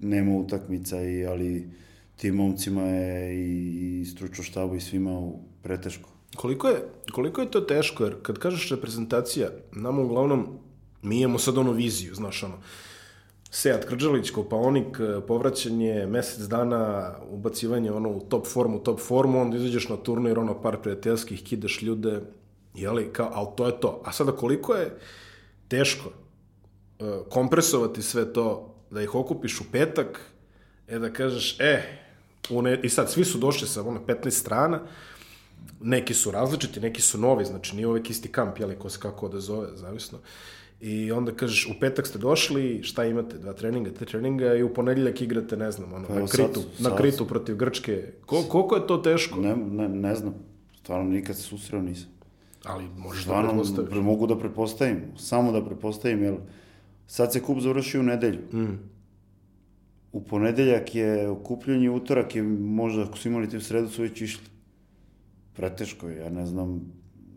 nema 0.00 0.36
utakmica, 0.36 1.02
i, 1.02 1.26
ali 1.26 1.70
tim 2.16 2.34
momcima 2.34 2.82
je 2.82 3.34
i, 3.34 4.00
i 4.00 4.04
stručno 4.04 4.44
štabu 4.44 4.74
i 4.74 4.80
svima 4.80 5.18
u 5.18 5.38
preteško. 5.62 6.10
Koliko 6.36 6.68
je, 6.68 6.82
koliko 7.12 7.40
je 7.40 7.50
to 7.50 7.60
teško, 7.60 8.04
jer 8.04 8.14
kad 8.22 8.38
kažeš 8.38 8.70
reprezentacija, 8.70 9.48
nama 9.72 10.02
uglavnom, 10.02 10.46
mi 11.02 11.20
imamo 11.20 11.38
sad 11.38 11.58
ono 11.58 11.72
viziju, 11.72 12.14
znaš, 12.14 12.42
ono, 12.42 12.54
Seat 13.50 13.84
Krđalić, 13.84 14.30
Kopaonik, 14.30 15.00
povraćanje, 15.28 16.06
mesec 16.06 16.40
dana, 16.40 17.14
ubacivanje 17.30 17.92
ono 17.92 18.08
u 18.08 18.20
top 18.20 18.46
formu, 18.46 18.78
top 18.78 19.00
formu, 19.00 19.40
onda 19.40 19.56
izađeš 19.56 19.88
na 19.88 19.96
turnir, 19.96 20.38
ono 20.38 20.62
par 20.62 20.76
prijateljskih, 20.82 21.42
kidaš 21.42 21.82
ljude, 21.82 22.20
jeli, 22.74 23.12
kao, 23.12 23.30
ali 23.34 23.48
to 23.56 23.66
je 23.66 23.80
to. 23.80 24.02
A 24.04 24.12
sada 24.12 24.32
koliko 24.32 24.74
je 24.74 24.98
teško 25.68 26.08
uh, 26.08 27.08
kompresovati 27.30 28.02
sve 28.02 28.32
to, 28.32 28.74
da 28.90 29.02
ih 29.02 29.14
okupiš 29.14 29.60
u 29.60 29.64
petak, 29.72 30.20
e 30.88 30.98
da 30.98 31.12
kažeš, 31.12 31.60
e, 31.60 31.82
une, 32.50 32.80
i 32.82 32.88
sad 32.88 33.10
svi 33.10 33.24
su 33.24 33.38
došli 33.38 33.68
sa 33.68 33.82
ono 33.82 34.00
15 34.06 34.30
strana, 34.30 34.80
neki 35.80 36.14
su 36.14 36.30
različiti, 36.30 36.80
neki 36.80 37.02
su 37.02 37.18
novi, 37.18 37.44
znači 37.44 37.76
nije 37.76 37.86
uvek 37.86 38.10
isti 38.10 38.32
kamp, 38.32 38.58
jeli, 38.58 38.78
ko 38.78 38.90
se 38.90 38.98
kako 39.00 39.26
odazove, 39.26 39.68
zavisno. 39.74 40.18
I 40.80 41.12
onda 41.12 41.32
kažeš, 41.32 41.66
u 41.66 41.80
petak 41.80 42.06
ste 42.06 42.18
došli, 42.18 42.82
šta 42.82 43.04
imate, 43.04 43.38
dva 43.38 43.52
treninga, 43.52 43.90
tri 43.90 44.06
treninga 44.06 44.54
i 44.54 44.62
u 44.62 44.74
ponedeljak 44.74 45.20
igrate, 45.22 45.56
ne 45.56 45.70
znam, 45.70 45.92
ono, 45.92 46.08
pa, 46.08 46.14
na, 46.14 46.26
kritu, 46.26 46.60
sad, 46.60 46.90
na 46.90 46.96
kritu 46.96 47.26
protiv 47.26 47.56
Grčke. 47.56 48.12
Ko, 48.26 48.42
koliko 48.48 48.76
je 48.76 48.86
to 48.86 48.96
teško? 48.96 49.40
Ne, 49.40 49.56
ne, 49.56 49.88
ne 49.88 50.14
znam, 50.14 50.34
stvarno 50.82 51.10
nikad 51.10 51.36
se 51.36 51.42
susreo 51.42 51.82
nisam. 51.82 52.08
Ali 52.64 52.84
možeš 52.96 53.22
stvarno, 53.22 53.46
da 53.46 53.52
pretpostaviš. 53.52 53.90
Pre, 53.90 54.00
mogu 54.00 54.26
da 54.26 54.38
pretpostavim, 54.38 55.02
samo 55.16 55.52
da 55.52 55.64
pretpostavim, 55.64 56.22
jer 56.22 56.36
sad 57.06 57.32
se 57.32 57.42
kup 57.42 57.58
završi 57.58 57.98
u 57.98 58.02
nedelju. 58.02 58.40
Mm. 58.52 58.78
U 60.12 60.24
ponedeljak 60.24 60.94
je 60.94 61.28
okupljanje, 61.28 61.90
utorak 61.90 62.36
je 62.36 62.42
možda, 62.42 63.02
ako 63.02 63.18
su 63.18 63.28
imali 63.28 63.48
te 63.48 63.56
u 63.56 63.60
sredu, 63.60 63.88
su 63.88 64.02
već 64.02 64.22
išli. 64.22 64.46
Preteško 65.56 66.08
je, 66.08 66.16
ja 66.16 66.30
ne 66.30 66.46
znam, 66.46 66.80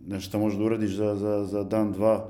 nešto 0.07 0.39
može 0.39 0.57
da 0.57 0.63
uradiš 0.63 0.91
za, 0.91 1.15
za, 1.15 1.45
za 1.45 1.63
dan, 1.63 1.91
dva, 1.91 2.29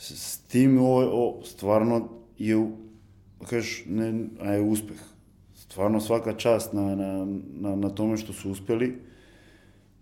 s 0.00 0.38
tim 0.38 0.78
o, 0.78 0.96
o, 0.98 1.42
stvarno 1.44 2.08
je, 2.38 2.70
kažeš, 3.48 3.84
ne, 3.86 4.24
a 4.40 4.52
je 4.52 4.60
uspeh. 4.60 5.00
Stvarno 5.54 6.00
svaka 6.00 6.36
čast 6.36 6.72
na, 6.72 6.94
na, 6.94 7.26
na, 7.60 7.76
na 7.76 7.88
tome 7.88 8.16
što 8.16 8.32
su 8.32 8.50
uspeli 8.50 8.98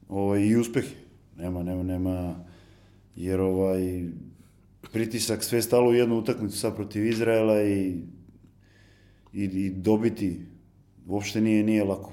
ovaj, 0.08 0.40
i 0.40 0.56
uspeh 0.56 0.84
Nema, 1.36 1.62
nema, 1.62 1.82
nema, 1.82 2.44
jer 3.16 3.40
ovaj, 3.40 4.04
pritisak 4.92 5.44
sve 5.44 5.62
stalo 5.62 5.90
u 5.90 5.94
jednu 5.94 6.18
utakmicu 6.18 6.58
sad 6.58 6.76
protiv 6.76 7.06
Izraela 7.06 7.62
i, 7.62 8.02
i, 9.32 9.44
i 9.44 9.70
dobiti 9.70 10.40
uopšte 11.06 11.40
nije, 11.40 11.62
nije 11.62 11.84
lako. 11.84 12.12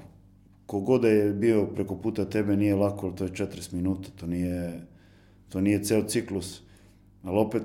Kogod 0.66 1.02
da 1.02 1.08
je 1.08 1.32
bio 1.32 1.66
preko 1.66 1.96
puta 1.96 2.24
tebe 2.24 2.56
nije 2.56 2.74
lako, 2.74 3.10
to 3.10 3.24
je 3.24 3.30
40 3.30 3.74
minuta, 3.74 4.08
to 4.16 4.26
nije, 4.26 4.80
to 5.48 5.60
nije 5.60 5.84
ceo 5.84 6.02
ciklus. 6.02 6.65
Ali 7.26 7.38
opet, 7.38 7.62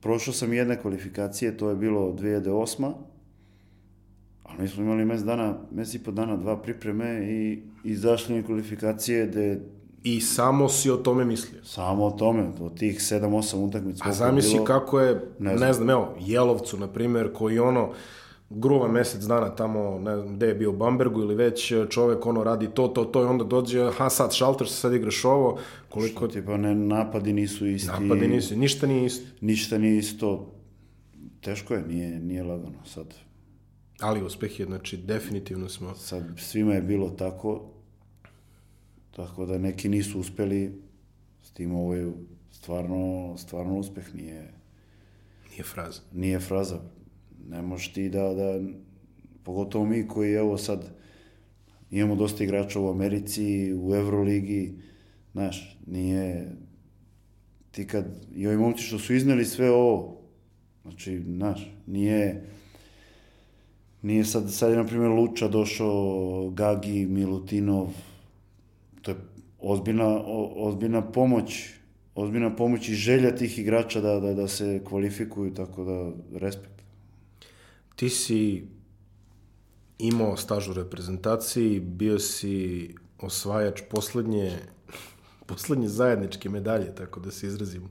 prošao 0.00 0.34
sam 0.34 0.52
jedne 0.52 0.80
kvalifikacije, 0.80 1.56
to 1.56 1.70
je 1.70 1.76
bilo 1.76 2.12
2008. 2.12 2.92
Ali 4.42 4.62
mi 4.62 4.68
smo 4.68 4.82
imali 4.82 5.04
mes 5.04 5.24
dana, 5.24 5.58
mes 5.70 5.94
i 5.94 6.02
po 6.02 6.10
dana, 6.10 6.36
dva 6.36 6.62
pripreme 6.62 7.30
i 7.30 7.62
izašli 7.84 8.34
mi 8.34 8.42
kvalifikacije 8.42 9.26
gde 9.26 9.60
I 10.02 10.20
samo 10.20 10.68
si 10.68 10.90
o 10.90 10.96
tome 10.96 11.24
mislio. 11.24 11.64
Samo 11.64 12.04
o 12.04 12.10
tome, 12.10 12.52
od 12.60 12.78
tih 12.78 12.98
7-8 12.98 13.56
utakmica. 13.56 14.04
A 14.06 14.12
zamisli 14.12 14.54
bilo, 14.54 14.64
kako 14.64 15.00
je, 15.00 15.14
ne 15.38 15.56
znam. 15.56 15.68
ne 15.68 15.72
znam, 15.72 15.90
evo, 15.90 16.14
Jelovcu, 16.20 16.78
na 16.78 16.88
primjer, 16.88 17.32
koji 17.32 17.58
ono, 17.58 17.92
gruva 18.50 18.88
mesec 18.88 19.24
dana 19.24 19.54
tamo, 19.54 19.98
ne 19.98 20.16
znam, 20.16 20.34
gde 20.36 20.46
je 20.46 20.54
bio 20.54 20.70
u 20.70 20.76
Bambergu 20.76 21.20
ili 21.20 21.34
već 21.34 21.72
čovek 21.90 22.26
ono 22.26 22.44
radi 22.44 22.68
to, 22.74 22.88
to, 22.88 23.04
to 23.04 23.22
i 23.22 23.26
onda 23.26 23.44
dođe, 23.44 23.90
ha 23.90 24.10
sad 24.10 24.32
šalter, 24.34 24.68
sad 24.68 24.94
igraš 24.94 25.24
ovo, 25.24 25.58
koliko... 25.88 26.18
Što 26.18 26.28
ti 26.28 26.46
pa 26.46 26.56
ne, 26.56 26.74
napadi 26.74 27.32
nisu 27.32 27.66
isti. 27.66 27.88
Napadi 27.88 28.28
nisu, 28.28 28.56
ništa 28.56 28.86
nije 28.86 29.06
isto. 29.06 29.26
Ništa 29.40 29.78
nije 29.78 29.98
isto. 29.98 30.52
Teško 31.40 31.74
je, 31.74 31.82
nije, 31.82 32.20
nije 32.20 32.42
lagano 32.42 32.84
sad. 32.84 33.14
Ali 34.00 34.24
uspeh 34.24 34.60
je, 34.60 34.66
znači, 34.66 34.96
definitivno 34.96 35.68
smo... 35.68 35.94
Sad, 35.94 36.24
svima 36.36 36.74
je 36.74 36.82
bilo 36.82 37.10
tako, 37.10 37.62
tako 39.16 39.46
da 39.46 39.58
neki 39.58 39.88
nisu 39.88 40.20
uspeli, 40.20 40.82
s 41.42 41.50
tim 41.50 41.74
ovo 41.74 41.94
je 41.94 42.12
stvarno, 42.50 43.34
stvarno 43.38 43.78
uspeh, 43.78 44.14
nije... 44.14 44.52
Nije 45.50 45.62
fraza. 45.62 46.00
Nije 46.12 46.40
fraza. 46.40 46.80
Ne 47.48 47.62
možeš 47.62 47.92
ti 47.92 48.08
da, 48.08 48.34
da, 48.34 48.60
pogotovo 49.42 49.84
mi 49.84 50.08
koji 50.08 50.32
evo 50.32 50.58
sad 50.58 50.90
imamo 51.90 52.14
dosta 52.14 52.44
igrača 52.44 52.80
u 52.80 52.90
Americi, 52.90 53.74
u 53.74 53.94
Euroligi, 53.94 54.72
znaš, 55.32 55.78
nije, 55.86 56.52
ti 57.70 57.86
kad, 57.86 58.04
i 58.34 58.46
ovi 58.46 58.56
momci 58.56 58.82
što 58.82 58.98
su 58.98 59.14
izneli 59.14 59.44
sve 59.44 59.70
ovo, 59.70 60.20
znači, 60.82 61.22
znaš, 61.26 61.70
nije, 61.86 62.44
nije 64.02 64.24
sad, 64.24 64.52
sad 64.52 64.70
je, 64.70 64.76
na 64.76 64.86
primjer, 64.86 65.10
Luča 65.10 65.48
došao, 65.48 66.50
Gagi, 66.50 67.06
Milutinov, 67.06 67.88
to 69.02 69.10
je 69.10 69.16
ozbiljna, 69.60 70.22
ozbiljna 70.56 71.12
pomoć 71.12 71.80
ozbiljna 72.14 72.56
pomoć 72.56 72.88
i 72.88 72.94
želja 72.94 73.36
tih 73.36 73.58
igrača 73.58 74.00
da, 74.00 74.20
da, 74.20 74.34
da 74.34 74.48
se 74.48 74.80
kvalifikuju, 74.84 75.54
tako 75.54 75.84
da 75.84 76.12
respekt. 76.38 76.79
Ti 78.00 78.08
si 78.08 78.64
imao 79.98 80.36
staž 80.36 80.68
u 80.68 80.72
reprezentaciji, 80.72 81.80
bio 81.80 82.18
si 82.18 82.94
osvajač 83.18 83.80
poslednje, 83.90 84.58
poslednje 85.46 85.88
zajedničke 85.88 86.48
medalje, 86.48 86.94
tako 86.94 87.20
da 87.20 87.30
se 87.30 87.46
izrazim, 87.46 87.82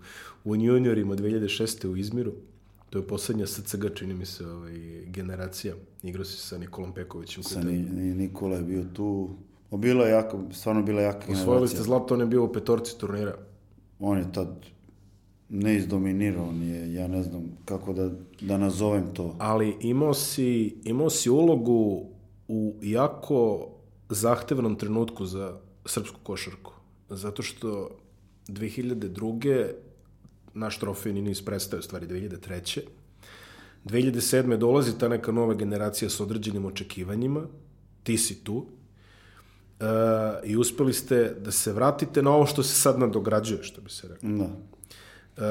u 0.43 0.55
juniorima 0.55 1.16
2006. 1.16 1.88
u 1.88 1.97
Izmiru. 1.97 2.34
To 2.89 2.97
je 2.97 3.07
poslednja 3.07 3.47
SCG, 3.47 3.86
čini 3.95 4.14
mi 4.14 4.26
se, 4.26 4.47
ovaj, 4.47 5.05
generacija. 5.05 5.76
Igrao 6.03 6.26
si 6.26 6.38
sa 6.38 6.57
Nikolom 6.57 6.93
Pekovićem. 6.93 7.43
Sa 7.43 7.62
ni, 7.62 7.78
ni, 7.78 8.14
Nikola 8.14 8.57
je 8.57 8.64
bio 8.64 8.84
tu, 8.93 9.30
Bilo 9.72 10.05
je 10.05 10.12
jako, 10.12 10.39
stvarno 10.51 10.84
bila 10.84 11.01
jaka 11.01 11.20
generacija. 11.20 11.43
Osvojili 11.43 11.68
ste 11.68 11.84
zlato, 11.84 12.14
on 12.14 12.20
je 12.20 12.26
bio 12.26 12.43
u 12.43 12.53
petorci 12.53 12.97
turnira. 12.97 13.36
On 13.99 14.18
je 14.18 14.34
tad 14.34 14.66
ne 15.50 15.76
izdominirao, 15.76 16.50
on 16.50 16.62
je, 16.62 16.93
ja 16.93 17.08
ne 17.08 17.24
znam 17.24 17.58
kako 17.66 17.93
da, 17.93 18.10
da 18.41 18.58
nazovem 18.58 19.14
to. 19.14 19.36
Ali 19.39 19.78
imao 19.82 20.14
si, 20.14 20.78
imao 20.84 21.10
si 21.10 21.30
ulogu 21.30 22.06
u 22.47 22.76
jako 22.82 23.68
zahtevnom 24.10 24.76
trenutku 24.76 25.26
za 25.26 25.58
srpsku 25.86 26.20
košarku. 26.24 26.74
Zato 27.10 27.43
što 27.43 27.89
2002. 28.47 29.72
naš 30.54 30.80
trofejni 30.80 31.22
niz 31.22 31.41
prestaje, 31.41 31.80
u 31.80 31.84
stvari 31.84 32.08
2003. 32.08 32.80
2007. 33.86 34.58
dolazi 34.58 34.97
ta 34.97 35.08
neka 35.08 35.32
nova 35.32 35.54
generacija 35.54 36.10
sa 36.10 36.24
određenim 36.24 36.66
očekivanjima, 36.66 37.47
ti 38.04 38.18
si 38.18 38.43
tu, 38.43 38.56
uh, 38.56 38.66
i 40.43 40.58
uspeli 40.58 40.93
ste 40.93 41.36
da 41.39 41.52
se 41.52 41.74
vratite 41.74 42.22
na 42.22 42.32
ovo 42.32 42.45
što 42.45 42.64
se 42.64 42.82
sad 42.82 43.00
nadograđuje, 43.00 43.64
što 43.64 43.82
bi 43.82 43.89
se 43.89 44.08
rekao. 44.08 44.30
Da. 44.30 44.50
Uh, 45.39 45.43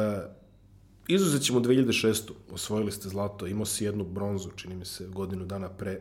izuzet 1.08 1.42
ćemo 1.42 1.60
2006. 1.60 2.30
Osvojili 2.52 2.92
ste 2.92 3.08
zlato, 3.08 3.46
imao 3.46 3.64
si 3.64 3.84
jednu 3.84 4.04
bronzu, 4.04 4.50
čini 4.56 4.76
mi 4.76 4.84
se, 4.84 5.06
godinu 5.06 5.44
dana 5.44 5.68
pre. 5.68 6.00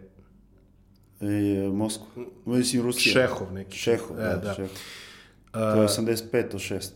E, 1.22 1.70
Moskva. 1.74 2.06
Mislim, 2.46 2.84
Rusija. 2.84 3.14
Šehov 3.14 3.54
neki. 3.54 3.78
Šehov, 3.78 4.20
E, 4.20 4.24
da, 4.24 4.36
da. 4.36 4.54
Šehov. 4.54 4.78
To 5.52 5.82
je 5.82 5.88
85 5.88 6.56
o 6.56 6.60
6. 6.60 6.90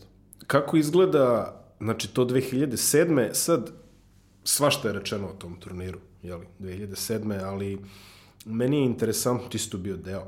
Kako 0.46 0.76
izgleda, 0.76 1.56
znači 1.80 2.14
to 2.14 2.24
2007. 2.24 3.34
sad 3.34 3.70
svašta 4.44 4.88
je 4.88 4.94
rečeno 4.94 5.28
o 5.28 5.32
tom 5.32 5.56
turniru, 5.60 5.98
jeli, 6.22 6.46
2007. 6.60 7.44
ali 7.44 7.78
meni 8.44 8.78
je 8.78 8.84
interesantno, 8.84 9.48
ti 9.48 9.58
si 9.58 9.70
tu 9.70 9.78
bio 9.78 9.96
deo, 9.96 10.26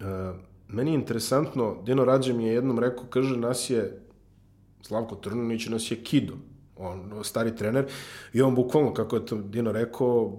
E, 0.00 0.32
meni 0.68 0.90
je 0.90 0.94
interesantno, 0.94 1.82
Dino 1.86 2.04
Rađe 2.04 2.32
mi 2.32 2.46
je 2.46 2.54
jednom 2.54 2.78
rekao, 2.78 3.04
kaže, 3.04 3.36
nas 3.36 3.70
je, 3.70 4.00
Slavko 4.86 5.16
Trnunić 5.16 5.66
nas 5.66 5.90
je 5.90 5.96
kido, 5.96 6.34
on, 6.76 7.12
stari 7.22 7.56
trener, 7.56 7.86
i 8.32 8.42
on 8.42 8.54
bukvalno, 8.54 8.94
kako 8.94 9.16
je 9.16 9.26
to 9.26 9.36
Dino 9.36 9.72
rekao, 9.72 10.32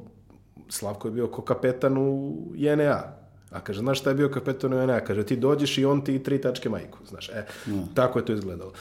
Slavko 0.69 1.07
je 1.07 1.11
bio 1.11 1.27
ko 1.27 1.41
kapetan 1.41 1.97
u 1.97 2.37
JNA. 2.55 3.03
A 3.51 3.59
kaže, 3.63 3.79
znaš 3.79 3.99
šta 3.99 4.09
je 4.09 4.15
bio 4.15 4.29
kapetan 4.29 4.73
u 4.73 4.81
JNA? 4.81 4.99
Kaže, 4.99 5.25
ti 5.25 5.35
dođeš 5.35 5.77
i 5.77 5.85
on 5.85 6.03
ti 6.03 6.23
tri 6.23 6.41
tačke 6.41 6.69
majku, 6.69 6.97
znaš. 7.09 7.29
E, 7.29 7.45
tako 7.93 8.19
je 8.19 8.25
to 8.25 8.33
izgledalo. 8.33 8.73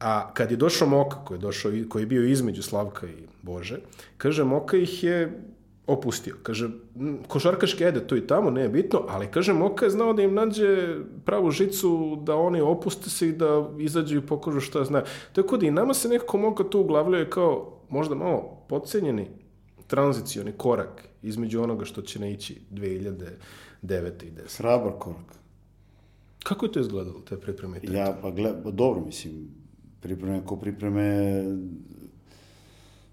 A 0.00 0.34
kad 0.34 0.50
je 0.50 0.56
došao 0.56 0.88
Moka, 0.88 1.24
koji 1.24 1.38
je, 1.38 1.40
došao, 1.40 1.72
koji 1.88 2.02
je 2.02 2.06
bio 2.06 2.24
između 2.24 2.62
Slavka 2.62 3.06
i 3.06 3.26
Bože, 3.42 3.78
kaže, 4.18 4.44
Moka 4.44 4.76
ih 4.76 5.04
je 5.04 5.42
opustio. 5.86 6.36
Kaže, 6.42 6.68
"M, 6.96 7.18
košarkaški 7.28 7.84
ajde 7.84 8.06
to 8.06 8.16
i 8.16 8.26
tamo, 8.26 8.50
ne 8.50 8.62
je 8.62 8.68
bitno, 8.68 9.04
ali 9.08 9.26
kaže, 9.26 9.52
Moka 9.52 9.84
je 9.84 9.90
znao 9.90 10.12
da 10.12 10.22
im 10.22 10.34
nađe 10.34 10.96
pravu 11.24 11.50
žicu 11.50 12.18
da 12.22 12.36
oni 12.36 12.60
opuste 12.60 13.10
se 13.10 13.28
i 13.28 13.32
da 13.32 13.70
izađu 13.78 14.18
i 14.18 14.26
pokažu 14.26 14.60
šta 14.60 14.84
znaju. 14.84 15.04
Tako 15.32 15.56
da 15.56 15.66
i 15.66 15.70
nama 15.70 15.94
se 15.94 16.08
nekako 16.08 16.38
Moka 16.38 16.64
tu 16.64 16.80
uglavljuje 16.80 17.30
kao 17.30 17.78
možda 17.88 18.14
malo 18.14 18.64
podcenjeni 18.68 19.28
tranzicioni 19.86 20.52
korak 20.52 21.08
između 21.22 21.62
onoga 21.62 21.84
što 21.84 22.02
će 22.02 22.20
naići 22.20 22.60
2009. 22.70 24.24
i 24.24 24.30
10. 24.30 24.58
Hrabar 24.58 24.92
korak. 24.98 25.42
Kako 26.42 26.66
je 26.66 26.72
to 26.72 26.80
izgledalo, 26.80 27.20
te 27.20 27.36
pripreme? 27.36 27.80
Ja, 27.82 28.18
pa 28.22 28.30
gled, 28.30 28.54
pa 28.64 28.70
dobro, 28.70 29.00
mislim, 29.06 29.48
pripreme 30.00 30.42
ko 30.46 30.56
pripreme, 30.56 31.42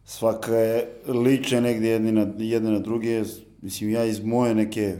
svaka 0.10 0.56
je 0.56 0.88
liče 1.08 1.62
negdje 1.62 1.90
jedni 1.90 2.12
na, 2.12 2.28
jedne 2.38 2.72
na 2.72 2.80
druge, 2.80 3.24
mislim, 3.62 3.90
ja 3.90 4.06
iz 4.06 4.24
moje 4.24 4.56
neke, 4.56 4.98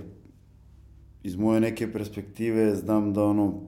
iz 1.24 1.36
moje 1.36 1.62
neke 1.62 1.94
perspektive 1.94 2.76
znam 2.76 3.14
da 3.14 3.24
ono, 3.24 3.62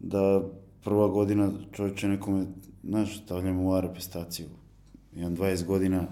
da 0.00 0.42
prva 0.84 1.08
godina 1.08 1.52
čovječe 1.72 2.08
nekome, 2.08 2.46
znaš, 2.84 3.22
stavljamo 3.24 3.70
u 3.70 3.80
reprezentaciju. 3.80 4.46
Imam 5.16 5.36
20 5.36 5.64
godina, 5.64 6.06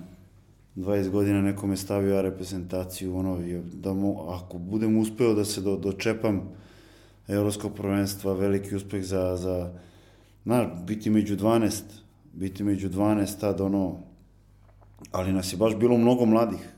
20 0.77 1.11
godina 1.11 1.43
nekome 1.43 1.77
stavio 1.77 2.23
reprezentaciju, 2.23 3.17
ono, 3.17 3.39
da 3.73 3.93
mu, 3.93 4.31
ako 4.31 4.59
budem 4.59 4.99
uspeo 4.99 5.35
da 5.35 5.45
se 5.45 5.61
do, 5.61 5.77
dočepam 5.77 6.43
evropskog 7.29 7.75
prvenstva, 7.75 8.33
veliki 8.33 8.77
uspeh 8.77 9.05
za, 9.05 9.37
za 9.37 9.73
znaš, 10.45 10.67
biti 10.87 11.11
među 11.11 11.37
12, 11.37 12.06
biti 12.37 12.65
među 12.65 12.89
12 12.89 13.41
tad, 13.41 13.61
ono, 13.61 13.97
ali 15.13 15.33
nas 15.33 15.53
je 15.53 15.57
baš 15.57 15.77
bilo 15.77 15.97
mnogo 15.97 16.27
mladih. 16.27 16.73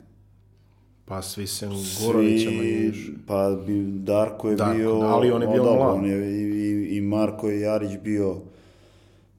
Pa 1.04 1.22
svi 1.22 1.46
se 1.46 1.68
Gorovića 2.06 2.50
manje 2.50 2.62
više. 2.62 3.12
pa 3.26 3.56
bi, 3.66 3.84
Darko 3.86 4.50
je 4.50 4.56
Darko, 4.56 4.76
bio... 4.76 4.92
ali 4.92 5.30
on 5.30 5.42
je 5.42 5.48
bio 5.48 5.62
mlad. 5.62 5.96
on 5.96 6.06
je, 6.06 6.40
i, 6.40 6.96
i, 6.96 7.00
Marko 7.00 7.48
je 7.48 7.60
Jarić 7.60 7.98
bio, 8.04 8.34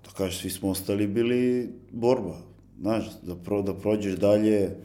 da 0.06 0.12
kažeš, 0.18 0.42
svi 0.42 0.50
smo 0.50 0.70
ostali 0.70 1.08
bili 1.08 1.70
borba. 1.92 2.38
Znaš, 2.82 3.06
da, 3.22 3.36
pro, 3.36 3.62
da 3.62 3.74
prođeš 3.74 4.16
dalje, 4.16 4.76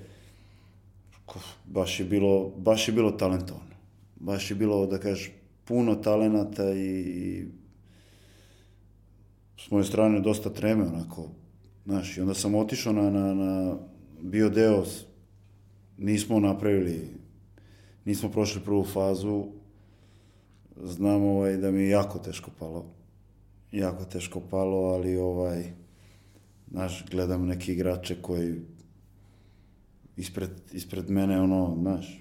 baš 1.65 2.01
je 2.01 2.07
bilo, 2.07 2.53
baš 2.57 2.89
je 2.89 2.95
bilo 2.95 3.11
talentovano. 3.11 3.75
Baš 4.17 4.51
je 4.51 4.55
bilo, 4.55 4.87
da 4.87 4.99
kažeš, 4.99 5.31
puno 5.65 5.95
talenata 5.95 6.73
i, 6.73 7.01
i 7.01 7.45
s 9.57 9.71
moje 9.71 9.85
strane 9.85 10.21
dosta 10.21 10.51
treme, 10.51 10.85
onako, 10.85 11.29
znaš, 11.85 12.17
i 12.17 12.21
onda 12.21 12.35
sam 12.35 12.55
otišao 12.55 12.93
na, 12.93 13.11
na, 13.11 13.35
na 13.35 13.77
bio 14.23 14.51
deo, 14.51 14.85
nismo 15.99 16.41
napravili, 16.41 17.09
nismo 18.05 18.29
prošli 18.29 18.61
prvu 18.65 18.85
fazu, 18.85 19.47
znam 20.83 21.23
ovaj, 21.23 21.57
da 21.57 21.71
mi 21.71 21.83
je 21.83 21.89
jako 21.89 22.19
teško 22.19 22.51
palo, 22.59 22.87
jako 23.73 24.05
teško 24.05 24.41
palo, 24.41 24.79
ali 24.79 25.17
ovaj, 25.17 25.73
znaš, 26.71 27.05
gledam 27.11 27.47
neke 27.47 27.73
igrače 27.73 28.23
koji 28.23 28.61
ispred, 30.17 30.51
ispred 30.73 31.11
mene, 31.11 31.41
ono, 31.41 31.77
znaš, 31.81 32.21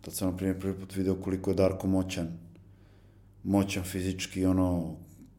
tad 0.00 0.14
sam, 0.14 0.30
na 0.30 0.36
primjer, 0.36 0.60
prvi 0.60 0.80
put 0.80 0.96
video 0.96 1.14
koliko 1.14 1.50
je 1.50 1.54
Darko 1.54 1.86
moćan, 1.86 2.38
moćan 3.44 3.82
fizički, 3.82 4.46
ono, 4.46 4.96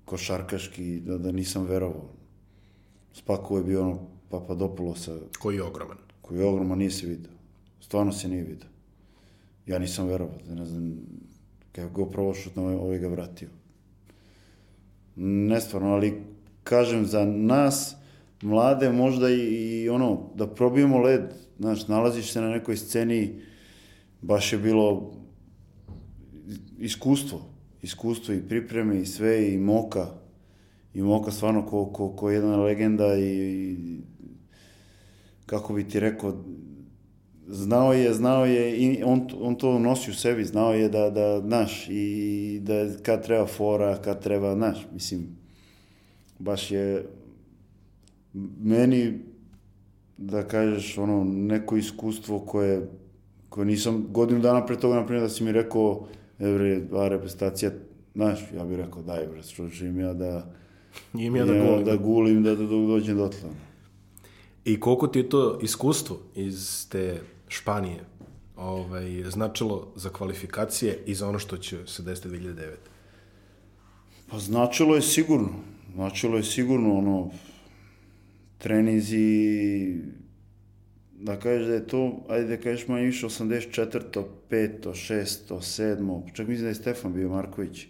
košarkaški, 0.08 1.00
da, 1.00 1.18
da 1.18 1.32
nisam 1.32 1.66
verovao. 1.68 2.10
Spakovo 3.14 3.58
je 3.60 3.64
bio 3.64 3.82
ono 3.82 4.00
Papadopoulosa, 4.30 5.18
Koji 5.40 5.56
je 5.56 5.64
ogroman. 5.64 5.98
koji 6.22 6.40
je 6.40 6.46
ogroman, 6.46 6.78
nije 6.78 6.92
se 6.92 7.08
vidio. 7.08 7.32
Stvarno 7.82 8.12
se 8.12 8.28
nije 8.28 8.44
vidio. 8.44 8.70
Ja 9.66 9.80
nisam 9.80 10.08
verovao, 10.08 10.40
da 10.48 10.56
ne 10.56 10.66
znam, 10.66 10.96
kako 11.72 11.94
go 11.94 12.06
provošutno, 12.10 12.64
ovaj, 12.64 12.76
ovaj 12.76 13.00
ga 13.00 13.08
vratio. 13.08 13.50
Nestvarno, 15.16 15.94
ali 15.94 16.22
kažem, 16.64 17.06
za 17.06 17.26
nas, 17.26 17.96
mlade, 18.42 18.92
možda 18.92 19.30
i, 19.30 19.40
i 19.84 19.90
ono, 19.90 20.30
da 20.36 20.48
probijemo 20.48 21.00
led, 21.00 21.22
znaš, 21.60 21.88
nalaziš 21.88 22.32
se 22.32 22.42
na 22.42 22.50
nekoj 22.50 22.78
sceni, 22.78 23.42
baš 24.22 24.54
je 24.54 24.60
bilo 24.60 25.14
iskustvo, 26.80 27.42
iskustvo 27.82 28.34
i 28.34 28.48
pripreme 28.48 29.00
i 29.02 29.06
sve 29.06 29.54
i 29.54 29.58
Moka, 29.58 30.08
i 30.94 31.02
Moka 31.02 31.32
stvarno 31.32 31.66
ko, 31.66 31.86
ko, 31.86 32.10
ko 32.10 32.30
jedna 32.30 32.58
legenda 32.58 33.16
i, 33.16 33.24
i 33.24 34.00
kako 35.46 35.74
bi 35.74 35.84
ti 35.84 36.00
rekao, 36.00 36.44
znao 37.48 37.94
je, 37.94 38.14
znao 38.14 38.46
je, 38.46 38.78
i 38.78 39.04
on, 39.04 39.28
on 39.42 39.56
to 39.56 39.80
nosi 39.80 40.12
u 40.12 40.14
sebi, 40.14 40.46
znao 40.46 40.74
je 40.74 40.90
da, 40.90 41.10
da, 41.10 41.42
znaš, 41.42 41.88
i 41.90 42.60
da 42.64 42.88
kad 43.04 43.24
treba 43.24 43.46
fora, 43.46 44.02
kad 44.02 44.24
treba, 44.24 44.56
znaš, 44.56 44.88
mislim, 44.94 45.28
baš 46.40 46.72
je 46.72 47.06
meni, 48.60 49.20
da 50.18 50.48
kažeš, 50.48 50.98
ono, 50.98 51.24
neko 51.24 51.78
iskustvo 51.78 52.40
koje, 52.40 52.88
koje 53.50 53.66
nisam, 53.66 54.06
godinu 54.10 54.40
dana 54.40 54.66
pre 54.66 54.80
toga, 54.80 54.96
naprimjer, 54.96 55.24
da 55.24 55.30
si 55.30 55.44
mi 55.44 55.52
rekao, 55.52 56.08
evre, 56.40 56.82
a 56.94 57.08
reprezentacija, 57.08 57.72
znaš, 58.16 58.40
ja 58.56 58.66
bih 58.66 58.78
rekao, 58.78 59.02
daj, 59.02 59.28
bre, 59.28 59.44
što 59.44 59.68
želim 59.68 60.00
ja 60.00 60.14
da, 60.14 60.54
Im 61.14 61.36
ja 61.36 61.46
da 61.46 61.54
ja 61.54 61.66
golim. 61.66 61.86
da 61.86 61.96
gulim, 61.96 62.44
da, 62.44 62.56
da, 62.56 62.64
da 62.64 62.70
dođem 62.70 63.18
dotle. 63.18 63.40
ono. 63.44 63.56
I 64.66 64.80
koliko 64.80 65.08
ti 65.08 65.20
je 65.20 65.30
to 65.30 65.60
iskustvo 65.62 66.18
iz 66.36 66.90
te 66.90 67.22
Španije 67.48 68.00
ovaj, 68.56 69.24
značilo 69.30 69.88
za 69.96 70.10
kvalifikacije 70.10 71.00
i 71.06 71.16
za 71.16 71.30
ono 71.30 71.40
što 71.40 71.58
će 71.58 71.78
se 71.86 72.04
desiti 72.04 72.28
2009? 72.30 72.72
Pa 74.32 74.40
značilo 74.40 74.96
je 74.96 75.02
sigurno. 75.02 75.50
Značilo 75.94 76.38
je 76.38 76.44
sigurno 76.44 76.98
ono 76.98 77.32
trenizi 78.58 79.98
da 81.18 81.40
kažeš 81.40 81.68
da 81.68 81.74
je 81.74 81.88
to, 81.88 82.26
ajde 82.30 82.58
da 82.58 82.64
kažeš 82.64 82.88
manje 82.88 83.06
više 83.06 83.26
84. 83.26 84.24
5. 84.50 84.84
6. 84.84 85.50
7. 85.50 86.34
Čak 86.34 86.48
mislim 86.48 86.64
da 86.64 86.70
je 86.70 86.76
Stefan 86.76 87.14
bio 87.14 87.30
Marković. 87.30 87.86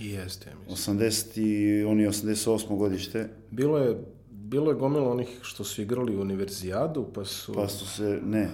I 0.00 0.08
jeste, 0.10 0.50
ja 0.50 0.56
mislim. 0.68 0.98
80. 0.98 1.40
i 1.40 1.84
on 1.84 2.00
je 2.00 2.08
88. 2.08 2.76
godište. 2.76 3.28
Bilo 3.50 3.78
je, 3.78 3.96
bilo 4.30 4.70
je 4.70 4.76
gomila 4.76 5.10
onih 5.10 5.28
što 5.42 5.64
su 5.64 5.82
igrali 5.82 6.16
u 6.16 6.20
univerzijadu, 6.20 7.06
pa 7.14 7.24
su... 7.24 7.54
Pa 7.54 7.68
su 7.68 7.86
se, 7.86 8.20
ne, 8.24 8.48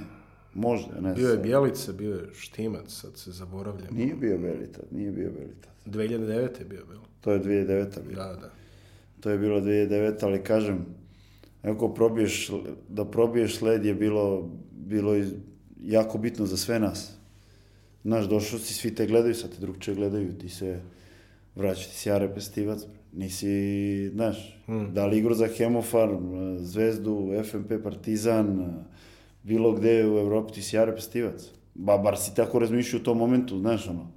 možda, 0.54 1.00
ne 1.00 1.14
Bio 1.14 1.28
je. 1.28 1.38
Bjelica, 1.38 1.92
bio 1.92 2.14
je 2.14 2.28
Štimac, 2.34 3.00
sad 3.00 3.16
se 3.16 3.30
zaboravljam. 3.30 3.94
Nije 3.94 4.14
bio 4.14 4.38
Velita, 4.38 4.80
nije 4.90 5.12
bio 5.12 5.30
Velita. 5.38 5.68
2009. 5.86 6.58
je 6.58 6.64
bio, 6.64 6.84
bilo. 6.86 7.02
To 7.20 7.32
je 7.32 7.40
2009. 7.40 8.08
bilo. 8.08 8.24
Da, 8.24 8.34
da. 8.34 8.50
To 9.20 9.30
je 9.30 9.38
bilo 9.38 9.60
2009, 9.60 10.14
ali 10.22 10.44
kažem, 10.44 10.86
ako 11.62 11.94
probiješ, 11.94 12.50
da 12.88 13.04
probiješ 13.04 13.60
led 13.62 13.84
je 13.84 13.94
bilo, 13.94 14.50
bilo 14.72 15.14
jako 15.82 16.18
bitno 16.18 16.46
za 16.46 16.56
sve 16.56 16.78
nas. 16.78 17.12
Znaš, 18.04 18.28
došao 18.28 18.58
si, 18.58 18.74
svi 18.74 18.94
te 18.94 19.06
gledaju, 19.06 19.34
sad 19.34 19.50
te 19.50 19.60
drugče 19.60 19.94
gledaju, 19.94 20.38
ti 20.38 20.48
se 20.48 20.80
vraćaš, 21.54 21.88
ti 21.88 21.96
si 21.96 22.08
ja 22.08 22.18
repestivac, 22.18 22.80
nisi, 23.12 24.08
znaš, 24.08 24.62
da 24.92 25.06
li 25.06 25.18
igru 25.18 25.34
za 25.34 25.48
Hemofar, 25.56 26.08
Zvezdu, 26.58 27.32
FMP, 27.44 27.82
Partizan, 27.82 28.74
bilo 29.42 29.72
gde 29.72 30.06
u 30.08 30.18
Evropi, 30.18 30.52
ti 30.52 30.62
si 30.62 30.76
ja 30.76 30.84
repestivac. 30.84 31.50
Ba, 31.74 31.98
bar 31.98 32.16
si 32.18 32.34
tako 32.34 32.58
razmišljao 32.58 33.00
u 33.00 33.04
tom 33.04 33.18
momentu, 33.18 33.58
znaš, 33.58 33.88
ono. 33.88 34.10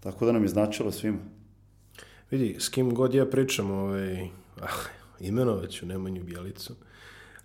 Tako 0.00 0.26
da 0.26 0.32
nam 0.32 0.42
je 0.42 0.48
značilo 0.48 0.92
svima. 0.92 1.18
Vidi, 2.30 2.56
s 2.58 2.68
kim 2.68 2.94
god 2.94 3.14
ja 3.14 3.26
pričam, 3.26 3.70
ovaj, 3.70 4.28
ah, 5.20 5.26
imenovat 5.26 5.70
ću 5.70 5.86
Nemanju 5.86 6.24
Bjelicu, 6.24 6.74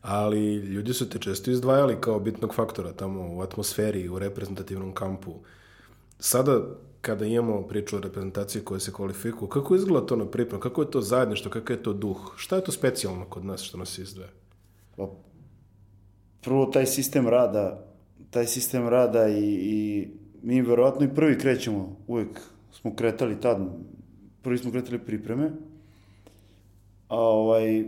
ali 0.01 0.55
ljudi 0.55 0.93
su 0.93 1.09
te 1.09 1.19
često 1.19 1.51
izdvajali 1.51 1.97
kao 2.01 2.19
bitnog 2.19 2.55
faktora 2.55 2.93
tamo 2.93 3.35
u 3.35 3.41
atmosferi, 3.41 4.09
u 4.09 4.19
reprezentativnom 4.19 4.93
kampu. 4.93 5.33
sada 6.19 6.61
kada 7.01 7.25
imamo 7.25 7.61
priču 7.61 7.95
o 7.97 7.99
reprezentaciji 7.99 8.61
koje 8.61 8.79
se 8.79 8.93
kvalifikuju, 8.93 9.49
kako 9.49 9.75
izgleda 9.75 10.05
to 10.05 10.15
na 10.15 10.25
pripremu, 10.25 10.61
kako 10.61 10.81
je 10.81 10.91
to 10.91 11.01
zajedništvo, 11.01 11.51
kako 11.51 11.73
je 11.73 11.83
to 11.83 11.93
duh, 11.93 12.33
šta 12.35 12.55
je 12.55 12.63
to 12.63 12.71
specijalno 12.71 13.25
kod 13.25 13.45
nas 13.45 13.61
što 13.61 13.77
nas 13.77 13.97
izdvaja? 13.97 14.29
Pa, 14.95 15.09
prvo 16.41 16.65
taj 16.65 16.85
sistem 16.85 17.27
rada, 17.27 17.85
taj 18.29 18.47
sistem 18.47 18.87
rada 18.87 19.27
i, 19.27 19.43
i 19.43 20.07
mi 20.43 20.61
verovatno 20.61 21.05
i 21.05 21.15
prvi 21.15 21.37
krećemo, 21.37 21.95
uvek 22.07 22.39
smo 22.71 22.95
kretali 22.95 23.41
tad, 23.41 23.57
prvi 24.41 24.57
smo 24.57 24.71
kretali 24.71 24.99
pripreme, 24.99 25.51
a 27.11 27.17
ovaj, 27.17 27.83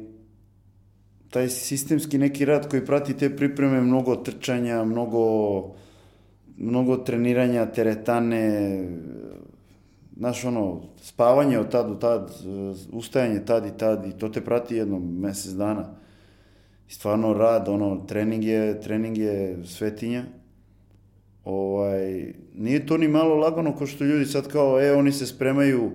taj 1.30 1.50
sistemski 1.50 2.18
neki 2.18 2.46
rad 2.46 2.70
koji 2.70 2.86
prati 2.86 3.18
te 3.18 3.36
pripreme, 3.36 3.82
mnogo 3.82 4.16
trčanja, 4.16 4.84
mnogo, 4.84 5.24
mnogo 6.58 6.98
treniranja, 6.98 7.66
teretane, 7.66 8.48
znaš 10.18 10.46
ono, 10.46 10.82
spavanje 11.02 11.60
od 11.60 11.72
tad 11.72 11.88
do 11.88 11.96
tad, 11.96 12.32
ustajanje 12.92 13.46
tad 13.46 13.66
i 13.66 13.78
tad 13.78 14.06
i 14.06 14.18
to 14.18 14.30
te 14.30 14.42
prati 14.42 14.76
jedno 14.76 15.00
mesec 15.00 15.52
dana. 15.52 15.96
I 16.90 16.94
stvarno 16.94 17.34
rad, 17.34 17.70
ono, 17.70 18.06
trening 18.08 18.44
je, 18.44 18.82
trening 18.82 19.18
je 19.18 19.58
svetinja. 19.66 20.24
Ovaj, 21.46 22.34
nije 22.54 22.86
to 22.86 22.98
ni 22.98 23.08
malo 23.08 23.36
lagano 23.36 23.76
ko 23.76 23.86
što 23.86 24.04
ljudi 24.04 24.26
sad 24.26 24.48
kao, 24.48 24.82
e, 24.82 24.92
oni 24.92 25.12
se 25.12 25.26
spremaju, 25.26 25.92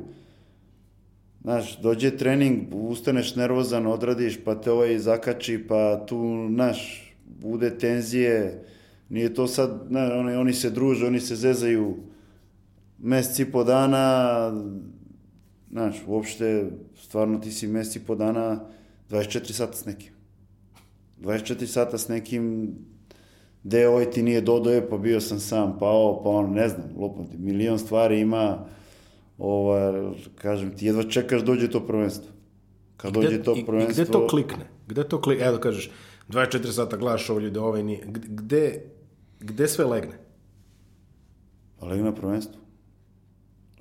Znaš, 1.49 1.79
dođe 1.81 2.17
trening, 2.17 2.75
ustaneš 2.75 3.37
nervozan, 3.37 3.87
odradiš, 3.87 4.45
pa 4.45 4.55
te 4.61 4.71
ovaj 4.71 4.99
zakači, 4.99 5.65
pa 5.69 6.07
tu, 6.07 6.49
znaš, 6.55 7.13
bude 7.25 7.79
tenzije, 7.79 8.65
nije 9.09 9.35
to 9.35 9.47
sad, 9.47 9.87
znaš, 9.89 10.13
oni, 10.13 10.35
oni 10.35 10.53
se 10.53 10.71
druže, 10.71 11.07
oni 11.07 11.21
se 11.21 11.37
zezaju 11.37 11.97
meseci 12.99 13.45
po 13.45 13.65
dana, 13.65 14.53
znaš, 15.71 15.97
uopšte, 16.07 16.71
stvarno 16.97 17.39
ti 17.39 17.53
si 17.53 17.67
meseci 17.67 18.01
po 18.07 18.15
dana 18.15 18.61
24 19.11 19.53
sata 19.53 19.73
s 19.73 19.85
nekim. 19.85 20.13
24 21.21 21.67
sata 21.67 21.99
s 21.99 22.09
nekim, 22.09 22.75
gde 23.63 23.89
ovaj 23.89 24.11
ti 24.11 24.23
nije 24.23 24.41
dodoje, 24.41 24.89
pa 24.91 24.99
bio 24.99 25.21
sam 25.21 25.41
sam, 25.41 25.77
pa 25.81 25.87
ovo, 25.87 26.23
pa 26.23 26.31
ono, 26.31 26.49
ne 26.49 26.69
znam, 26.69 26.91
lupam 26.97 27.27
ti, 27.27 27.39
milion 27.39 27.79
stvari 27.79 28.21
ima, 28.21 28.67
ovaj, 29.39 29.93
kažem 30.35 30.77
ti, 30.77 30.87
jedva 30.87 31.03
čekaš 31.03 31.43
dođe 31.43 31.71
to 31.71 31.81
prvenstvo. 31.81 32.33
Kad 32.97 33.13
Gde- 33.13 33.23
dođe 33.23 33.43
to 33.43 33.57
i- 33.57 33.59
i 33.59 33.67
prvenstvo... 33.67 33.93
Gde 33.95 34.13
to 34.13 34.27
klikne? 34.27 34.67
Gde 34.89 35.05
to 35.05 35.21
klikne? 35.21 35.47
Evo 35.47 35.59
kažeš, 35.59 35.91
24 36.29 36.67
sata 36.69 36.97
gledaš 36.97 37.31
ovo 37.31 37.41
ljude, 37.41 37.61
ovaj 37.61 37.83
nije. 37.83 38.01
Gde- 38.07 38.29
Gde, 38.29 38.83
gde 39.41 39.69
sve 39.69 39.85
legne? 39.85 40.19
Pa 41.79 41.87
legne 41.87 42.05
na 42.05 42.15
prvenstvo. 42.15 42.61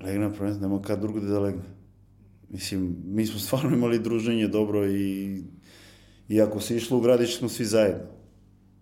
Legne 0.00 0.18
na 0.20 0.32
prvenstvo, 0.32 0.68
nema 0.68 0.82
kad 0.82 1.00
drugo 1.00 1.20
da 1.20 1.40
legne. 1.40 1.62
Mislim, 2.50 2.96
mi 3.04 3.26
smo 3.26 3.38
stvarno 3.38 3.70
imali 3.70 3.98
druženje 3.98 4.48
dobro 4.48 4.86
i, 4.86 5.42
i 6.28 6.40
ako 6.40 6.60
se 6.60 6.76
išlo 6.76 6.98
u 6.98 7.00
grad, 7.00 7.20
išli 7.20 7.34
smo 7.34 7.48
svi 7.48 7.64
zajedno. 7.64 8.04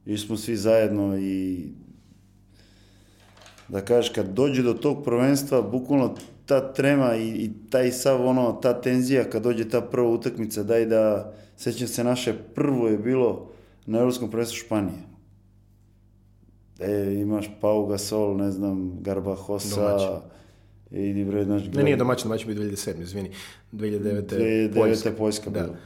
Išli 0.07 0.27
smo 0.27 0.37
svi 0.37 0.57
zajedno 0.57 1.19
i 1.19 1.65
da 3.69 3.81
kažeš, 3.81 4.11
kad 4.11 4.27
dođe 4.29 4.63
do 4.63 4.75
tog 4.75 5.05
prvenstva, 5.05 5.63
bukvalno 5.63 6.15
ta 6.47 6.73
trema 6.73 7.17
i, 7.17 7.29
i 7.29 7.51
taj 7.71 7.91
sav 7.93 8.27
ono, 8.27 8.53
ta 8.53 8.81
tenzija, 8.81 9.25
kad 9.31 9.43
dođe 9.43 9.69
ta 9.69 9.81
prva 9.81 10.09
utakmica, 10.09 10.63
daj 10.63 10.87
da, 10.87 11.33
sećam 11.57 11.89
se 11.89 12.05
naše 12.05 12.35
prvo 12.55 12.89
je 12.89 12.99
bilo 12.99 13.51
na 13.87 13.99
Evropskom 13.99 14.31
prvenstvu 14.31 14.57
Španije. 14.57 14.99
E, 16.81 17.15
imaš 17.15 17.51
Pau 17.61 17.87
Gasol, 17.87 18.37
ne 18.37 18.51
znam, 18.51 18.99
Garbahosa, 19.01 19.81
Domaćin. 19.81 20.09
idi 20.91 21.25
bre, 21.25 21.45
znaš, 21.45 21.63
Ne, 21.75 21.83
nije 21.83 21.97
domaćin, 21.97 22.29
domaćin 22.29 22.47
bio 22.55 22.65
2007, 22.65 23.03
izvini. 23.03 23.31
2009. 23.73 24.23
2009. 24.29 24.75
Poljska. 24.75 25.11
Poljska 25.19 25.51
Da. 25.51 25.61
bila. 25.63 25.77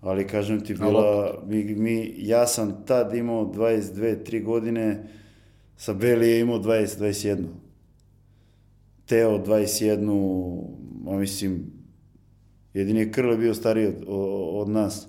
Ali 0.00 0.26
kažem 0.26 0.64
ti, 0.64 0.74
bila, 0.74 1.34
mi, 1.46 1.64
mi, 1.64 2.14
ja 2.18 2.46
sam 2.46 2.84
tad 2.86 3.14
imao 3.14 3.44
22-3 3.44 4.44
godine, 4.44 5.08
sa 5.76 5.92
Beli 5.92 6.28
je 6.28 6.40
imao 6.40 6.58
20-21. 6.58 7.44
Teo 9.06 9.38
21, 9.38 10.62
a 11.08 11.16
mislim, 11.16 11.72
jedini 12.74 13.00
je 13.00 13.12
Krle 13.12 13.36
bio 13.36 13.54
stariji 13.54 13.86
od, 13.86 14.04
od 14.52 14.68
nas. 14.68 15.08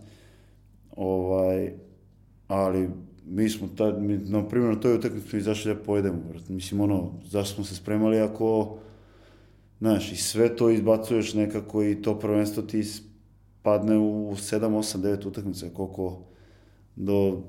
Ovaj, 0.91 1.73
ali 2.47 2.89
mi 3.25 3.49
smo 3.49 3.67
tad, 3.77 4.01
mi, 4.01 4.17
na 4.17 4.47
primjer, 4.47 4.73
na 4.73 4.79
toj 4.79 4.95
utakmici 4.95 5.29
smo 5.29 5.39
izašli 5.39 5.73
da 5.73 5.79
pojedemo. 5.83 6.17
Mislim, 6.49 6.81
ono, 6.81 7.13
zašto 7.25 7.55
smo 7.55 7.63
se 7.63 7.75
spremali 7.75 8.19
ako, 8.19 8.77
znaš, 9.79 10.11
i 10.11 10.15
sve 10.15 10.55
to 10.55 10.69
izbacuješ 10.69 11.33
nekako 11.33 11.83
i 11.83 12.01
to 12.01 12.19
prvenstvo 12.19 12.63
ti 12.63 12.83
padne 13.61 13.97
u 13.97 14.31
7, 14.31 14.59
8, 14.59 14.97
9 14.97 15.27
utakmica, 15.27 15.67
koliko 15.73 16.21
do, 16.95 17.41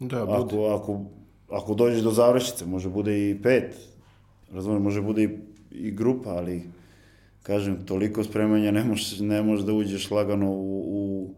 Da, 0.00 0.24
bude. 0.26 0.32
ako, 0.32 0.66
ako, 0.66 1.04
ako 1.48 1.74
dođeš 1.74 2.00
do 2.02 2.10
završnice, 2.10 2.66
može 2.66 2.88
bude 2.88 3.30
i 3.30 3.42
pet, 3.42 3.76
razumiješ, 4.52 4.82
može 4.82 5.02
bude 5.02 5.22
i, 5.24 5.28
i 5.70 5.90
grupa, 5.90 6.30
ali 6.30 6.62
kažem, 7.42 7.86
toliko 7.86 8.24
spremanja 8.24 8.70
ne 8.70 8.84
možeš, 8.84 9.18
ne 9.20 9.42
možeš 9.42 9.64
da 9.64 9.72
uđeš 9.72 10.10
lagano 10.10 10.50
u, 10.50 10.84
u, 10.86 11.34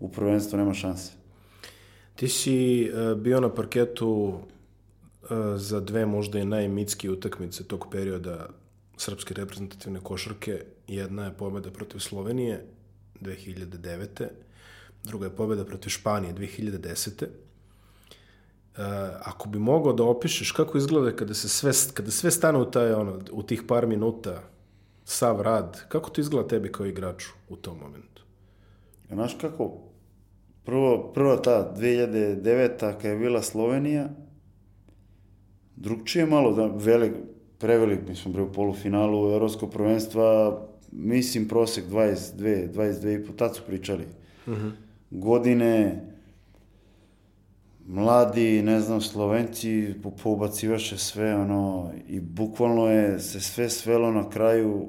u 0.00 0.08
prvenstvo, 0.08 0.58
nema 0.58 0.74
šanse. 0.74 1.12
Ti 2.16 2.28
si 2.28 2.84
e, 2.84 3.14
bio 3.14 3.40
na 3.40 3.54
parketu 3.54 4.32
e, 5.22 5.26
za 5.56 5.80
dve 5.80 6.06
možda 6.06 6.38
i 6.38 6.44
najmitskije 6.44 7.10
utakmice 7.10 7.64
tog 7.64 7.86
perioda 7.90 8.48
srpske 8.96 9.34
reprezentativne 9.34 10.00
košarke. 10.00 10.64
Jedna 10.88 11.24
je 11.24 11.32
pobjeda 11.32 11.70
protiv 11.70 11.98
Slovenije 11.98 12.64
2009. 13.20 14.28
Druga 15.04 15.26
je 15.26 15.36
pobjeda 15.36 15.64
protiv 15.64 15.90
Španije 15.90 16.34
2010. 16.34 17.26
E, 18.76 18.82
ako 19.22 19.48
bi 19.48 19.58
mogao 19.58 19.92
da 19.92 20.04
opišeš 20.04 20.52
kako 20.52 20.78
izgleda 20.78 21.16
kada 21.16 21.34
se 21.34 21.48
sve, 21.48 21.72
kada 21.94 22.10
sve 22.10 22.30
stane 22.30 22.58
u, 22.58 22.64
taj, 22.64 22.92
ono, 22.92 23.20
u 23.32 23.42
tih 23.42 23.62
par 23.68 23.86
minuta, 23.86 24.42
sav 25.04 25.40
rad, 25.40 25.84
kako 25.88 26.10
to 26.10 26.20
izgleda 26.20 26.48
tebi 26.48 26.72
kao 26.72 26.86
igraču 26.86 27.30
u 27.48 27.56
tom 27.56 27.78
momentu? 27.78 28.22
A 29.10 29.14
znaš 29.14 29.36
kako, 29.40 29.72
prvo, 30.64 31.12
prva 31.14 31.36
ta 31.42 31.74
2009. 31.76 32.78
kad 32.78 33.04
je 33.04 33.16
bila 33.16 33.42
Slovenija, 33.42 34.08
drugčije 35.76 36.26
malo, 36.26 36.52
da, 36.52 36.66
velik, 36.66 37.12
prevelik, 37.58 38.00
mi 38.08 38.14
smo 38.14 38.32
bili 38.32 38.44
u 38.44 38.52
polufinalu 38.52 39.32
Evropskog 39.32 39.72
prvenstva, 39.72 40.60
mislim 40.92 41.48
prosek 41.48 41.84
22, 41.84 42.72
22 42.72 43.22
i 43.22 43.26
po, 43.26 43.32
tad 43.32 43.56
su 43.56 43.62
pričali. 43.66 44.04
Godine, 45.10 46.00
mladi, 47.86 48.62
ne 48.62 48.80
znam, 48.80 49.00
Slovenci 49.00 49.94
po- 50.02 50.10
poubacivaše 50.22 50.98
sve, 50.98 51.36
ono, 51.36 51.92
i 52.08 52.20
bukvalno 52.20 52.86
je 52.86 53.18
se 53.18 53.40
sve 53.40 53.70
svelo 53.70 54.10
na 54.10 54.30
kraju, 54.30 54.88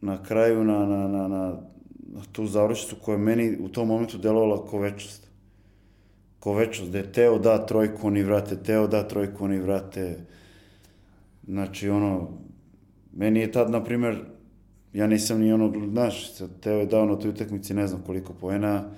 na 0.00 0.22
kraju 0.22 0.64
na, 0.64 0.86
na, 0.86 1.08
na, 1.08 1.28
na, 1.28 1.56
na 2.06 2.22
tu 2.32 2.46
završnicu 2.46 2.96
koja 3.02 3.14
je 3.14 3.18
meni 3.18 3.58
u 3.60 3.68
tom 3.68 3.88
momentu 3.88 4.18
delovala 4.18 4.66
ko 4.66 4.78
večnost. 4.78 5.30
Ko 6.40 6.52
večnost, 6.54 6.92
da 6.92 6.98
je 6.98 7.12
Teo 7.12 7.38
da 7.38 7.66
trojku, 7.66 8.06
oni 8.06 8.22
vrate, 8.22 8.56
Teo 8.56 8.86
da 8.86 9.08
trojku, 9.08 9.44
oni 9.44 9.58
vrate. 9.58 10.18
Znači, 11.46 11.88
ono, 11.88 12.28
meni 13.12 13.40
je 13.40 13.52
tad, 13.52 13.70
na 13.70 13.84
primer, 13.84 14.24
ja 14.92 15.06
nisam 15.06 15.40
ni 15.40 15.52
ono, 15.52 15.72
znaš, 15.90 16.32
Teo 16.60 16.78
je 16.78 16.86
dao 16.86 17.06
na 17.06 17.16
toj 17.18 17.30
utakmici 17.30 17.74
ne 17.74 17.86
znam 17.86 18.02
koliko 18.06 18.32
poena, 18.32 18.90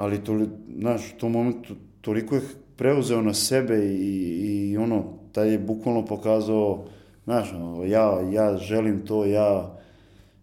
ali 0.00 0.24
to, 0.24 0.46
znaš, 0.78 1.12
u 1.12 1.18
tom 1.18 1.32
momentu 1.32 1.74
toliko 2.00 2.34
je 2.34 2.42
preuzeo 2.76 3.22
na 3.22 3.34
sebe 3.34 3.76
i, 3.76 4.70
i 4.70 4.76
ono, 4.76 5.04
taj 5.32 5.52
je 5.52 5.58
bukvalno 5.58 6.04
pokazao, 6.04 6.84
znaš, 7.24 7.52
ja, 7.86 8.20
ja 8.32 8.56
želim 8.56 9.06
to, 9.06 9.24
ja 9.26 9.78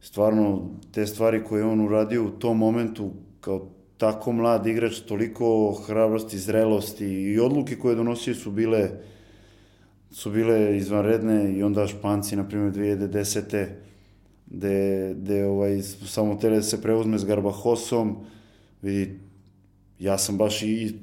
stvarno 0.01 0.69
te 0.91 1.07
stvari 1.07 1.43
koje 1.43 1.59
je 1.59 1.65
on 1.65 1.81
uradio 1.81 2.25
u 2.25 2.29
tom 2.29 2.57
momentu 2.57 3.11
kao 3.41 3.67
tako 3.97 4.31
mlad 4.31 4.67
igrač, 4.67 4.99
toliko 4.99 5.73
hrabrosti, 5.87 6.37
zrelosti 6.37 7.05
i 7.05 7.39
odluke 7.39 7.75
koje 7.75 7.91
je 7.91 7.95
donosio 7.95 8.35
su 8.35 8.51
bile 8.51 8.89
su 10.11 10.31
bile 10.31 10.77
izvanredne 10.77 11.53
i 11.53 11.63
onda 11.63 11.87
Španci, 11.87 12.35
na 12.35 12.47
primjer, 12.47 12.73
2010. 12.73 13.65
gde, 14.47 15.13
gde 15.17 15.45
ovaj, 15.45 15.81
samo 15.81 16.35
tele 16.35 16.61
se 16.61 16.81
preuzme 16.81 17.17
s 17.17 17.25
Garbahosom, 17.25 18.15
vidi, 18.81 19.26
ja 19.99 20.17
sam 20.17 20.37
baš 20.37 20.63
i 20.63 20.95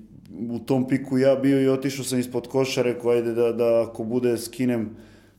u 0.51 0.59
tom 0.59 0.89
piku 0.89 1.19
ja 1.19 1.37
bio 1.37 1.63
i 1.63 1.69
otišao 1.69 2.05
sam 2.05 2.19
ispod 2.19 2.49
koša, 2.49 2.83
rekao, 2.83 3.11
ajde 3.11 3.33
da, 3.33 3.53
da 3.53 3.83
ako 3.83 4.05
bude 4.05 4.39
skinem, 4.39 4.91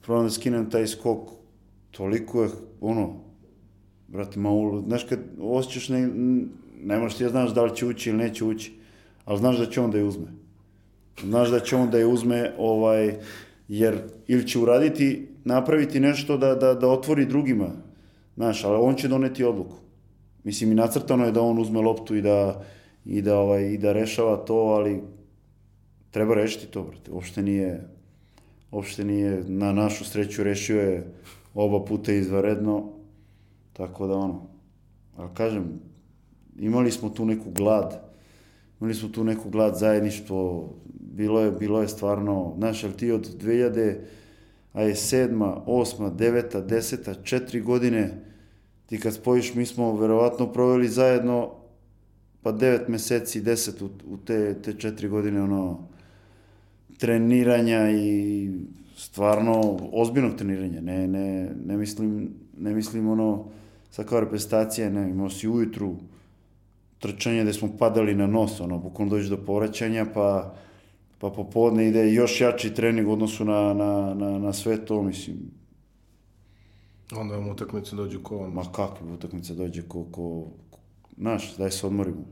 probam 0.01 0.25
da 0.25 0.31
skinem 0.31 0.69
taj 0.69 0.87
skok, 0.87 1.29
toliko 1.91 2.43
je, 2.43 2.49
ono, 2.81 3.19
brate, 4.07 4.39
malo, 4.39 4.83
znaš 4.87 5.03
kad 5.03 5.19
osjećaš, 5.39 5.89
ne, 5.89 6.09
ne 6.81 6.99
možeš 6.99 7.17
ti 7.17 7.23
da 7.23 7.29
znaš 7.29 7.53
da 7.53 7.63
li 7.63 7.75
će 7.75 7.85
ući 7.85 8.09
ili 8.09 8.17
neće 8.17 8.45
ući, 8.45 8.73
ali 9.25 9.39
znaš 9.39 9.57
da 9.57 9.65
će 9.65 9.81
on 9.81 9.91
da 9.91 9.97
je 9.97 10.03
uzme. 10.03 10.27
Znaš 11.23 11.49
da 11.49 11.59
će 11.59 11.75
on 11.75 11.89
da 11.89 11.97
je 11.97 12.05
uzme, 12.05 12.53
ovaj, 12.57 13.13
Jer 13.67 13.97
ili 14.27 14.47
će 14.47 14.59
uraditi, 14.59 15.27
napraviti 15.43 15.99
nešto 15.99 16.37
da, 16.37 16.55
da, 16.55 16.73
da 16.73 16.87
otvori 16.87 17.25
drugima, 17.25 17.69
znaš, 18.35 18.63
ali 18.63 18.77
on 18.77 18.95
će 18.95 19.07
doneti 19.07 19.43
odluku. 19.43 19.75
Mislim, 20.43 20.71
i 20.71 20.75
nacrtano 20.75 21.25
je 21.25 21.31
da 21.31 21.41
on 21.41 21.59
uzme 21.59 21.81
loptu 21.81 22.15
i 22.15 22.21
da, 22.21 22.63
i 23.05 23.21
da, 23.21 23.39
ovaj, 23.39 23.65
i 23.65 23.77
da 23.77 23.93
rešava 23.93 24.37
to, 24.37 24.55
ali 24.55 25.01
treba 26.11 26.35
rešiti 26.35 26.67
to, 26.67 26.83
brate. 26.83 27.11
Uopšte 27.11 27.41
nije, 27.41 27.87
uopšte 28.71 29.03
nije, 29.03 29.43
na 29.47 29.73
našu 29.73 30.05
sreću 30.05 30.43
rešio 30.43 30.81
je 30.81 31.13
oba 31.53 31.85
puta 31.85 32.11
izvaredno, 32.11 32.91
tako 33.73 34.07
da 34.07 34.15
ono, 34.17 34.41
ali 35.17 35.29
kažem, 35.33 35.79
imali 36.59 36.91
smo 36.91 37.09
tu 37.09 37.25
neku 37.25 37.51
glad, 37.51 38.01
imali 38.79 38.95
smo 38.95 39.09
tu 39.09 39.23
neku 39.23 39.49
glad 39.49 39.77
zajedništvo, 39.77 40.69
bilo 40.99 41.41
je, 41.41 41.51
bilo 41.51 41.81
je 41.81 41.87
stvarno, 41.87 42.53
znaš, 42.57 42.83
ali 42.83 42.93
ti 42.93 43.11
od 43.11 43.41
2000, 43.41 43.95
a 44.73 44.81
je 44.81 44.95
sedma, 44.95 45.61
osma, 45.65 46.09
deveta, 46.09 46.61
deseta, 46.61 47.13
četiri 47.23 47.61
godine, 47.61 48.21
ti 48.85 48.99
kad 48.99 49.13
spojiš, 49.13 49.53
mi 49.53 49.65
smo 49.65 49.95
verovatno 49.97 50.53
proveli 50.53 50.87
zajedno 50.87 51.64
pa 52.45 52.51
devet 52.51 52.87
meseci, 52.87 53.41
deset 53.41 53.81
u, 53.81 53.89
u 54.07 54.17
te, 54.17 54.61
te 54.61 54.73
četiri 54.73 55.07
godine, 55.09 55.41
ono, 55.41 55.87
treniranja 56.97 57.91
i 57.91 58.49
stvarno 58.95 59.79
ozbiljnog 59.93 60.35
treniranja. 60.35 60.81
Ne, 60.81 61.07
ne, 61.07 61.51
ne 61.65 61.77
mislim, 61.77 62.29
ne 62.57 62.73
mislim 62.73 63.09
ono, 63.09 63.45
sa 63.91 64.03
kao 64.03 64.19
reprezentacije, 64.19 64.89
ne, 64.89 65.09
imao 65.09 65.29
si 65.29 65.49
ujutru 65.49 65.95
trčanje 66.99 67.41
gde 67.41 67.53
smo 67.53 67.77
padali 67.79 68.15
na 68.15 68.27
nos, 68.27 68.61
ono, 68.61 68.77
bukvalno 68.77 69.15
dođe 69.15 69.29
do 69.29 69.37
povraćanja, 69.45 70.05
pa, 70.13 70.55
pa 71.19 71.29
popodne 71.29 71.87
ide 71.87 72.13
još 72.13 72.41
jači 72.41 72.73
trening 72.73 73.07
u 73.07 73.11
odnosu 73.11 73.45
na, 73.45 73.73
na, 73.73 74.13
na, 74.13 74.39
na 74.39 74.53
sve 74.53 74.85
to, 74.85 75.01
mislim, 75.01 75.37
Onda 77.11 77.35
vam 77.35 77.49
utakmice 77.49 77.95
dođu 77.95 78.19
ko 78.23 78.37
on. 78.37 78.53
Ma 78.53 78.63
kakve 78.71 79.11
utakmice 79.11 79.53
dođe 79.53 79.81
ko, 79.81 80.05
ko 80.11 80.47
znaš, 81.18 81.57
daj 81.57 81.72
se 81.72 81.88
odmorimo. 81.88 82.26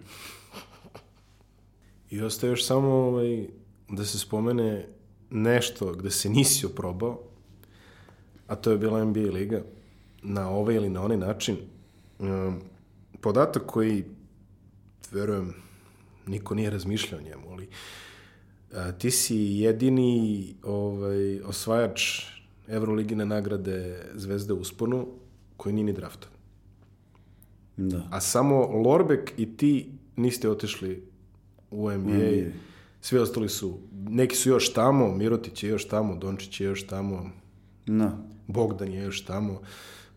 I 2.09 2.21
ostaje 2.21 2.51
još 2.51 2.65
samo 2.65 2.89
ovaj, 2.89 3.47
da 3.89 4.05
se 4.05 4.19
spomene 4.19 4.87
nešto 5.29 5.93
gde 5.93 6.11
se 6.11 6.29
nisi 6.29 6.65
oprobao, 6.65 7.19
a 8.47 8.55
to 8.55 8.71
je 8.71 8.77
bila 8.77 9.05
NBA 9.05 9.19
liga, 9.19 9.63
na 10.23 10.49
ovaj 10.49 10.75
ili 10.75 10.89
na 10.89 11.01
onaj 11.01 11.17
način. 11.17 11.57
Podatak 13.21 13.63
koji, 13.65 14.03
verujem, 15.11 15.53
niko 16.27 16.55
nije 16.55 16.69
razmišljao 16.69 17.19
o 17.19 17.23
njemu, 17.23 17.51
ali 17.51 17.69
a, 18.73 18.91
ti 18.91 19.11
si 19.11 19.37
jedini 19.37 20.55
ovaj, 20.63 21.41
osvajač 21.41 22.21
Evroligine 22.67 23.25
nagrade 23.25 24.05
Zvezde 24.13 24.53
usponu 24.53 25.07
koji 25.57 25.73
nije 25.73 25.85
ni 25.85 25.93
draftan. 25.93 26.32
Da. 27.77 28.07
A 28.11 28.21
samo 28.21 28.67
Lorbek 28.67 29.33
i 29.37 29.57
ti 29.57 29.89
niste 30.15 30.49
otišli 30.49 31.03
u 31.71 31.91
NBA. 31.91 31.97
NBA. 31.97 32.51
Svi 33.01 33.17
ostali 33.17 33.49
su, 33.49 33.79
neki 33.91 34.35
su 34.35 34.49
još 34.49 34.73
tamo, 34.73 35.15
Mirotić 35.15 35.63
je 35.63 35.69
još 35.69 35.87
tamo, 35.87 36.15
Dončić 36.15 36.61
je 36.61 36.65
još 36.65 36.87
tamo, 36.87 37.29
Da. 37.85 38.17
Bogdan 38.47 38.91
je 38.93 39.03
još 39.03 39.25
tamo, 39.25 39.61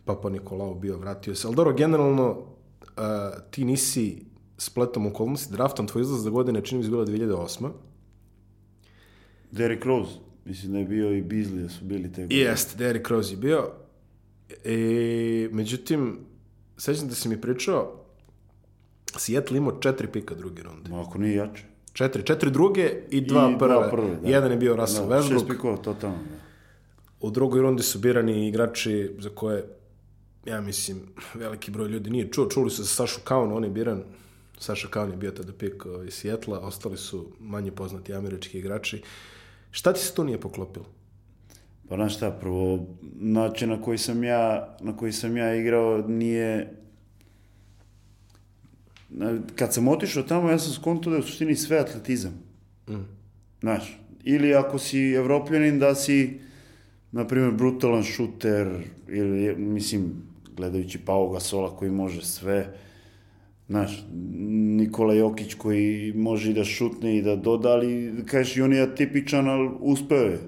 Papa 0.05 0.31
Nikolao 0.31 0.75
bio, 0.75 0.99
vratio 0.99 1.35
se. 1.35 1.47
Ali 1.47 1.57
dobro, 1.57 1.75
generalno, 1.75 2.43
a, 2.97 3.31
ti 3.51 3.65
nisi 3.65 4.23
spletom 4.59 5.07
okolnosti, 5.07 5.53
draftom 5.53 5.87
tvoj 5.87 6.03
izlaz 6.03 6.23
za 6.23 6.31
godine 6.31 6.65
čini 6.65 6.79
mi 6.79 6.85
se 6.85 6.91
bila 6.91 7.07
2008. 7.07 7.71
Derrick 9.51 9.85
Rose, 9.85 10.13
mislim 10.45 10.73
da 10.73 10.79
je 10.79 10.85
bio 10.85 11.13
i 11.13 11.23
Beasley 11.23 11.63
da 11.63 11.69
su 11.69 11.85
bili 11.85 12.13
te 12.13 12.23
godine. 12.23 12.41
Jeste, 12.41 12.79
Derrick 12.79 13.09
Rose 13.09 13.33
je 13.33 13.37
bio. 13.37 13.71
E, 14.65 15.49
međutim, 15.53 16.19
sećam 16.77 17.09
da 17.09 17.15
si 17.15 17.29
mi 17.29 17.41
pričao, 17.41 18.03
Seattle 19.17 19.59
imao 19.59 19.73
četiri 19.73 20.07
pika 20.09 20.35
druge 20.35 20.63
runde. 20.63 20.91
Ma 20.91 21.01
ako 21.01 21.19
nije 21.19 21.35
jače. 21.37 21.65
Četiri, 21.93 22.23
četiri 22.23 22.51
druge 22.51 22.93
i 23.11 23.21
dva 23.21 23.51
I 23.51 23.59
prve. 23.59 23.73
dva 23.73 23.89
prve, 23.91 24.17
da. 24.17 24.29
Jedan 24.29 24.51
je 24.51 24.57
bio 24.57 24.77
Russell 24.77 25.09
Da, 25.09 25.23
šest 25.23 25.33
Westbrook. 25.33 25.49
pikova, 25.49 25.77
totalno. 25.77 26.17
Da. 26.17 26.37
U 27.21 27.31
drugoj 27.31 27.61
rundi 27.61 27.83
su 27.83 27.99
birani 27.99 28.49
igrači 28.49 29.11
za 29.19 29.29
koje, 29.31 29.65
ja 30.45 30.61
mislim, 30.61 31.01
veliki 31.35 31.71
broj 31.71 31.89
ljudi 31.89 32.11
nije 32.11 32.29
čuo. 32.31 32.47
Čuli 32.47 32.71
su 32.71 32.83
za 32.83 32.89
Sašu 32.89 33.21
Kaun, 33.25 33.53
on 33.53 33.65
je 33.65 33.71
biran. 33.71 34.03
Saša 34.59 34.89
Kaun 34.89 35.11
je 35.11 35.17
bio 35.17 35.31
tada 35.31 35.53
pik 35.53 35.75
iz 36.07 36.15
Sjetla, 36.15 36.59
ostali 36.59 36.97
su 36.97 37.27
manje 37.41 37.71
poznati 37.71 38.15
američki 38.15 38.59
igrači. 38.59 39.03
Šta 39.71 39.93
ti 39.93 40.01
se 40.01 40.15
tu 40.15 40.25
nije 40.25 40.41
poklopilo? 40.41 40.87
Pa 41.89 41.95
znaš 41.95 42.17
šta, 42.17 42.31
prvo, 42.31 42.87
način 43.15 43.69
na 43.69 43.83
koji 43.83 43.99
sam 43.99 44.25
ja, 44.25 44.77
na 44.81 44.97
koji 44.97 45.13
sam 45.13 45.37
ja 45.37 45.55
igrao 45.55 45.99
nije... 46.09 46.73
Kad 49.55 49.75
sam 49.75 49.89
otišao 49.89 50.23
tamo, 50.23 50.51
ja 50.51 50.59
sam 50.59 50.73
skonto 50.73 51.11
da 51.11 51.17
je 51.17 51.21
u 51.21 51.23
suštini 51.23 51.55
sve 51.57 51.79
atletizam. 51.79 52.43
Znaš, 53.61 53.99
ili 54.25 54.55
ako 54.55 54.79
si 54.79 55.13
evropljanin 55.13 55.79
da 55.79 55.95
si, 55.95 56.41
na 57.13 57.27
primjer, 57.27 57.53
brutalan 57.53 58.03
šuter, 58.03 58.69
ili, 59.09 59.57
mislim, 59.57 60.23
gledajući 60.57 60.99
Pau 60.99 61.29
Gasola 61.29 61.77
koji 61.77 61.91
može 61.91 62.23
sve, 62.23 62.75
znaš, 63.69 64.07
Nikola 64.77 65.15
Jokić 65.15 65.55
koji 65.55 66.13
može 66.17 66.51
i 66.51 66.55
da 66.55 66.65
šutne 66.65 67.17
i 67.17 67.23
da 67.23 67.37
doda, 67.37 67.69
ali 67.69 68.15
kažeš 68.27 68.57
i 68.57 68.63
on 68.63 68.73
je 68.73 68.83
atipičan, 68.83 69.49
ali 69.49 69.71
uspeo 69.81 70.23
je 70.23 70.39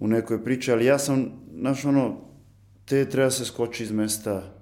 u 0.00 0.08
nekoj 0.08 0.44
priči, 0.44 0.72
ali 0.72 0.84
ja 0.84 0.98
sam, 0.98 1.26
znaš, 1.58 1.84
ono, 1.84 2.16
te 2.84 3.04
treba 3.10 3.30
se 3.30 3.44
skoči 3.44 3.82
iz 3.82 3.92
mesta, 3.92 4.60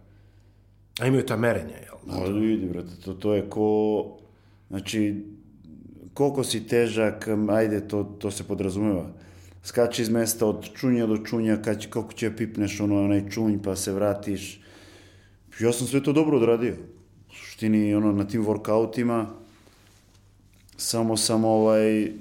A 0.99 1.07
imaju 1.07 1.27
ta 1.27 1.37
merenja, 1.37 1.77
jel? 1.77 1.95
ali 2.11 2.41
vidi, 2.41 2.67
brate, 2.67 2.97
to, 3.05 3.15
to 3.15 3.35
je 3.35 3.51
ko, 3.51 4.19
znači, 4.69 5.25
koliko 6.15 6.45
si 6.45 6.67
težak, 6.67 7.29
ajde, 7.51 7.89
to, 7.89 8.05
to 8.19 8.31
se 8.31 8.45
podrazumeva. 8.45 9.07
Skači 9.63 10.03
iz 10.03 10.09
mesta 10.09 10.47
od 10.47 10.73
čunja 10.75 11.07
do 11.07 11.19
čunja, 11.19 11.57
kad, 11.63 11.87
kako 11.91 12.13
će 12.13 12.37
pipneš 12.37 12.81
ono, 12.81 13.05
onaj 13.05 13.31
čunj, 13.31 13.59
pa 13.65 13.77
se 13.77 13.93
vratiš. 13.93 14.61
Ja 15.61 15.73
sam 15.73 15.87
sve 15.87 16.03
to 16.03 16.13
dobro 16.13 16.37
odradio. 16.37 16.75
U 17.31 17.35
suštini, 17.35 17.95
ono, 17.95 18.13
na 18.13 18.25
tim 18.25 18.45
workoutima, 18.47 19.27
samo 20.77 21.17
sam 21.17 21.45
ovaj, 21.45 22.13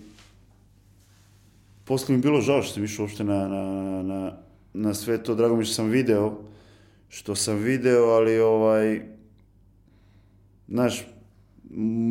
posle 1.87 2.15
mi 2.15 2.21
bilo 2.21 2.41
žao 2.41 2.61
što 2.61 2.73
sam 2.73 2.83
išao 2.83 3.03
uopšte 3.03 3.23
na, 3.23 3.47
na, 3.47 4.03
na, 4.03 4.37
na 4.73 4.93
sve 4.93 5.23
to, 5.23 5.35
drago 5.35 5.55
mi 5.55 5.65
što 5.65 5.73
sam 5.73 5.89
video, 5.89 6.43
što 7.09 7.35
sam 7.35 7.57
video, 7.57 8.03
ali 8.03 8.39
ovaj, 8.39 9.01
znaš, 10.67 11.07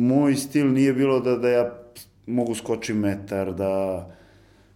moj 0.09 0.35
stil 0.35 0.71
nije 0.73 0.93
bilo 0.93 1.19
da, 1.19 1.35
da 1.35 1.49
ja 1.49 1.83
mogu 2.27 2.55
skočim 2.55 2.97
metar, 2.97 3.53
da 3.53 4.05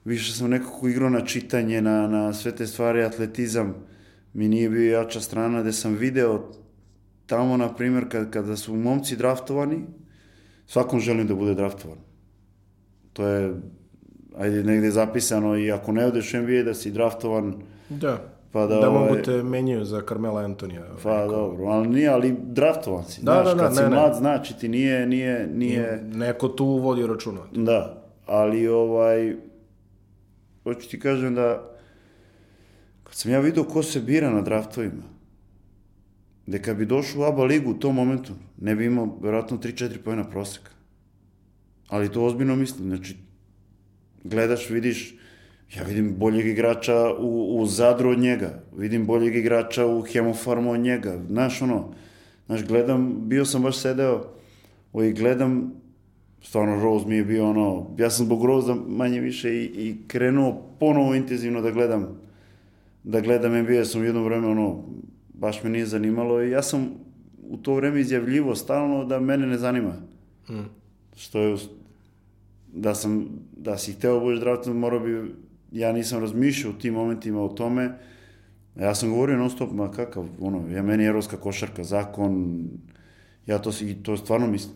više 0.06 0.34
sam 0.34 0.50
nekako 0.50 0.88
igrao 0.88 1.10
na 1.10 1.26
čitanje, 1.26 1.82
na, 1.82 2.08
na 2.08 2.34
sve 2.34 2.56
te 2.56 2.68
stvari, 2.68 3.04
atletizam 3.04 3.76
mi 4.34 4.48
nije 4.48 4.70
bio 4.70 4.92
jača 4.92 5.22
strana, 5.22 5.62
gde 5.62 5.74
sam 5.74 5.94
video 5.94 6.52
tamo, 7.26 7.58
na 7.58 7.74
primjer, 7.76 8.10
kad, 8.10 8.32
kada 8.32 8.56
su 8.56 8.76
momci 8.76 9.16
draftovani, 9.16 9.82
svakom 10.68 11.00
želim 11.00 11.28
da 11.28 11.36
bude 11.36 11.54
draftovan. 11.54 11.98
To 13.14 13.28
je, 13.28 13.54
ajde, 14.42 14.64
negde 14.64 14.92
zapisano 14.92 15.58
i 15.58 15.72
ako 15.72 15.92
ne 15.92 16.06
odeš 16.06 16.34
NBA 16.34 16.64
da 16.66 16.74
si 16.74 16.92
draftovan, 16.92 17.54
Da. 17.90 18.18
Pa 18.52 18.68
da, 18.68 18.76
da 18.76 18.90
ovaj- 18.90 19.10
mogu 19.10 19.22
te 19.22 19.44
menjaju 19.44 19.86
za 19.86 20.02
Carmela 20.10 20.42
Antonija. 20.42 20.86
pa 21.04 21.28
dobro, 21.28 21.66
ali 21.66 21.88
nije, 21.88 22.10
ali 22.10 22.36
draftovan 22.44 23.04
si, 23.06 23.22
Da, 23.24 23.32
znaš, 23.32 23.46
da, 23.46 23.54
da, 23.54 23.64
kad 23.64 23.76
si 23.76 23.82
ne, 23.84 23.90
ne. 23.90 23.96
mlad, 23.96 24.16
znači 24.16 24.60
ti 24.60 24.68
nije, 24.70 25.08
nije, 25.08 25.48
nije, 25.48 26.02
Neko 26.04 26.48
tu 26.48 26.66
vodi 26.66 27.08
računa. 27.08 27.42
Da, 27.52 28.04
ali 28.26 28.68
ovaj, 28.68 29.36
hoću 30.64 30.90
ti 30.90 31.00
kažem 31.00 31.36
da 31.36 31.70
kad 33.04 33.14
sam 33.14 33.32
ja 33.32 33.40
vidio 33.40 33.64
ko 33.64 33.84
se 33.84 34.00
bira 34.00 34.30
na 34.30 34.42
draftovima, 34.42 35.04
da 36.48 36.60
kad 36.60 36.78
bi 36.78 36.86
došao 36.86 37.22
u 37.22 37.26
ABA 37.26 37.44
ligu 37.44 37.72
u 37.72 37.80
tom 37.80 37.96
momentu, 37.96 38.34
ne 38.58 38.76
bi 38.76 38.86
imao 38.86 39.18
verovatno 39.22 39.58
3-4 39.58 39.98
pojena 39.98 40.30
proseka. 40.30 40.72
Ali 41.90 42.12
to 42.12 42.26
ozbiljno 42.26 42.56
mislim, 42.56 42.88
znači, 42.90 43.16
gledaš, 44.24 44.70
vidiš, 44.70 45.16
ja 45.76 45.84
vidim 45.84 46.16
boljeg 46.18 46.48
igrača 46.48 47.14
u, 47.20 47.60
u 47.60 47.66
Zadru 47.66 48.10
od 48.10 48.20
njega, 48.20 48.64
vidim 48.78 49.06
boljeg 49.06 49.36
igrača 49.36 49.88
u 49.88 50.02
Hemofarmu 50.02 50.72
od 50.72 50.80
njega, 50.80 51.20
znaš 51.28 51.62
ono, 51.62 51.94
znaš, 52.46 52.64
gledam, 52.64 53.30
bio 53.30 53.46
sam 53.46 53.62
baš 53.62 53.78
sedeo, 53.78 54.24
ovaj, 54.94 55.12
gledam, 55.12 55.74
stvarno 56.42 56.84
Rose 56.84 57.08
mi 57.08 57.16
je 57.16 57.26
bio 57.26 57.50
ono, 57.50 57.96
ja 57.98 58.10
sam 58.10 58.26
zbog 58.26 58.46
Roza 58.46 58.76
manje 58.88 59.20
više 59.20 59.56
i, 59.56 59.64
i 59.64 59.98
krenuo 60.08 60.62
ponovo 60.80 61.16
intenzivno 61.16 61.62
da 61.62 61.72
gledam, 61.72 62.20
da 63.04 63.22
gledam 63.22 63.62
NBA, 63.62 63.86
sam 63.86 64.02
u 64.02 64.04
jedno 64.04 64.24
vreme 64.24 64.48
ono, 64.48 64.84
baš 65.34 65.64
me 65.64 65.70
nije 65.70 65.86
zanimalo 65.86 66.44
i 66.44 66.52
ja 66.52 66.64
sam 66.64 66.90
u 67.50 67.58
to 67.58 67.76
vreme 67.76 68.00
izjavljivo 68.02 68.56
stalno 68.56 69.06
da 69.06 69.20
mene 69.20 69.48
ne 69.48 69.58
zanima. 69.58 69.94
Što 71.16 71.40
je, 71.40 71.58
da 72.74 72.96
sam, 72.96 73.26
da 73.54 73.78
si 73.78 73.94
hteo 73.94 74.14
da 74.14 74.20
budeš 74.20 74.40
draftovan, 74.40 74.80
morao 74.80 75.00
bi 75.00 75.36
ja 75.72 75.92
nisam 75.92 76.20
razmišljao 76.20 76.72
u 76.72 76.80
tim 76.80 76.94
momentima 76.94 77.42
o 77.42 77.50
tome, 77.50 77.98
ja 78.76 78.96
sam 78.96 79.10
govorio 79.10 79.38
non 79.38 79.50
stop, 79.50 79.72
ma 79.72 79.92
kakav, 79.92 80.28
ono, 80.40 80.70
ja 80.70 80.84
meni 80.84 81.04
je 81.04 81.08
evropska 81.08 81.38
košarka, 81.38 81.84
zakon, 81.84 82.64
ja 83.46 83.58
to, 83.58 83.72
si- 83.72 83.90
i 83.90 83.96
to 83.96 84.18
stvarno 84.18 84.48
mislim. 84.48 84.74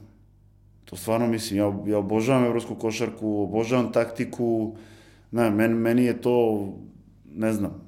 To 0.85 0.95
stvarno 0.95 1.27
mislim, 1.27 1.59
ja, 1.59 1.73
ja 1.87 1.97
obožavam 1.97 2.45
evropsku 2.45 2.75
košarku, 2.75 3.41
obožavam 3.41 3.91
taktiku, 3.91 4.75
ne, 5.31 5.51
meni, 5.51 5.73
meni 5.73 6.05
je 6.05 6.21
to, 6.21 6.67
ne 7.27 7.53
znam, 7.53 7.81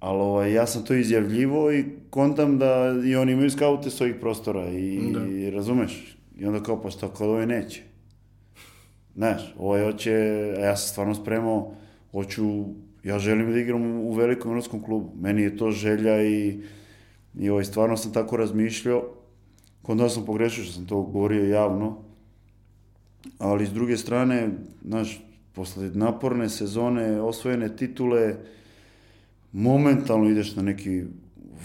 ali 0.00 0.20
ovaj, 0.20 0.52
ja 0.52 0.66
sam 0.66 0.84
to 0.84 0.94
izjavljivo 0.94 1.72
i 1.72 1.84
kontam 2.10 2.58
da 2.58 2.74
i 3.06 3.16
oni 3.16 3.32
imaju 3.32 3.50
skaute 3.50 3.90
svojih 3.90 4.14
prostora 4.20 4.68
i, 4.68 5.12
Da. 5.12 5.26
i 5.26 5.50
razumeš, 5.50 6.16
i 6.38 6.46
onda 6.46 6.62
kao 6.62 6.82
pa 6.82 6.90
šta 6.90 7.08
kod 7.08 7.28
ovaj 7.28 7.46
neće. 7.46 7.82
Znaš, 9.16 9.54
ovaj 9.58 9.84
hoće, 9.84 10.12
a 10.58 10.60
ja 10.60 10.76
sam 10.76 10.88
stvarno 10.88 11.14
spremao, 11.14 11.74
hoću, 12.12 12.64
ja 13.04 13.18
želim 13.18 13.52
da 13.52 13.58
igram 13.58 13.82
u 13.82 14.12
velikom 14.12 14.50
evropskom 14.50 14.82
klubu. 14.82 15.12
Meni 15.20 15.42
je 15.42 15.56
to 15.56 15.70
želja 15.70 16.22
i, 16.22 16.60
i 17.38 17.50
ovaj, 17.50 17.64
stvarno 17.64 17.96
sam 17.96 18.12
tako 18.12 18.36
razmišljao. 18.36 19.02
Kod 19.82 19.96
nas 19.96 20.14
sam 20.14 20.24
pogrešio 20.24 20.64
što 20.64 20.72
sam 20.72 20.86
to 20.86 21.02
govorio 21.02 21.48
javno, 21.48 21.98
ali 23.38 23.66
s 23.66 23.72
druge 23.72 23.96
strane, 23.96 24.50
znaš, 24.84 25.24
posle 25.52 25.90
naporne 25.94 26.48
sezone, 26.48 27.20
osvojene 27.20 27.76
titule, 27.76 28.36
momentalno 29.52 30.30
ideš 30.30 30.56
na 30.56 30.62
neki 30.62 31.04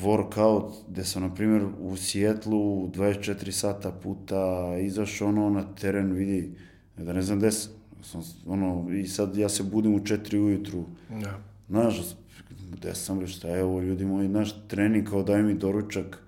workout, 0.03 0.71
gde 0.89 1.03
sam, 1.03 1.21
na 1.21 1.33
primjer, 1.33 1.65
u 1.79 1.97
Sijetlu 1.97 2.87
24 2.87 3.51
sata 3.51 3.91
puta 3.91 4.73
izašao 4.81 5.27
ono 5.27 5.49
na 5.49 5.75
teren, 5.75 6.13
vidi, 6.13 6.51
da 6.97 7.13
ne 7.13 7.21
znam 7.21 7.37
gde 7.37 7.51
sam. 7.51 7.71
sam 8.03 8.21
ono, 8.45 8.91
I 8.93 9.07
sad 9.07 9.37
ja 9.37 9.49
se 9.49 9.63
budim 9.63 9.95
u 9.95 9.99
4 9.99 10.37
ujutru, 10.37 10.85
Da. 11.09 11.39
Znaš, 11.69 12.01
gde 12.71 12.95
sam 12.95 13.17
bre, 13.17 13.27
šta 13.27 13.47
je 13.47 13.63
ovo, 13.63 13.81
ljudi 13.81 14.05
moji, 14.05 14.27
naš 14.27 14.55
trening, 14.67 15.09
kao 15.09 15.23
daj 15.23 15.43
mi 15.43 15.53
doručak, 15.53 16.19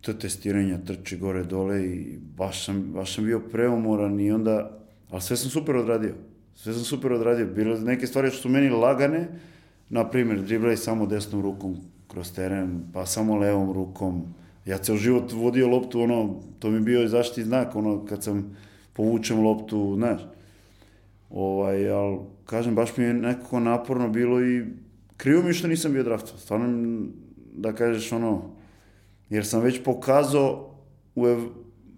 to 0.00 0.12
testiranja, 0.12 0.78
trči 0.86 1.18
gore 1.18 1.44
dole 1.44 1.84
i 1.86 2.18
baš 2.36 2.64
sam, 2.64 2.82
baš 2.82 3.14
sam 3.14 3.24
bio 3.24 3.40
preumoran 3.40 4.20
i 4.20 4.32
onda, 4.32 4.78
ali 5.10 5.22
sve 5.22 5.36
sam 5.36 5.50
super 5.50 5.76
odradio. 5.76 6.14
Sve 6.54 6.72
sam 6.72 6.84
super 6.84 7.12
odradio. 7.12 7.46
Bile 7.46 7.80
neke 7.80 8.06
stvari 8.06 8.30
što 8.30 8.42
su 8.42 8.48
meni 8.48 8.68
lagane, 8.68 9.28
na 9.88 10.10
primjer, 10.10 10.42
driblaj 10.42 10.76
samo 10.76 11.06
desnom 11.06 11.42
rukom 11.42 11.76
kroz 12.08 12.32
teren, 12.32 12.80
pa 12.92 13.06
samo 13.06 13.36
levom 13.36 13.72
rukom. 13.72 14.34
Ja 14.66 14.78
ceo 14.78 14.96
život 14.96 15.32
vodio 15.32 15.68
loptu, 15.68 16.00
ono, 16.00 16.40
to 16.58 16.70
mi 16.70 16.76
je 16.76 16.80
bio 16.80 17.08
zaštitni 17.08 17.44
znak, 17.44 17.76
ono, 17.76 18.04
kad 18.04 18.24
sam 18.24 18.56
povučem 18.92 19.40
loptu, 19.40 19.94
znaš. 19.96 20.20
Ovaj, 21.30 21.90
ali, 21.90 22.18
kažem, 22.44 22.74
baš 22.74 22.96
mi 22.96 23.04
je 23.04 23.14
nekako 23.14 23.60
naporno 23.60 24.08
bilo 24.08 24.42
i 24.42 24.64
krivo 25.16 25.42
mi 25.42 25.52
što 25.52 25.68
nisam 25.68 25.92
bio 25.92 26.02
draftovan. 26.02 26.40
Stvarno, 26.40 27.06
da 27.54 27.72
kažeš, 27.72 28.12
ono, 28.12 28.42
jer 29.30 29.46
sam 29.46 29.62
već 29.62 29.82
pokazao, 29.84 30.74
u 31.14 31.26
ev... 31.26 31.38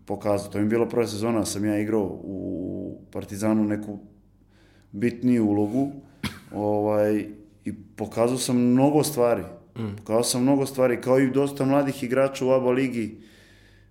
pokazao, 0.05 0.51
to 0.51 0.59
mi 0.59 0.65
je 0.65 0.69
bila 0.69 0.89
prva 0.89 1.07
sezona, 1.07 1.45
sam 1.45 1.65
ja 1.65 1.79
igrao 1.79 2.21
u 2.23 3.01
Partizanu 3.13 3.65
neku 3.65 3.99
bitniju 4.93 5.47
ulogu, 5.47 5.91
ovaj, 6.55 7.27
i 7.65 7.75
pokazao 7.97 8.39
sam 8.39 8.57
mnogo 8.57 9.05
stvari. 9.05 9.43
Pokazao 9.97 10.23
sam 10.23 10.43
mnogo 10.43 10.67
stvari, 10.67 11.01
kao 11.01 11.21
i 11.21 11.31
dosta 11.31 11.65
mladih 11.65 12.03
igrača 12.03 12.47
u 12.47 12.51
ABA 12.51 12.71
ligi, 12.71 13.21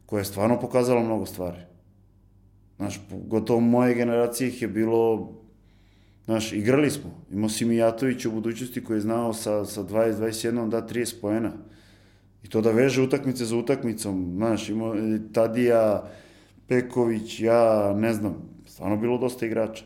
koja 0.06 0.20
je 0.20 0.26
stvarno 0.26 0.60
pokazala 0.60 1.04
mnogo 1.04 1.26
stvari. 1.26 1.58
Znaš, 2.78 3.02
gotovo 3.12 3.60
moje 3.60 3.96
generacije 3.96 4.48
ih 4.48 4.62
je 4.62 4.68
bilo, 4.68 5.34
znaš, 6.26 6.54
igrali 6.54 6.92
smo. 6.92 7.26
Imao 7.32 7.50
si 7.50 7.66
Mijatović 7.66 8.26
u 8.26 8.32
budućnosti 8.32 8.84
koji 8.84 8.98
je 8.98 9.02
znao 9.02 9.34
sa, 9.34 9.66
sa 9.66 9.84
20-21 9.84 10.70
da 10.70 10.88
30 10.88 11.22
poena. 11.22 11.52
I 12.44 12.50
to 12.50 12.62
da 12.62 12.72
veže 12.72 13.02
utakmice 13.02 13.46
za 13.46 13.58
utakmicom, 13.58 14.34
znaš, 14.36 14.70
imao 14.70 14.94
je 14.94 15.34
Tadija, 15.34 16.10
Peković, 16.68 17.40
ja, 17.40 17.94
ne 17.94 18.14
znam, 18.14 18.36
stvarno 18.66 18.98
bilo 18.98 19.18
dosta 19.18 19.46
igrača. 19.46 19.84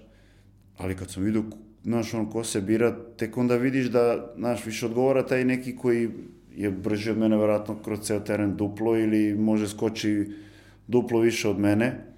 Ali 0.77 0.95
kad 0.95 1.11
sam 1.11 1.23
vidio, 1.23 1.43
znaš, 1.83 2.13
on 2.13 2.29
ko 2.29 2.43
se 2.43 2.61
bira, 2.61 2.95
tek 3.17 3.37
onda 3.37 3.55
vidiš 3.55 3.85
da, 3.85 4.33
znaš, 4.37 4.65
više 4.65 4.85
odgovara 4.85 5.25
taj 5.25 5.45
neki 5.45 5.75
koji 5.75 6.09
je 6.55 6.71
brži 6.71 7.11
od 7.11 7.17
mene, 7.17 7.37
verovatno, 7.37 7.75
kroz 7.83 7.99
ceo 7.99 8.19
teren 8.19 8.55
duplo 8.57 8.97
ili 8.97 9.35
može 9.35 9.67
skoči 9.67 10.27
duplo 10.87 11.19
više 11.19 11.49
od 11.49 11.59
mene. 11.59 12.11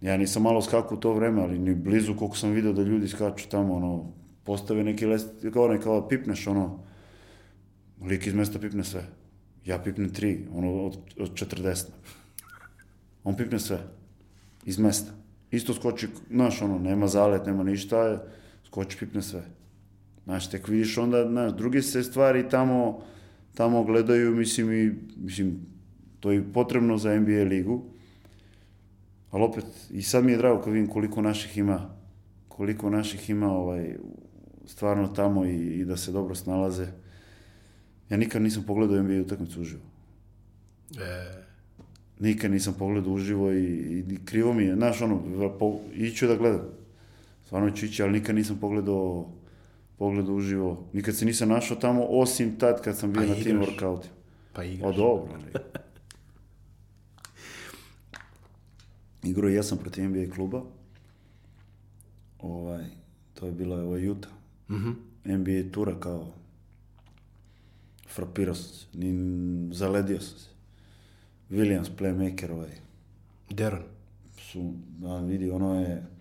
Ja 0.00 0.16
nisam 0.16 0.42
malo 0.42 0.62
skakao 0.62 0.96
u 0.96 1.00
to 1.00 1.12
vreme, 1.12 1.42
ali 1.42 1.58
ni 1.58 1.74
blizu 1.74 2.14
koliko 2.16 2.36
sam 2.36 2.50
video 2.50 2.72
da 2.72 2.82
ljudi 2.82 3.08
skaču 3.08 3.48
tamo, 3.48 3.74
ono, 3.74 4.12
postave 4.44 4.84
neki 4.84 5.06
lest, 5.06 5.28
kao 5.52 5.64
onaj, 5.64 5.80
kao 5.80 6.08
pipneš, 6.08 6.46
ono, 6.46 6.78
lik 8.02 8.26
iz 8.26 8.34
mesta 8.34 8.58
pipne 8.58 8.84
sve. 8.84 9.02
Ja 9.64 9.78
pipnem 9.78 10.10
tri, 10.14 10.46
ono, 10.54 10.84
od, 10.84 10.96
od 11.18 11.32
40. 11.32 11.86
On 13.24 13.36
pipne 13.36 13.58
sve. 13.58 13.78
Iz 14.64 14.78
mesta. 14.78 15.12
Isto 15.50 15.74
skoči, 15.74 16.08
znaš, 16.30 16.62
ono, 16.62 16.78
nema 16.78 17.06
zalet, 17.06 17.46
nema 17.46 17.62
ništa, 17.62 18.22
skoči, 18.68 18.98
pipne 18.98 19.22
sve. 19.22 19.42
Znaš, 20.24 20.50
tek 20.50 20.68
vidiš 20.68 20.98
onda, 20.98 21.24
znaš, 21.28 21.52
druge 21.56 21.82
se 21.82 22.02
stvari 22.02 22.48
tamo, 22.48 23.00
tamo 23.54 23.84
gledaju, 23.84 24.36
mislim, 24.36 24.72
i, 24.72 24.94
mislim, 25.16 25.60
to 26.20 26.30
je 26.32 26.52
potrebno 26.52 26.98
za 26.98 27.20
NBA 27.20 27.48
ligu, 27.48 27.84
ali 29.30 29.44
opet, 29.44 29.64
i 29.90 30.02
sad 30.02 30.24
mi 30.24 30.32
je 30.32 30.38
drago 30.38 30.62
kad 30.62 30.72
vidim 30.72 30.88
koliko 30.88 31.22
naših 31.22 31.58
ima, 31.58 31.90
koliko 32.48 32.90
naših 32.90 33.30
ima, 33.30 33.52
ovaj, 33.52 33.96
stvarno 34.66 35.08
tamo 35.08 35.44
i, 35.44 35.80
i 35.80 35.84
da 35.84 35.96
se 35.96 36.12
dobro 36.12 36.34
snalaze. 36.34 36.86
Ja 38.10 38.16
nikad 38.16 38.42
nisam 38.42 38.64
pogledao 38.66 39.02
NBA 39.02 39.22
utakmicu 39.22 39.60
uživo. 39.60 39.82
E, 41.00 41.38
Nikad 42.20 42.50
nisam 42.50 42.74
pogledao 42.78 43.12
uživo 43.12 43.52
i, 43.52 43.64
i, 44.08 44.18
krivo 44.24 44.52
mi 44.52 44.64
je, 44.64 44.74
znaš, 44.74 45.02
ono, 45.02 45.22
po, 45.58 45.80
iću 45.94 46.26
da 46.26 46.36
gledam. 46.36 46.77
Stvarno 47.48 47.70
ću 47.70 47.86
ići, 47.86 48.02
ali 48.02 48.12
nikad 48.12 48.34
nisam 48.34 48.58
pogledao, 48.60 49.28
pogledao 49.98 50.34
uživo. 50.34 50.84
Nikad 50.92 51.14
se 51.16 51.24
nisam 51.24 51.48
našao 51.48 51.76
tamo, 51.76 52.04
osim 52.08 52.58
tad 52.58 52.82
kad 52.82 52.96
sam 52.98 53.12
bio 53.12 53.22
A 53.22 53.26
na 53.26 53.34
tim 53.34 53.60
workoutima. 53.60 54.12
pa 54.52 54.60
O, 54.60 54.64
igraš. 54.64 54.96
dobro, 54.96 55.32
ali... 55.34 55.52
Igrao 59.30 59.50
i 59.50 59.54
ja 59.54 59.62
sam 59.62 59.78
protiv 59.78 60.04
NBA 60.10 60.34
kluba. 60.34 60.62
Ovaj, 62.38 62.84
to 63.34 63.46
je 63.46 63.52
bila 63.52 63.82
ovaj 63.82 64.08
Utah. 64.08 64.32
Mhm. 64.70 64.90
NBA 65.24 65.72
tura 65.72 66.00
kao 66.00 66.32
frapirao 68.08 68.54
sam 68.54 68.64
se, 68.74 68.86
ni 68.98 69.74
zaledio 69.74 70.20
sam 70.20 70.38
se. 70.38 70.48
Williams, 71.50 71.88
playmaker 71.98 72.52
ovaj, 72.52 72.70
Deron. 73.50 73.82
su, 74.38 74.72
da 74.98 75.18
vidi, 75.18 75.50
ono 75.50 75.80
je 75.80 76.17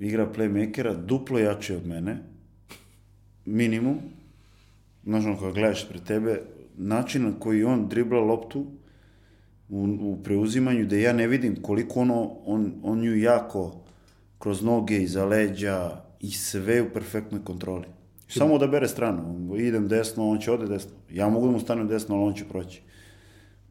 igra 0.00 0.32
playmakera 0.32 0.94
duplo 1.06 1.38
jači 1.38 1.74
od 1.74 1.86
mene, 1.86 2.18
minimum, 3.44 3.98
znaš 5.04 5.24
ono, 5.24 5.38
kada 5.38 5.52
gledaš 5.52 5.88
pred 5.88 6.02
tebe, 6.02 6.40
način 6.76 7.24
na 7.24 7.32
koji 7.38 7.64
on 7.64 7.88
dribla 7.88 8.20
loptu 8.20 8.66
u, 9.68 9.98
u 10.00 10.18
preuzimanju, 10.24 10.86
da 10.86 10.96
ja 10.96 11.12
ne 11.12 11.26
vidim 11.26 11.62
koliko 11.62 12.00
ono, 12.00 12.36
on, 12.44 12.72
on 12.82 13.00
nju 13.00 13.16
jako 13.16 13.84
kroz 14.38 14.62
noge, 14.62 15.02
iza 15.02 15.24
leđa 15.24 16.02
i 16.20 16.30
sve 16.30 16.82
u 16.82 16.90
perfektnoj 16.94 17.44
kontroli. 17.44 17.86
Samo 18.28 18.58
da 18.58 18.66
bere 18.66 18.88
stranu. 18.88 19.56
Idem 19.56 19.88
desno, 19.88 20.28
on 20.28 20.38
će 20.38 20.52
ode 20.52 20.66
desno. 20.66 20.90
Ja 21.10 21.28
mogu 21.28 21.46
da 21.46 21.52
mu 21.52 21.60
stanem 21.60 21.88
desno, 21.88 22.16
ali 22.16 22.24
on 22.24 22.34
će 22.34 22.44
proći. 22.44 22.82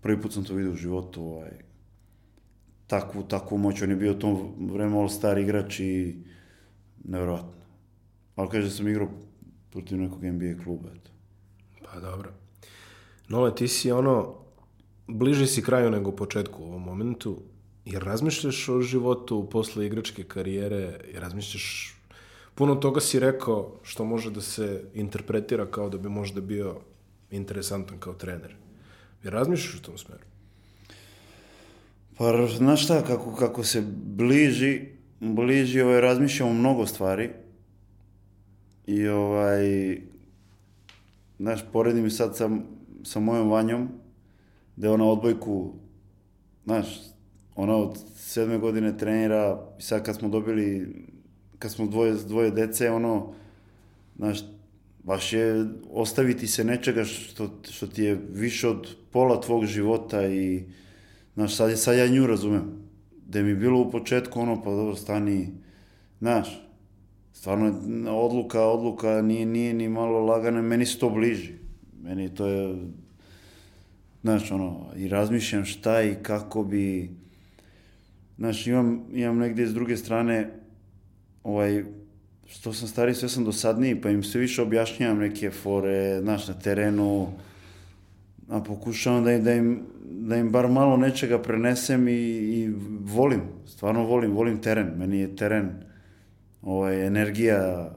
Prvi 0.02 0.22
put 0.22 0.34
sam 0.34 0.44
to 0.44 0.54
vidio 0.54 0.72
u 0.72 0.76
životu. 0.76 1.24
Ovaj, 1.24 1.52
takvu, 2.88 3.24
takvu 3.24 3.58
moć. 3.58 3.82
On 3.82 3.90
je 3.90 3.96
bio 3.96 4.12
u 4.12 4.20
tom 4.20 4.54
vreme 4.74 4.98
all 4.98 5.10
star 5.10 5.38
igrač 5.38 5.80
i 5.80 6.16
nevjerojatno. 7.04 7.64
Ali 8.36 8.50
kaže 8.50 8.68
da 8.68 8.74
sam 8.74 8.88
igrao 8.88 9.10
protiv 9.72 9.98
nekog 9.98 10.24
NBA 10.24 10.64
kluba. 10.64 10.90
Eto. 10.96 11.12
Pa 11.84 12.00
dobro. 12.00 12.34
Nole, 13.28 13.56
ti 13.56 13.68
si 13.68 13.92
ono, 13.92 14.36
bliži 15.08 15.48
si 15.48 15.62
kraju 15.62 15.92
nego 15.92 16.12
početku 16.12 16.64
u 16.64 16.66
ovom 16.66 16.84
momentu, 16.84 17.42
jer 17.86 18.04
razmišljaš 18.04 18.70
o 18.70 18.82
životu 18.82 19.50
posle 19.52 19.86
igračke 19.86 20.24
karijere, 20.24 21.00
jer 21.14 21.22
razmišljaš, 21.22 21.96
puno 22.56 22.76
toga 22.76 23.02
si 23.02 23.20
rekao 23.20 23.80
što 23.84 24.06
može 24.06 24.32
da 24.32 24.42
se 24.42 24.84
interpretira 24.94 25.66
kao 25.66 25.90
da 25.90 25.98
bi 25.98 26.10
možda 26.10 26.42
bio 26.42 26.76
interesantan 27.32 28.00
kao 28.00 28.14
trener. 28.14 28.56
Jer 29.24 29.34
razmišljaš 29.34 29.76
u 29.76 29.82
tom 29.82 29.98
smeru? 29.98 30.33
Pa, 32.18 32.48
znaš 32.58 32.84
šta, 32.84 33.04
kako, 33.04 33.36
kako 33.36 33.64
se 33.64 33.84
bliži, 34.06 34.82
bliži, 35.20 35.82
ovaj, 35.82 36.02
razmišljam 36.02 36.50
o 36.50 36.54
mnogo 36.54 36.86
stvari. 36.86 37.30
I 38.88 39.08
ovaj, 39.08 39.98
znaš, 41.40 41.62
poredim 41.74 42.10
sad 42.10 42.38
sa, 42.38 42.50
sa 43.04 43.20
mojom 43.20 43.50
vanjom, 43.50 43.90
da 44.76 44.94
ona 44.94 45.06
odbojku, 45.06 45.74
znaš, 46.66 46.88
ona 47.56 47.76
od 47.76 47.98
sedme 48.16 48.58
godine 48.58 48.98
trenira, 48.98 49.60
i 49.80 49.82
sad 49.82 50.04
kad 50.04 50.16
smo 50.16 50.30
dobili, 50.30 50.96
kad 51.60 51.72
smo 51.72 51.88
dvoje, 51.88 52.14
dvoje 52.14 52.52
dece, 52.52 52.92
ono, 52.92 53.34
znaš, 54.18 54.40
baš 55.04 55.34
je 55.34 55.66
ostaviti 55.92 56.48
se 56.48 56.64
nečega 56.64 57.04
što, 57.04 57.50
što 57.72 57.88
ti 57.88 58.04
je 58.04 58.22
više 58.30 58.68
od 58.68 58.96
pola 59.12 59.42
tvog 59.42 59.66
života 59.66 60.28
i, 60.28 60.64
znaš, 61.34 61.56
sad, 61.56 61.80
sad 61.80 61.98
ja 61.98 62.08
nju 62.08 62.28
razumem. 62.28 62.64
Da 63.26 63.42
mi 63.42 63.56
bilo 63.56 63.80
u 63.80 63.92
početku 63.92 64.40
ono, 64.40 64.64
pa 64.64 64.70
dobro, 64.70 64.96
stani, 64.96 65.50
znaš, 66.20 66.64
stvarno 67.34 67.74
odluka, 68.10 68.62
odluka 68.62 69.22
nije, 69.22 69.46
nije 69.46 69.74
ni 69.74 69.90
malo 69.90 70.20
lagana, 70.20 70.62
meni 70.62 70.86
se 70.86 71.00
to 71.00 71.10
bliži. 71.10 71.54
Meni 72.04 72.36
to 72.36 72.48
je, 72.48 72.76
znaš, 74.22 74.52
ono, 74.52 74.86
i 74.96 75.08
razmišljam 75.08 75.66
šta 75.66 76.02
i 76.02 76.16
kako 76.22 76.64
bi, 76.64 77.10
znaš, 78.38 78.68
imam, 78.68 79.06
imam 79.14 79.38
negdje 79.38 79.68
s 79.68 79.74
druge 79.74 79.98
strane, 79.98 80.50
ovaj, 81.44 81.84
što 82.48 82.74
sam 82.74 82.88
stariji, 82.88 83.16
sve 83.16 83.30
sam 83.30 83.46
dosadniji, 83.46 84.02
pa 84.02 84.10
im 84.10 84.24
sve 84.24 84.42
više 84.42 84.62
objašnjavam 84.62 85.18
neke 85.18 85.52
fore, 85.52 86.20
znaš, 86.22 86.48
na 86.48 86.54
terenu, 86.54 87.28
a 88.50 88.64
pokušavam 88.64 89.24
da 89.24 89.38
da 89.38 89.54
im, 89.54 89.82
da 90.04 90.36
im 90.36 90.52
bar 90.52 90.68
malo 90.70 90.98
nečega 90.98 91.42
prenesem 91.42 92.08
i, 92.08 92.14
i 92.14 92.72
volim, 93.02 93.42
stvarno 93.66 94.04
volim, 94.04 94.32
volim 94.32 94.62
teren, 94.62 94.92
meni 94.98 95.20
je 95.20 95.36
teren, 95.36 95.70
ovaj, 96.62 97.08
energija, 97.08 97.92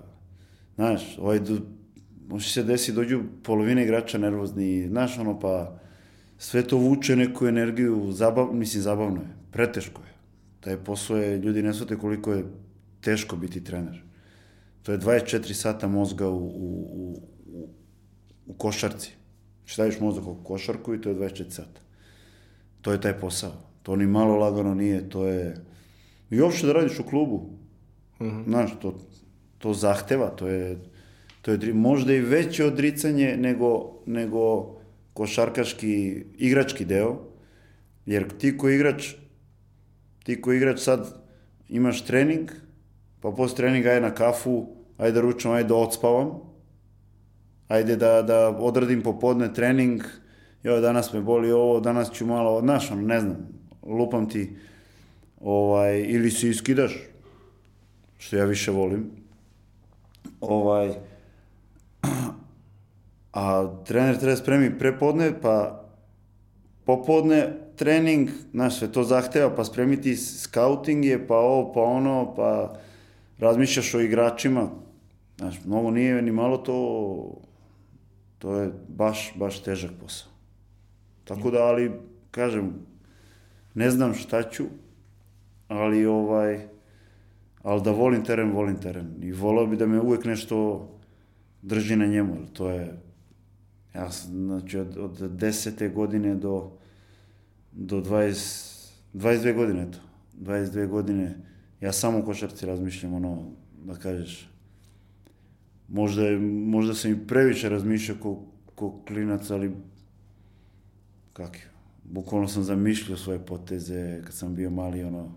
znaš, 0.74 1.18
ovaj, 1.18 1.40
do, 1.40 1.58
može 2.28 2.50
se 2.50 2.62
desi, 2.62 2.92
dođu 2.92 3.22
polovine 3.42 3.82
igrača 3.82 4.18
nervozni, 4.18 4.88
znaš, 4.88 5.18
ono, 5.18 5.38
pa 5.40 5.78
sve 6.38 6.62
to 6.62 6.76
vuče 6.76 7.16
neku 7.16 7.46
energiju, 7.46 8.12
zabav, 8.12 8.52
mislim, 8.52 8.82
zabavno 8.82 9.20
je, 9.20 9.36
preteško 9.50 10.02
je. 10.02 10.14
Taj 10.60 10.76
posao 10.76 11.16
je, 11.16 11.38
ljudi 11.38 11.62
ne 11.62 11.74
svate 11.74 11.96
koliko 11.96 12.32
je 12.32 12.44
teško 13.00 13.36
biti 13.36 13.64
trener. 13.64 14.02
To 14.82 14.92
je 14.92 14.98
24 14.98 15.52
sata 15.52 15.88
mozga 15.88 16.28
u, 16.28 16.46
u, 16.46 17.20
u, 17.46 17.68
u 18.46 18.54
košarci. 18.54 19.15
Staviš 19.66 20.00
mozak 20.00 20.26
u 20.26 20.36
košarku 20.44 20.94
i 20.94 21.00
to 21.00 21.08
je 21.08 21.14
24 21.14 21.50
sata. 21.50 21.80
To 22.80 22.92
je 22.92 23.00
taj 23.00 23.20
posao. 23.20 23.52
To 23.82 23.96
ni 23.96 24.06
malo 24.06 24.36
lagano 24.36 24.74
nije, 24.74 25.08
to 25.08 25.26
je... 25.26 25.56
I 26.30 26.40
uopšte 26.40 26.66
da 26.66 26.72
radiš 26.72 27.00
u 27.00 27.04
klubu. 27.04 27.50
Mm 28.20 28.24
-hmm. 28.24 28.44
Znaš, 28.44 28.70
to, 28.82 28.98
to 29.58 29.74
zahteva, 29.74 30.28
to 30.28 30.48
je, 30.48 30.78
to 31.42 31.52
je 31.52 31.74
možda 31.74 32.14
i 32.14 32.20
veće 32.20 32.64
odricanje 32.64 33.36
nego, 33.36 34.02
nego 34.06 34.74
košarkaški, 35.12 36.24
igrački 36.38 36.84
deo, 36.84 37.18
jer 38.06 38.28
ti 38.38 38.58
ko 38.58 38.68
igrač, 38.68 39.14
ti 40.24 40.40
ko 40.40 40.52
igrač 40.52 40.80
sad 40.80 41.22
imaš 41.68 42.04
trening, 42.04 42.50
pa 43.20 43.30
posle 43.30 43.56
treninga 43.56 43.90
aj 43.90 44.00
na 44.00 44.14
kafu, 44.14 44.66
ajde 44.98 45.12
da 45.12 45.20
ručam, 45.20 45.52
ajde 45.52 45.68
da 45.68 45.74
odspavam, 45.74 46.45
ajde 47.68 47.96
da, 47.96 48.22
da 48.22 48.48
odradim 48.48 49.02
popodne 49.02 49.54
trening, 49.54 50.02
joj, 50.62 50.80
danas 50.80 51.12
me 51.12 51.20
boli 51.20 51.52
ovo, 51.52 51.80
danas 51.80 52.12
ću 52.12 52.26
malo, 52.26 52.60
znaš, 52.60 52.90
ne 52.90 53.20
znam, 53.20 53.36
lupam 53.82 54.28
ti, 54.28 54.56
ovaj, 55.40 56.00
ili 56.00 56.30
se 56.30 56.48
iskidaš, 56.48 56.92
što 58.18 58.36
ja 58.36 58.44
više 58.44 58.70
volim, 58.70 59.10
ovaj, 60.40 60.94
a 63.32 63.74
trener 63.84 64.18
treba 64.18 64.36
spremi 64.36 64.78
prepodne, 64.78 65.32
pa 65.42 65.84
popodne 66.84 67.52
trening, 67.76 68.30
znaš, 68.50 68.78
sve 68.78 68.92
to 68.92 69.04
zahteva, 69.04 69.54
pa 69.54 69.64
spremiti 69.64 70.16
scouting 70.16 71.04
je, 71.04 71.26
pa 71.26 71.36
ovo, 71.36 71.72
pa 71.72 71.80
ono, 71.80 72.34
pa 72.36 72.74
razmišljaš 73.38 73.94
o 73.94 74.00
igračima, 74.00 74.70
znaš, 75.38 75.60
mnogo 75.64 75.90
nije 75.90 76.22
ni 76.22 76.32
malo 76.32 76.56
to, 76.56 76.76
to 78.38 78.56
je 78.56 78.72
baš, 78.88 79.32
baš 79.36 79.62
težak 79.62 79.90
posao. 80.00 80.32
Tako 81.24 81.50
da, 81.50 81.58
ali, 81.58 81.92
kažem, 82.30 82.72
ne 83.74 83.90
znam 83.90 84.14
šta 84.14 84.42
ću, 84.50 84.64
ali 85.68 86.06
ovaj, 86.06 86.68
ali 87.62 87.82
da 87.82 87.90
volim 87.90 88.24
teren, 88.24 88.52
volim 88.52 88.76
teren. 88.80 89.14
I 89.22 89.32
volao 89.32 89.66
bi 89.66 89.76
da 89.76 89.86
me 89.86 90.00
uvek 90.00 90.24
nešto 90.24 90.88
drži 91.62 91.96
na 91.96 92.06
njemu, 92.06 92.36
to 92.52 92.70
je, 92.70 92.94
ja 93.94 94.10
sam, 94.10 94.46
znači, 94.46 94.78
od, 94.78 94.96
od 94.96 95.30
desete 95.30 95.88
godine 95.88 96.34
do, 96.34 96.70
do 97.72 98.00
20, 98.00 98.90
22 99.14 99.54
godine, 99.54 99.90
to, 99.90 99.98
22 100.40 100.86
godine, 100.86 101.34
ja 101.80 101.92
samo 101.92 102.18
u 102.18 102.24
košarci 102.24 102.66
razmišljam, 102.66 103.14
ono, 103.14 103.50
da 103.84 103.94
kažeš, 103.94 104.48
možda, 105.88 106.22
je, 106.22 106.38
možda 106.38 106.94
sam 106.94 107.10
i 107.10 107.26
previše 107.26 107.68
razmišljao 107.68 108.18
ko, 108.22 108.42
ko 108.74 109.00
klinac, 109.06 109.50
ali 109.50 109.72
kak 111.32 111.56
je, 111.56 111.70
bukvalno 112.04 112.48
sam 112.48 112.62
zamišljao 112.62 113.16
svoje 113.16 113.38
poteze 113.38 114.22
kad 114.24 114.34
sam 114.34 114.54
bio 114.54 114.70
mali, 114.70 115.04
ono, 115.04 115.32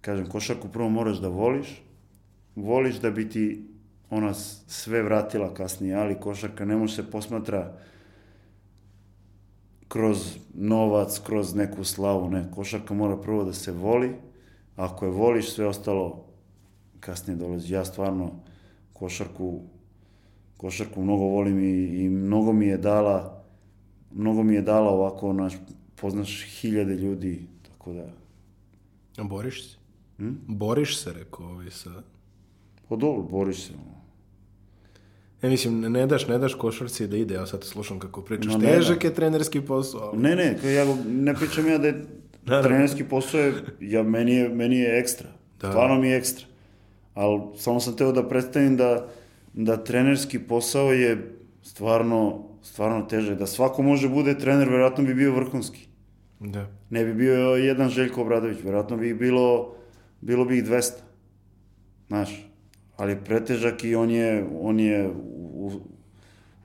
kažem, 0.00 0.26
košarku 0.26 0.68
prvo 0.68 0.88
moraš 0.88 1.20
da 1.20 1.28
voliš, 1.28 1.82
voliš 2.56 3.00
da 3.00 3.10
bi 3.10 3.28
ti 3.28 3.64
ona 4.10 4.34
sve 4.34 5.02
vratila 5.02 5.54
kasnije, 5.54 5.94
ali 5.94 6.20
košarka 6.20 6.64
ne 6.64 6.76
može 6.76 6.94
se 6.94 7.10
posmatra 7.10 7.76
kroz 9.88 10.36
novac, 10.54 11.20
kroz 11.26 11.54
neku 11.54 11.84
slavu, 11.84 12.30
ne. 12.30 12.50
Košarka 12.54 12.94
mora 12.94 13.16
prvo 13.16 13.44
da 13.44 13.52
se 13.52 13.72
voli, 13.72 14.14
ako 14.76 15.04
je 15.04 15.10
voliš, 15.10 15.52
sve 15.52 15.66
ostalo 15.66 16.24
kasnije 17.00 17.36
dolazi. 17.36 17.74
Ja 17.74 17.84
stvarno 17.84 18.32
košarku, 18.98 19.60
košarku 20.56 21.02
mnogo 21.02 21.24
volim 21.24 21.58
i, 21.58 22.04
i 22.04 22.08
mnogo 22.08 22.52
mi 22.52 22.66
je 22.66 22.78
dala, 22.78 23.44
mnogo 24.12 24.42
mi 24.42 24.54
je 24.54 24.62
dala 24.62 24.90
ovako, 24.90 25.32
naš, 25.32 25.54
poznaš 25.94 26.42
hiljade 26.42 26.94
ljudi, 26.94 27.46
tako 27.62 27.92
da... 27.92 28.06
A 29.16 29.24
boriš 29.24 29.70
se? 29.70 29.76
Hm? 30.16 30.32
Boriš 30.46 31.02
se, 31.02 31.12
rekao 31.12 31.46
ovi 31.46 31.70
sa... 31.70 31.90
Pa 32.88 32.96
dobro, 32.96 33.22
boriš 33.22 33.62
se. 33.62 33.72
E, 35.42 35.48
mislim, 35.48 35.80
ne 35.80 36.06
daš, 36.06 36.26
ne 36.28 36.38
daš 36.38 36.54
košarci 36.54 37.06
da 37.06 37.16
ide, 37.16 37.34
ja 37.34 37.46
sad 37.46 37.64
slušam 37.64 37.98
kako 37.98 38.22
pričaš. 38.22 38.52
No, 38.52 38.60
Težak 38.60 39.04
je 39.04 39.14
trenerski 39.14 39.60
posao. 39.60 40.00
Ali... 40.00 40.18
Ne, 40.18 40.36
ne, 40.36 40.72
ja 40.74 40.96
ne 41.08 41.34
pričam 41.34 41.68
ja 41.68 41.78
da 41.78 41.86
je 41.86 42.04
trenerski 42.44 43.04
posao 43.04 43.40
je, 43.40 43.54
ja, 43.80 44.02
meni, 44.02 44.34
je, 44.34 44.48
meni 44.48 44.78
je 44.78 44.98
ekstra. 44.98 45.28
Da. 45.60 45.70
Stvarno 45.70 46.00
mi 46.00 46.08
je 46.08 46.16
ekstra. 46.16 46.46
Ali 47.18 47.40
samo 47.56 47.80
sam 47.80 47.96
teo 47.96 48.12
da 48.12 48.28
predstavim 48.28 48.76
da, 48.76 49.08
da 49.52 49.76
trenerski 49.84 50.38
posao 50.38 50.92
je 50.92 51.38
stvarno, 51.62 52.44
stvarno 52.62 53.06
težak. 53.10 53.38
Da 53.38 53.46
svako 53.46 53.82
može 53.82 54.08
bude 54.08 54.38
trener, 54.38 54.68
verovatno 54.68 55.04
bi 55.04 55.14
bio 55.14 55.34
vrhunski. 55.34 55.86
Da. 56.40 56.66
Ne 56.90 57.04
bi 57.04 57.14
bio 57.14 57.38
jedan 57.56 57.88
Željko 57.88 58.22
Obradović, 58.22 58.58
verovatno 58.64 58.96
bi 58.96 59.14
bilo, 59.14 59.74
bilo 60.20 60.44
bi 60.44 60.58
ih 60.58 60.64
200. 60.64 60.92
Znaš, 62.08 62.46
ali 62.96 63.12
je 63.12 63.24
pretežak 63.24 63.84
i 63.84 63.94
on 63.94 64.10
je, 64.10 64.46
on 64.60 64.80
je 64.80 65.10
u, 65.54 65.70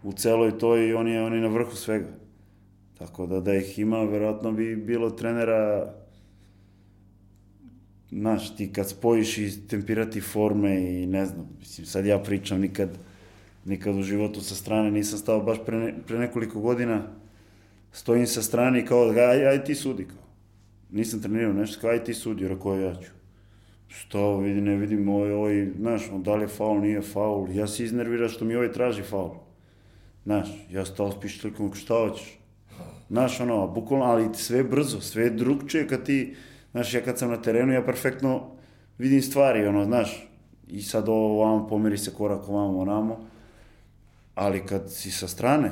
u 0.03 0.13
celoj 0.13 0.57
toj 0.57 0.87
i 0.87 0.93
on 0.93 1.07
je, 1.07 1.23
on 1.23 1.33
je 1.33 1.41
na 1.41 1.47
vrhu 1.47 1.75
svega. 1.75 2.09
Tako 2.97 3.25
da 3.25 3.39
da 3.39 3.55
ih 3.55 3.79
ima, 3.79 4.03
verovatno 4.03 4.51
bi 4.51 4.75
bilo 4.75 5.09
trenera 5.09 5.93
znaš, 8.19 8.55
ti 8.55 8.73
kad 8.73 8.89
spojiš 8.89 9.37
i 9.37 9.67
tempirati 9.67 10.21
forme 10.21 11.01
i 11.01 11.05
ne 11.05 11.25
znam, 11.25 11.49
mislim, 11.59 11.85
sad 11.85 12.05
ja 12.05 12.19
pričam 12.19 12.61
nikad, 12.61 12.97
nikad 13.65 13.95
u 13.95 14.03
životu 14.03 14.41
sa 14.41 14.55
strane 14.55 14.91
nisam 14.91 15.19
stao 15.19 15.41
baš 15.41 15.57
pre, 15.65 15.77
ne, 15.77 15.93
pre 16.07 16.19
nekoliko 16.19 16.59
godina, 16.59 17.07
stojim 17.91 18.27
sa 18.27 18.41
strane 18.41 18.79
i 18.79 18.85
kao, 18.85 19.09
aj, 19.09 19.47
aj 19.47 19.63
ti 19.63 19.75
sudi, 19.75 20.05
kao. 20.05 20.23
Nisam 20.91 21.21
trenirao 21.21 21.53
nešto, 21.53 21.81
kao, 21.81 21.89
aj 21.89 22.03
ti 22.03 22.13
sudi, 22.13 22.47
rekao 22.47 22.75
ja 22.75 22.95
ću. 22.95 23.11
Što, 23.87 24.37
vidi, 24.37 24.61
ne 24.61 24.75
vidim, 24.75 25.09
ovaj, 25.09 25.31
ovaj, 25.31 25.67
znaš, 25.79 26.01
on 26.11 26.23
da 26.23 26.35
li 26.35 26.43
je 26.43 26.47
faul, 26.47 26.81
nije 26.81 27.01
faul, 27.01 27.49
ja 27.51 27.67
se 27.67 27.83
iznervira 27.83 28.29
što 28.29 28.45
mi 28.45 28.55
ovaj 28.55 28.71
traži 28.71 29.01
faul. 29.01 29.35
Znaš, 30.23 30.49
ja 30.71 30.85
stao 30.85 31.11
s 31.11 31.19
pištolikom, 31.21 31.73
šta 31.73 31.93
hoćeš? 31.93 32.39
Znaš, 33.09 33.39
ono, 33.39 33.67
bukvalno, 33.67 34.05
ali 34.05 34.29
sve 34.33 34.63
brzo, 34.63 35.01
sve 35.01 35.29
drugčije 35.29 35.87
kad 35.87 36.05
ti, 36.05 36.35
znaš, 36.73 36.93
ja 36.93 37.01
kad 37.01 37.19
sam 37.19 37.29
na 37.29 37.41
terenu, 37.41 37.73
ja 37.73 37.85
perfektno 37.85 38.51
vidim 38.97 39.21
stvari, 39.21 39.65
ono, 39.65 39.85
znaš, 39.85 40.27
i 40.67 40.81
sad 40.81 41.09
ovo 41.09 41.41
ovamo, 41.41 41.67
pomeri 41.67 41.97
se 41.97 42.13
korak 42.13 42.49
ovamo, 42.49 42.79
onamo, 42.79 43.19
ali 44.35 44.65
kad 44.65 44.91
si 44.91 45.11
sa 45.11 45.27
strane, 45.27 45.71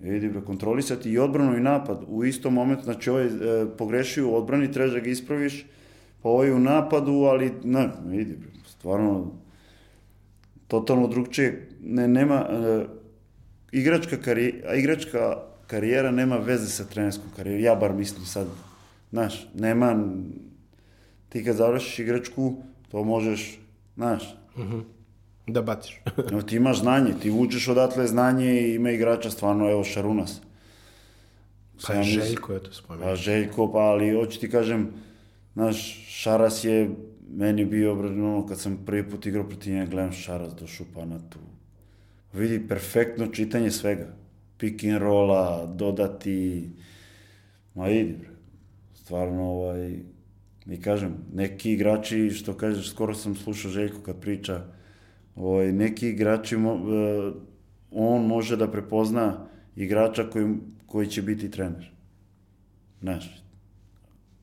vidi, 0.00 0.28
bre, 0.28 0.40
kontrolisati 0.44 1.10
i 1.10 1.18
odbranu 1.18 1.56
i 1.56 1.60
napad 1.60 2.04
u 2.06 2.24
istom 2.24 2.54
momentu, 2.54 2.84
znači 2.84 3.10
ovaj 3.10 3.26
e, 3.26 3.30
pogrešio 3.78 4.28
u 4.28 4.36
odbrani, 4.36 4.72
trebaš 4.72 4.92
da 4.92 5.00
ga 5.00 5.10
ispraviš, 5.10 5.66
pa 6.22 6.28
ovaj 6.28 6.52
u 6.52 6.58
napadu, 6.58 7.12
ali, 7.12 7.52
ne, 7.64 7.88
vidi, 8.06 8.36
bre, 8.36 8.48
stvarno, 8.66 9.32
totalno 10.68 11.08
drugčije, 11.08 11.68
ne, 11.82 12.08
nema, 12.08 12.46
e, 12.50 12.84
igračka, 13.72 14.16
karijera, 14.16 14.74
igračka 14.74 15.36
karijera 15.66 16.10
nema 16.10 16.36
veze 16.36 16.68
sa 16.68 16.84
trenerskom 16.84 17.30
karijerom, 17.36 17.64
ja 17.64 17.74
bar 17.74 17.92
mislim 17.92 18.26
sad, 18.26 18.46
Znaš, 19.14 19.46
nema, 19.54 20.04
ti 21.28 21.44
kad 21.44 21.56
završiš 21.56 21.98
igračku, 21.98 22.54
to 22.90 23.04
možeš, 23.04 23.58
znaš, 23.96 24.34
Da 25.46 25.62
baciš. 25.62 26.00
evo, 26.32 26.42
ti 26.42 26.56
imaš 26.56 26.80
znanje, 26.80 27.14
ti 27.22 27.30
vučeš 27.30 27.68
odatle 27.68 28.06
znanje 28.06 28.60
i 28.60 28.74
ima 28.74 28.90
igrača 28.90 29.30
stvarno, 29.30 29.70
evo, 29.70 29.84
Šarunas. 29.84 30.40
Pa 31.78 31.94
mislim- 31.94 32.20
Željko, 32.20 32.54
eto, 32.54 32.72
spomenuo. 32.72 33.08
Pa 33.08 33.16
Željko, 33.16 33.72
pa 33.72 33.78
ali 33.78 34.10
hoću 34.10 34.40
ti 34.40 34.50
kažem, 34.50 34.90
znaš, 35.54 35.76
Šaras 36.08 36.64
je 36.64 36.90
meni 37.30 37.64
bio, 37.64 37.92
ono, 37.92 38.46
kad 38.46 38.58
sam 38.60 38.78
prvi 38.86 39.10
put 39.10 39.26
igrao 39.26 39.48
protiv 39.48 39.74
njega, 39.74 39.90
gledam 39.90 40.12
Šaras 40.12 40.54
do 40.54 40.66
šupana 40.66 41.18
tu. 41.30 41.38
Vidi, 42.32 42.68
perfektno 42.68 43.26
čitanje 43.26 43.70
svega. 43.70 44.06
Pick 44.58 44.84
and 44.84 44.98
rolla, 44.98 45.66
dodati, 45.66 46.70
ma 47.74 47.88
idi, 47.88 48.12
bre. 48.12 48.33
Stvarno, 49.14 49.42
ovaj, 49.42 50.00
i 50.66 50.80
kažem, 50.80 51.14
neki 51.34 51.72
igrači, 51.72 52.30
što 52.30 52.54
kažeš, 52.56 52.90
skoro 52.90 53.14
sam 53.14 53.36
slušao 53.36 53.70
Željko 53.70 54.00
kad 54.02 54.20
priča, 54.20 54.64
ovaj, 55.36 55.72
neki 55.72 56.08
igrači, 56.08 56.54
e, 56.54 56.58
on 57.90 58.26
može 58.26 58.56
da 58.56 58.70
prepozna 58.70 59.46
igrača 59.76 60.24
koji, 60.30 60.56
koji 60.86 61.06
će 61.06 61.22
biti 61.22 61.50
trener. 61.50 61.90
Znaš, 63.00 63.42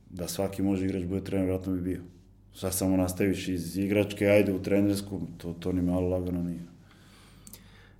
da 0.09 0.27
svaki 0.27 0.61
može 0.61 0.85
igrač 0.85 1.03
bude 1.03 1.23
trener, 1.23 1.45
vjerojatno 1.45 1.73
bi 1.73 1.81
bio. 1.81 2.01
Sad 2.53 2.73
samo 2.73 2.97
nastaviš 2.97 3.47
iz 3.47 3.77
igračke, 3.77 4.27
ajde 4.27 4.53
u 4.53 4.61
trenersku, 4.63 5.21
to, 5.37 5.53
to 5.59 5.71
ni 5.71 5.81
malo 5.81 6.07
lagano 6.09 6.43
nije. 6.43 6.63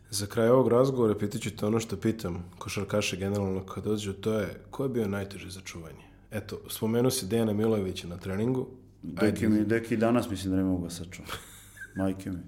Za 0.10 0.26
kraj 0.26 0.50
ovog 0.50 0.68
razgovora 0.68 1.18
pitat 1.18 1.42
ću 1.42 1.56
te 1.56 1.66
ono 1.66 1.80
što 1.80 1.98
pitam 1.98 2.50
košarkaše 2.60 3.18
generalno 3.18 3.66
kad 3.66 3.84
dođu, 3.84 4.14
to 4.14 4.40
je 4.40 4.56
ko 4.70 4.84
je 4.84 4.90
bio 4.90 5.08
najteži 5.08 5.50
za 5.50 5.62
čuvanje? 5.62 6.11
Eto, 6.32 6.62
spomenuo 6.70 7.12
si 7.12 7.28
Dejana 7.28 7.54
Milojevića 7.54 8.08
na 8.08 8.18
treningu. 8.18 8.68
Deki 9.04 9.48
mi, 9.48 9.66
deki 9.66 9.98
danas 9.98 10.30
mislim 10.30 10.52
da 10.52 10.58
ne 10.58 10.64
mogu 10.64 10.84
ga 10.84 10.90
sačuvati. 10.90 11.34
Majke 11.96 12.32
mi. 12.32 12.40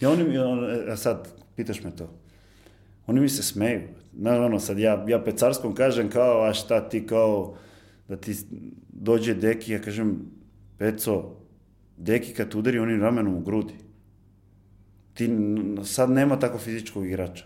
I 0.00 0.06
oni 0.06 0.24
mi, 0.24 0.38
on- 0.38 0.90
a 0.90 0.96
sad, 0.96 1.28
pitaš 1.56 1.82
me 1.84 1.96
to. 1.96 2.10
Oni 3.06 3.20
mi 3.20 3.28
se 3.28 3.42
smeju. 3.42 3.80
Znaš, 4.18 4.38
ono, 4.38 4.60
sad 4.60 4.78
ja, 4.78 5.04
ja 5.08 5.22
pecarskom 5.24 5.74
kažem 5.74 6.10
kao, 6.10 6.42
a 6.44 6.54
šta 6.54 6.88
ti 6.88 7.06
kao, 7.06 7.56
da 8.08 8.16
ti 8.16 8.36
dođe 8.88 9.34
deki, 9.34 9.72
ja 9.72 9.80
kažem, 9.80 10.20
peco, 10.78 11.36
deki 11.96 12.32
kad 12.32 12.54
udari 12.54 12.78
onim 12.78 13.00
ramenom 13.00 13.34
u 13.34 13.40
grudi. 13.40 13.74
Ti 15.14 15.30
sad 15.84 16.10
nema 16.10 16.38
tako 16.38 16.58
fizičkog 16.58 17.06
igrača. 17.06 17.44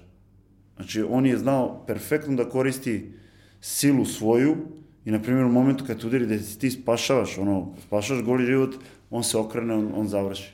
Znači, 0.76 1.02
on 1.02 1.26
je 1.26 1.38
znao 1.38 1.84
perfektno 1.86 2.34
da 2.36 2.48
koristi 2.48 3.12
silu 3.60 4.04
svoju 4.04 4.56
i, 5.04 5.10
na 5.10 5.22
primjer, 5.22 5.44
u 5.44 5.52
momentu 5.52 5.84
kad 5.86 6.00
te 6.00 6.06
udari 6.06 6.26
da 6.26 6.38
ti 6.60 6.70
spašavaš, 6.70 7.38
ono, 7.38 7.74
spašavaš 7.86 8.24
goli 8.24 8.46
život, 8.46 8.74
on 9.10 9.24
se 9.24 9.38
okrene, 9.38 9.74
on, 9.74 9.92
on 9.94 10.08
završi. 10.08 10.52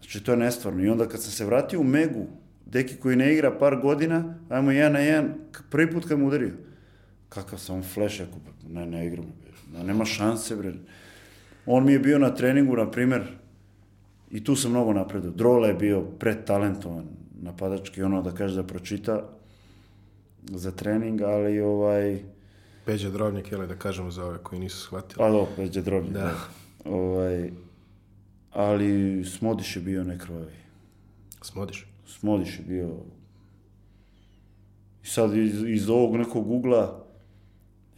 Znači, 0.00 0.24
to 0.24 0.32
je 0.32 0.36
nestvarno. 0.36 0.84
I 0.84 0.88
onda 0.88 1.08
kad 1.08 1.22
sam 1.22 1.30
se 1.30 1.44
vratio 1.44 1.80
u 1.80 1.84
Megu, 1.84 2.26
deki 2.66 2.96
koji 2.96 3.16
ne 3.16 3.32
igra 3.32 3.58
par 3.58 3.80
godina, 3.80 4.34
ajmo 4.48 4.70
jedan 4.70 4.92
na 4.92 4.98
jedan, 4.98 5.34
prvi 5.70 5.90
put 5.90 6.08
kad 6.08 6.18
mu 6.18 6.26
udario. 6.26 6.52
Kakav 7.28 7.58
sam 7.58 7.82
flash, 7.82 8.20
ako, 8.20 8.38
ne, 8.68 8.86
ne 8.86 9.06
igram, 9.06 9.24
bre. 9.40 9.84
nema 9.84 10.04
šanse, 10.04 10.56
bre. 10.56 10.72
On 11.66 11.84
mi 11.84 11.92
je 11.92 11.98
bio 11.98 12.18
na 12.18 12.34
treningu, 12.34 12.76
na 12.76 12.90
primjer, 12.90 13.22
i 14.30 14.44
tu 14.44 14.56
sam 14.56 14.70
mnogo 14.70 14.92
napredao. 14.92 15.30
Drola 15.30 15.68
je 15.68 15.74
bio 15.74 16.02
pretalentovan 16.02 17.04
napadački, 17.42 18.02
ono 18.02 18.22
da 18.22 18.30
kaže 18.30 18.56
da 18.56 18.62
pročita 18.62 19.28
za 20.50 20.70
trening, 20.70 21.22
ali 21.22 21.60
ovaj, 21.60 22.22
Peđa 22.84 23.10
Drobnjak, 23.10 23.52
jel 23.52 23.66
da 23.66 23.76
kažemo 23.76 24.10
za 24.10 24.24
ove 24.24 24.38
koji 24.38 24.60
nisu 24.60 24.78
shvatili. 24.78 25.18
pa 25.18 25.30
do, 25.30 25.46
već 25.56 25.76
je 25.76 25.82
drobnje. 25.82 26.10
Da. 26.10 26.20
Da. 26.20 26.36
Ovaj, 26.84 27.50
ali 28.50 29.24
Smodiš 29.24 29.76
je 29.76 29.82
bio 29.82 30.04
nekrvavi. 30.04 30.52
Smodiš. 31.42 31.86
Smodiš 32.06 32.58
je 32.58 32.64
bio... 32.64 32.88
I 35.04 35.06
sad 35.06 35.36
iz, 35.36 35.62
iz 35.66 35.88
ovog 35.88 36.16
nekog 36.16 36.50
ugla, 36.50 37.04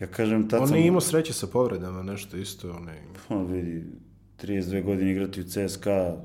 ja 0.00 0.06
kažem, 0.06 0.48
tad 0.48 0.60
On 0.60 0.68
sam... 0.68 0.76
nije 0.76 0.88
imao 0.88 1.00
sreće 1.00 1.32
sa 1.32 1.46
povredama, 1.46 2.02
nešto 2.02 2.36
isto. 2.36 2.80
On 3.28 3.46
vidi, 3.46 3.84
32 4.42 4.82
godine 4.84 5.12
igrati 5.12 5.40
u 5.40 5.44
CSKA, 5.44 6.16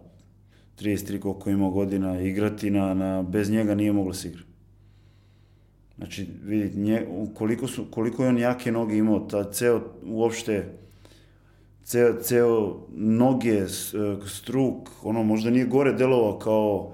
33 0.80 1.20
koliko 1.20 1.49
ima 1.49 1.70
godina, 1.70 2.22
igrati 2.22 2.72
na, 2.72 2.93
na, 2.93 3.24
bez 3.24 3.49
njega 3.49 3.76
nije 3.76 3.93
moglo 3.93 4.14
se 4.14 4.28
igrati. 4.28 4.48
Znači, 5.99 6.27
vidi, 6.43 6.79
nje, 6.79 7.07
koliko, 7.33 7.67
su, 7.67 7.85
koliko 7.91 8.23
je 8.23 8.29
on 8.29 8.37
jake 8.37 8.71
noge 8.71 8.97
imao, 8.97 9.19
ta 9.19 9.51
ceo, 9.51 9.81
uopšte, 10.03 10.65
ceo, 11.83 12.21
ceo 12.21 12.87
noge, 12.95 13.57
e, 13.57 13.67
struk, 14.27 14.89
ono, 15.03 15.23
možda 15.23 15.49
nije 15.49 15.65
gore 15.65 15.93
delovao 15.93 16.39
kao, 16.39 16.93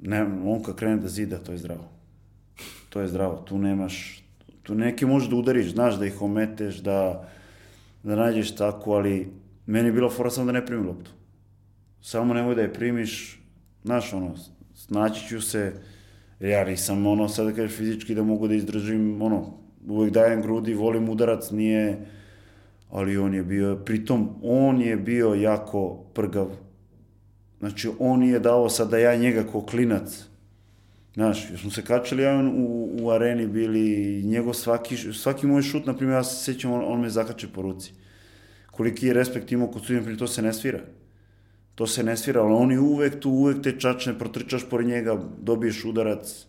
ne, 0.00 0.22
on 0.22 0.62
kad 0.62 0.76
krene 0.76 0.96
da 0.96 1.08
zida, 1.08 1.38
to 1.38 1.52
je 1.52 1.58
zdravo. 1.58 1.88
To 2.88 3.00
je 3.00 3.08
zdravo, 3.08 3.36
tu 3.36 3.58
nemaš, 3.58 4.24
tu 4.62 4.74
neke 4.74 5.06
možeš 5.06 5.30
da 5.30 5.36
udariš, 5.36 5.72
znaš 5.72 5.98
da 5.98 6.06
ih 6.06 6.22
ometeš, 6.22 6.76
da, 6.76 7.28
da 8.02 8.16
nađeš 8.16 8.56
tako, 8.56 8.92
ali 8.92 9.32
meni 9.66 9.88
je 9.88 9.92
bila 9.92 10.10
fora 10.10 10.30
samo 10.30 10.46
da 10.46 10.52
ne 10.52 10.66
primim 10.66 10.86
loptu. 10.86 11.10
Samo 12.02 12.34
nemoj 12.34 12.54
da 12.54 12.62
je 12.62 12.72
primiš, 12.72 13.40
znaš, 13.84 14.12
ono, 14.12 14.34
snaći 14.74 15.28
ću 15.28 15.40
se, 15.40 15.72
ja 16.40 16.64
nisam, 16.64 17.06
ono, 17.06 17.28
sad 17.28 17.46
da 17.46 17.52
kažeš 17.52 17.76
fizički 17.76 18.14
da 18.14 18.22
mogu 18.22 18.48
da 18.48 18.54
izdržim, 18.54 19.22
ono, 19.22 19.58
uvek 19.88 20.12
dajem 20.12 20.42
grudi, 20.42 20.74
volim 20.74 21.08
udarac, 21.08 21.50
nije, 21.50 22.06
ali 22.90 23.18
on 23.18 23.34
je 23.34 23.42
bio, 23.42 23.76
pritom, 23.76 24.28
on 24.42 24.80
je 24.80 24.96
bio 24.96 25.34
jako 25.34 26.04
prgav. 26.14 26.50
Znači, 27.58 27.90
on 27.98 28.20
nije 28.20 28.38
dao 28.38 28.68
sad 28.68 28.90
da 28.90 28.98
ja 28.98 29.16
njega 29.16 29.44
ko 29.52 29.66
klinac, 29.66 30.26
Znaš, 31.14 31.50
jer 31.50 31.60
smo 31.60 31.70
se 31.70 31.82
kačali, 31.82 32.22
ja 32.22 32.34
on 32.34 32.48
u, 32.48 32.90
u 33.00 33.10
areni 33.10 33.46
bili, 33.46 34.22
njegov 34.24 34.54
svaki, 34.54 34.96
svaki 34.96 35.46
moj 35.46 35.62
šut, 35.62 35.86
na 35.86 35.96
primjer, 35.96 36.16
ja 36.16 36.24
se 36.24 36.44
sjećam, 36.44 36.72
on, 36.72 36.84
on 36.86 37.00
me 37.00 37.10
zakače 37.10 37.48
po 37.54 37.62
ruci. 37.62 37.92
Koliki 38.70 39.06
je 39.06 39.14
respekt 39.14 39.52
imao 39.52 39.68
kod 39.68 39.86
pri 40.04 40.16
to 40.16 40.26
se 40.26 40.42
ne 40.42 40.52
svira. 40.52 40.80
To 41.74 41.86
se 41.86 42.02
ne 42.02 42.16
svira, 42.16 42.42
ali 42.42 42.52
on 42.54 42.72
je 42.72 42.80
uvek 42.80 43.20
tu, 43.20 43.30
uvek 43.30 43.62
te 43.62 43.72
čačne, 43.72 44.18
protrčaš 44.18 44.68
pored 44.70 44.86
njega, 44.86 45.14
dobiješ 45.40 45.84
udarac. 45.84 46.46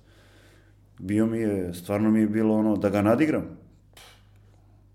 Bio 1.00 1.26
mi 1.26 1.38
je, 1.40 1.74
stvarno 1.74 2.12
mi 2.12 2.20
je 2.20 2.28
bilo 2.28 2.56
ono, 2.56 2.78
da 2.78 2.90
ga 2.90 3.02
nadigram. 3.02 3.46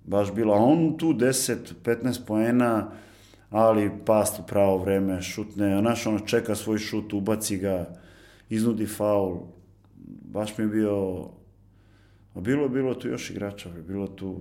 Baš 0.04 0.34
bilo, 0.34 0.54
a 0.54 0.58
on 0.58 0.98
tu 0.98 1.06
10, 1.06 1.56
15 1.84 2.26
poena, 2.26 2.90
ali 3.50 3.90
past 4.06 4.38
u 4.38 4.46
pravo 4.46 4.78
vreme, 4.78 5.22
šutne, 5.22 5.74
a 5.74 5.80
naš 5.80 6.06
ono 6.06 6.18
čeka 6.20 6.54
svoj 6.54 6.78
šut, 6.78 7.12
ubaci 7.12 7.58
ga, 7.58 7.86
iznudi 8.48 8.86
faul. 8.86 9.38
Baš 10.24 10.58
mi 10.58 10.64
je 10.64 10.68
bio, 10.68 11.24
a 12.34 12.40
bilo 12.40 12.62
je 12.62 12.68
bilo 12.68 12.94
tu 12.94 13.08
još 13.08 13.30
igrača, 13.30 13.70
bilo 13.88 14.06
tu, 14.06 14.40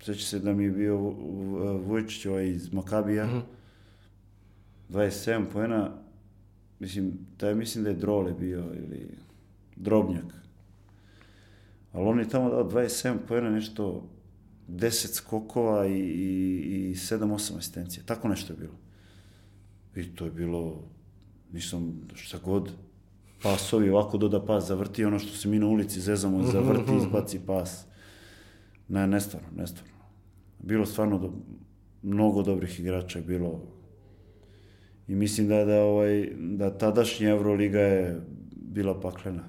sjeća 0.00 0.26
se 0.26 0.38
da 0.38 0.52
mi 0.52 0.64
je 0.64 0.70
bio 0.70 0.96
Vu- 0.96 1.16
Vu- 1.16 1.78
Vujčić 1.78 2.26
ovaj 2.26 2.46
iz 2.46 2.72
Makabija, 2.72 3.28
27 4.90 5.44
poena, 5.52 5.90
mislim, 6.78 7.12
taj 7.36 7.54
mislim 7.54 7.84
da 7.84 7.90
je 7.90 7.96
Drole 7.96 8.32
bio, 8.32 8.58
ili 8.58 9.08
Drobnjak. 9.76 10.44
Ali 11.92 12.08
on 12.08 12.18
je 12.18 12.28
tamo 12.28 12.50
dao 12.50 12.70
27 12.70 13.16
poena, 13.28 13.50
nešto 13.50 14.08
10 14.68 15.14
skokova 15.14 15.86
i, 15.86 15.98
i, 15.98 16.90
i 16.90 16.94
7-8 16.94 17.58
asistencija. 17.58 18.02
Tako 18.06 18.28
nešto 18.28 18.52
je 18.52 18.56
bilo. 18.56 18.74
I 19.96 20.14
to 20.14 20.24
je 20.24 20.30
bilo, 20.30 20.88
nisam, 21.52 22.08
šta 22.14 22.38
god, 22.44 22.72
pasovi, 23.42 23.90
ovako 23.90 24.18
doda 24.18 24.44
pas, 24.44 24.68
zavrti 24.68 25.04
ono 25.04 25.18
što 25.18 25.36
se 25.36 25.48
mi 25.48 25.58
na 25.58 25.66
ulici 25.66 26.00
zezamo, 26.00 26.42
zavrti, 26.42 26.96
izbaci 27.02 27.40
pas. 27.46 27.86
Ne, 28.88 29.06
nestvarno, 29.06 29.48
nestvarno. 29.56 29.94
Bilo 30.58 30.86
stvarno 30.86 31.18
do, 31.18 31.32
mnogo 32.02 32.42
dobrih 32.42 32.80
igrača 32.80 33.18
je 33.18 33.24
bilo. 33.24 33.73
I 35.08 35.14
mislim 35.14 35.48
da, 35.48 35.64
da, 35.64 35.82
ovaj, 35.82 36.28
da 36.36 36.78
tadašnja 36.78 37.28
Euroliga 37.28 37.80
je 37.80 38.20
bila 38.52 39.00
paklena. 39.00 39.44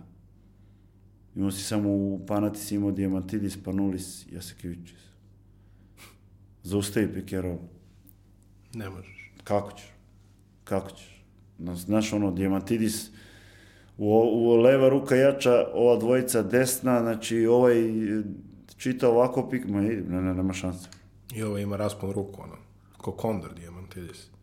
Imao 1.35 1.51
si 1.51 1.63
samo 1.63 1.89
u 1.89 2.25
Panatis 2.27 2.71
imao 2.71 2.91
Diamantidis, 2.91 3.63
Panulis, 3.63 4.25
Jasekevičis. 4.31 4.99
Zaustavi 6.63 7.25
roll. 7.31 7.57
Ne 8.73 8.89
možeš. 8.89 9.31
Kako 9.43 9.71
ćeš? 9.71 9.85
Kako 10.63 10.89
ćeš? 10.89 11.25
Znaš, 11.59 11.79
Znaš 11.79 12.13
ono, 12.13 12.31
Diamantidis, 12.31 13.09
u, 13.97 14.07
u 14.07 14.55
leva 14.55 14.89
ruka 14.89 15.15
jača, 15.15 15.67
ova 15.73 15.97
dvojica 15.97 16.43
desna, 16.43 17.01
znači 17.01 17.45
ovaj 17.45 17.75
čita 18.77 19.09
ovako 19.09 19.49
pik, 19.49 19.67
ma 19.67 19.81
ne, 19.81 20.01
ne, 20.21 20.33
nema 20.33 20.53
šanse. 20.53 20.89
I 21.35 21.43
ovo 21.43 21.57
ima 21.57 21.77
raspon 21.77 22.11
ruku, 22.11 22.41
ono. 22.41 22.55
Ko 22.97 23.11
kondor 23.11 23.53
Diamantidis. 23.53 24.34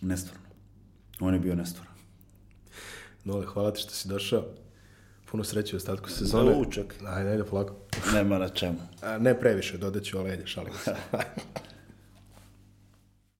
Nestvarno. 0.00 0.46
On 1.20 1.34
je 1.34 1.40
bio 1.40 1.54
nestvaran. 1.54 1.94
Nole, 3.24 3.46
hvala 3.46 3.72
ti 3.72 3.80
što 3.80 3.90
si 3.90 4.08
došao. 4.08 4.44
Puno 5.30 5.44
sreće 5.44 5.76
u 5.76 5.78
ostatku 5.78 6.10
sezone. 6.10 6.52
Ručak. 6.52 6.94
Ajde, 7.06 7.30
ajde, 7.30 7.44
polako. 7.44 7.74
Nema 8.14 8.38
na 8.38 8.48
čemu. 8.48 8.78
A, 9.02 9.18
ne 9.18 9.40
previše, 9.40 9.78
dodat 9.78 10.02
ću, 10.02 10.18
ali 10.18 10.30
ajde, 10.30 10.46
šalim 10.46 10.74
se. 10.84 10.94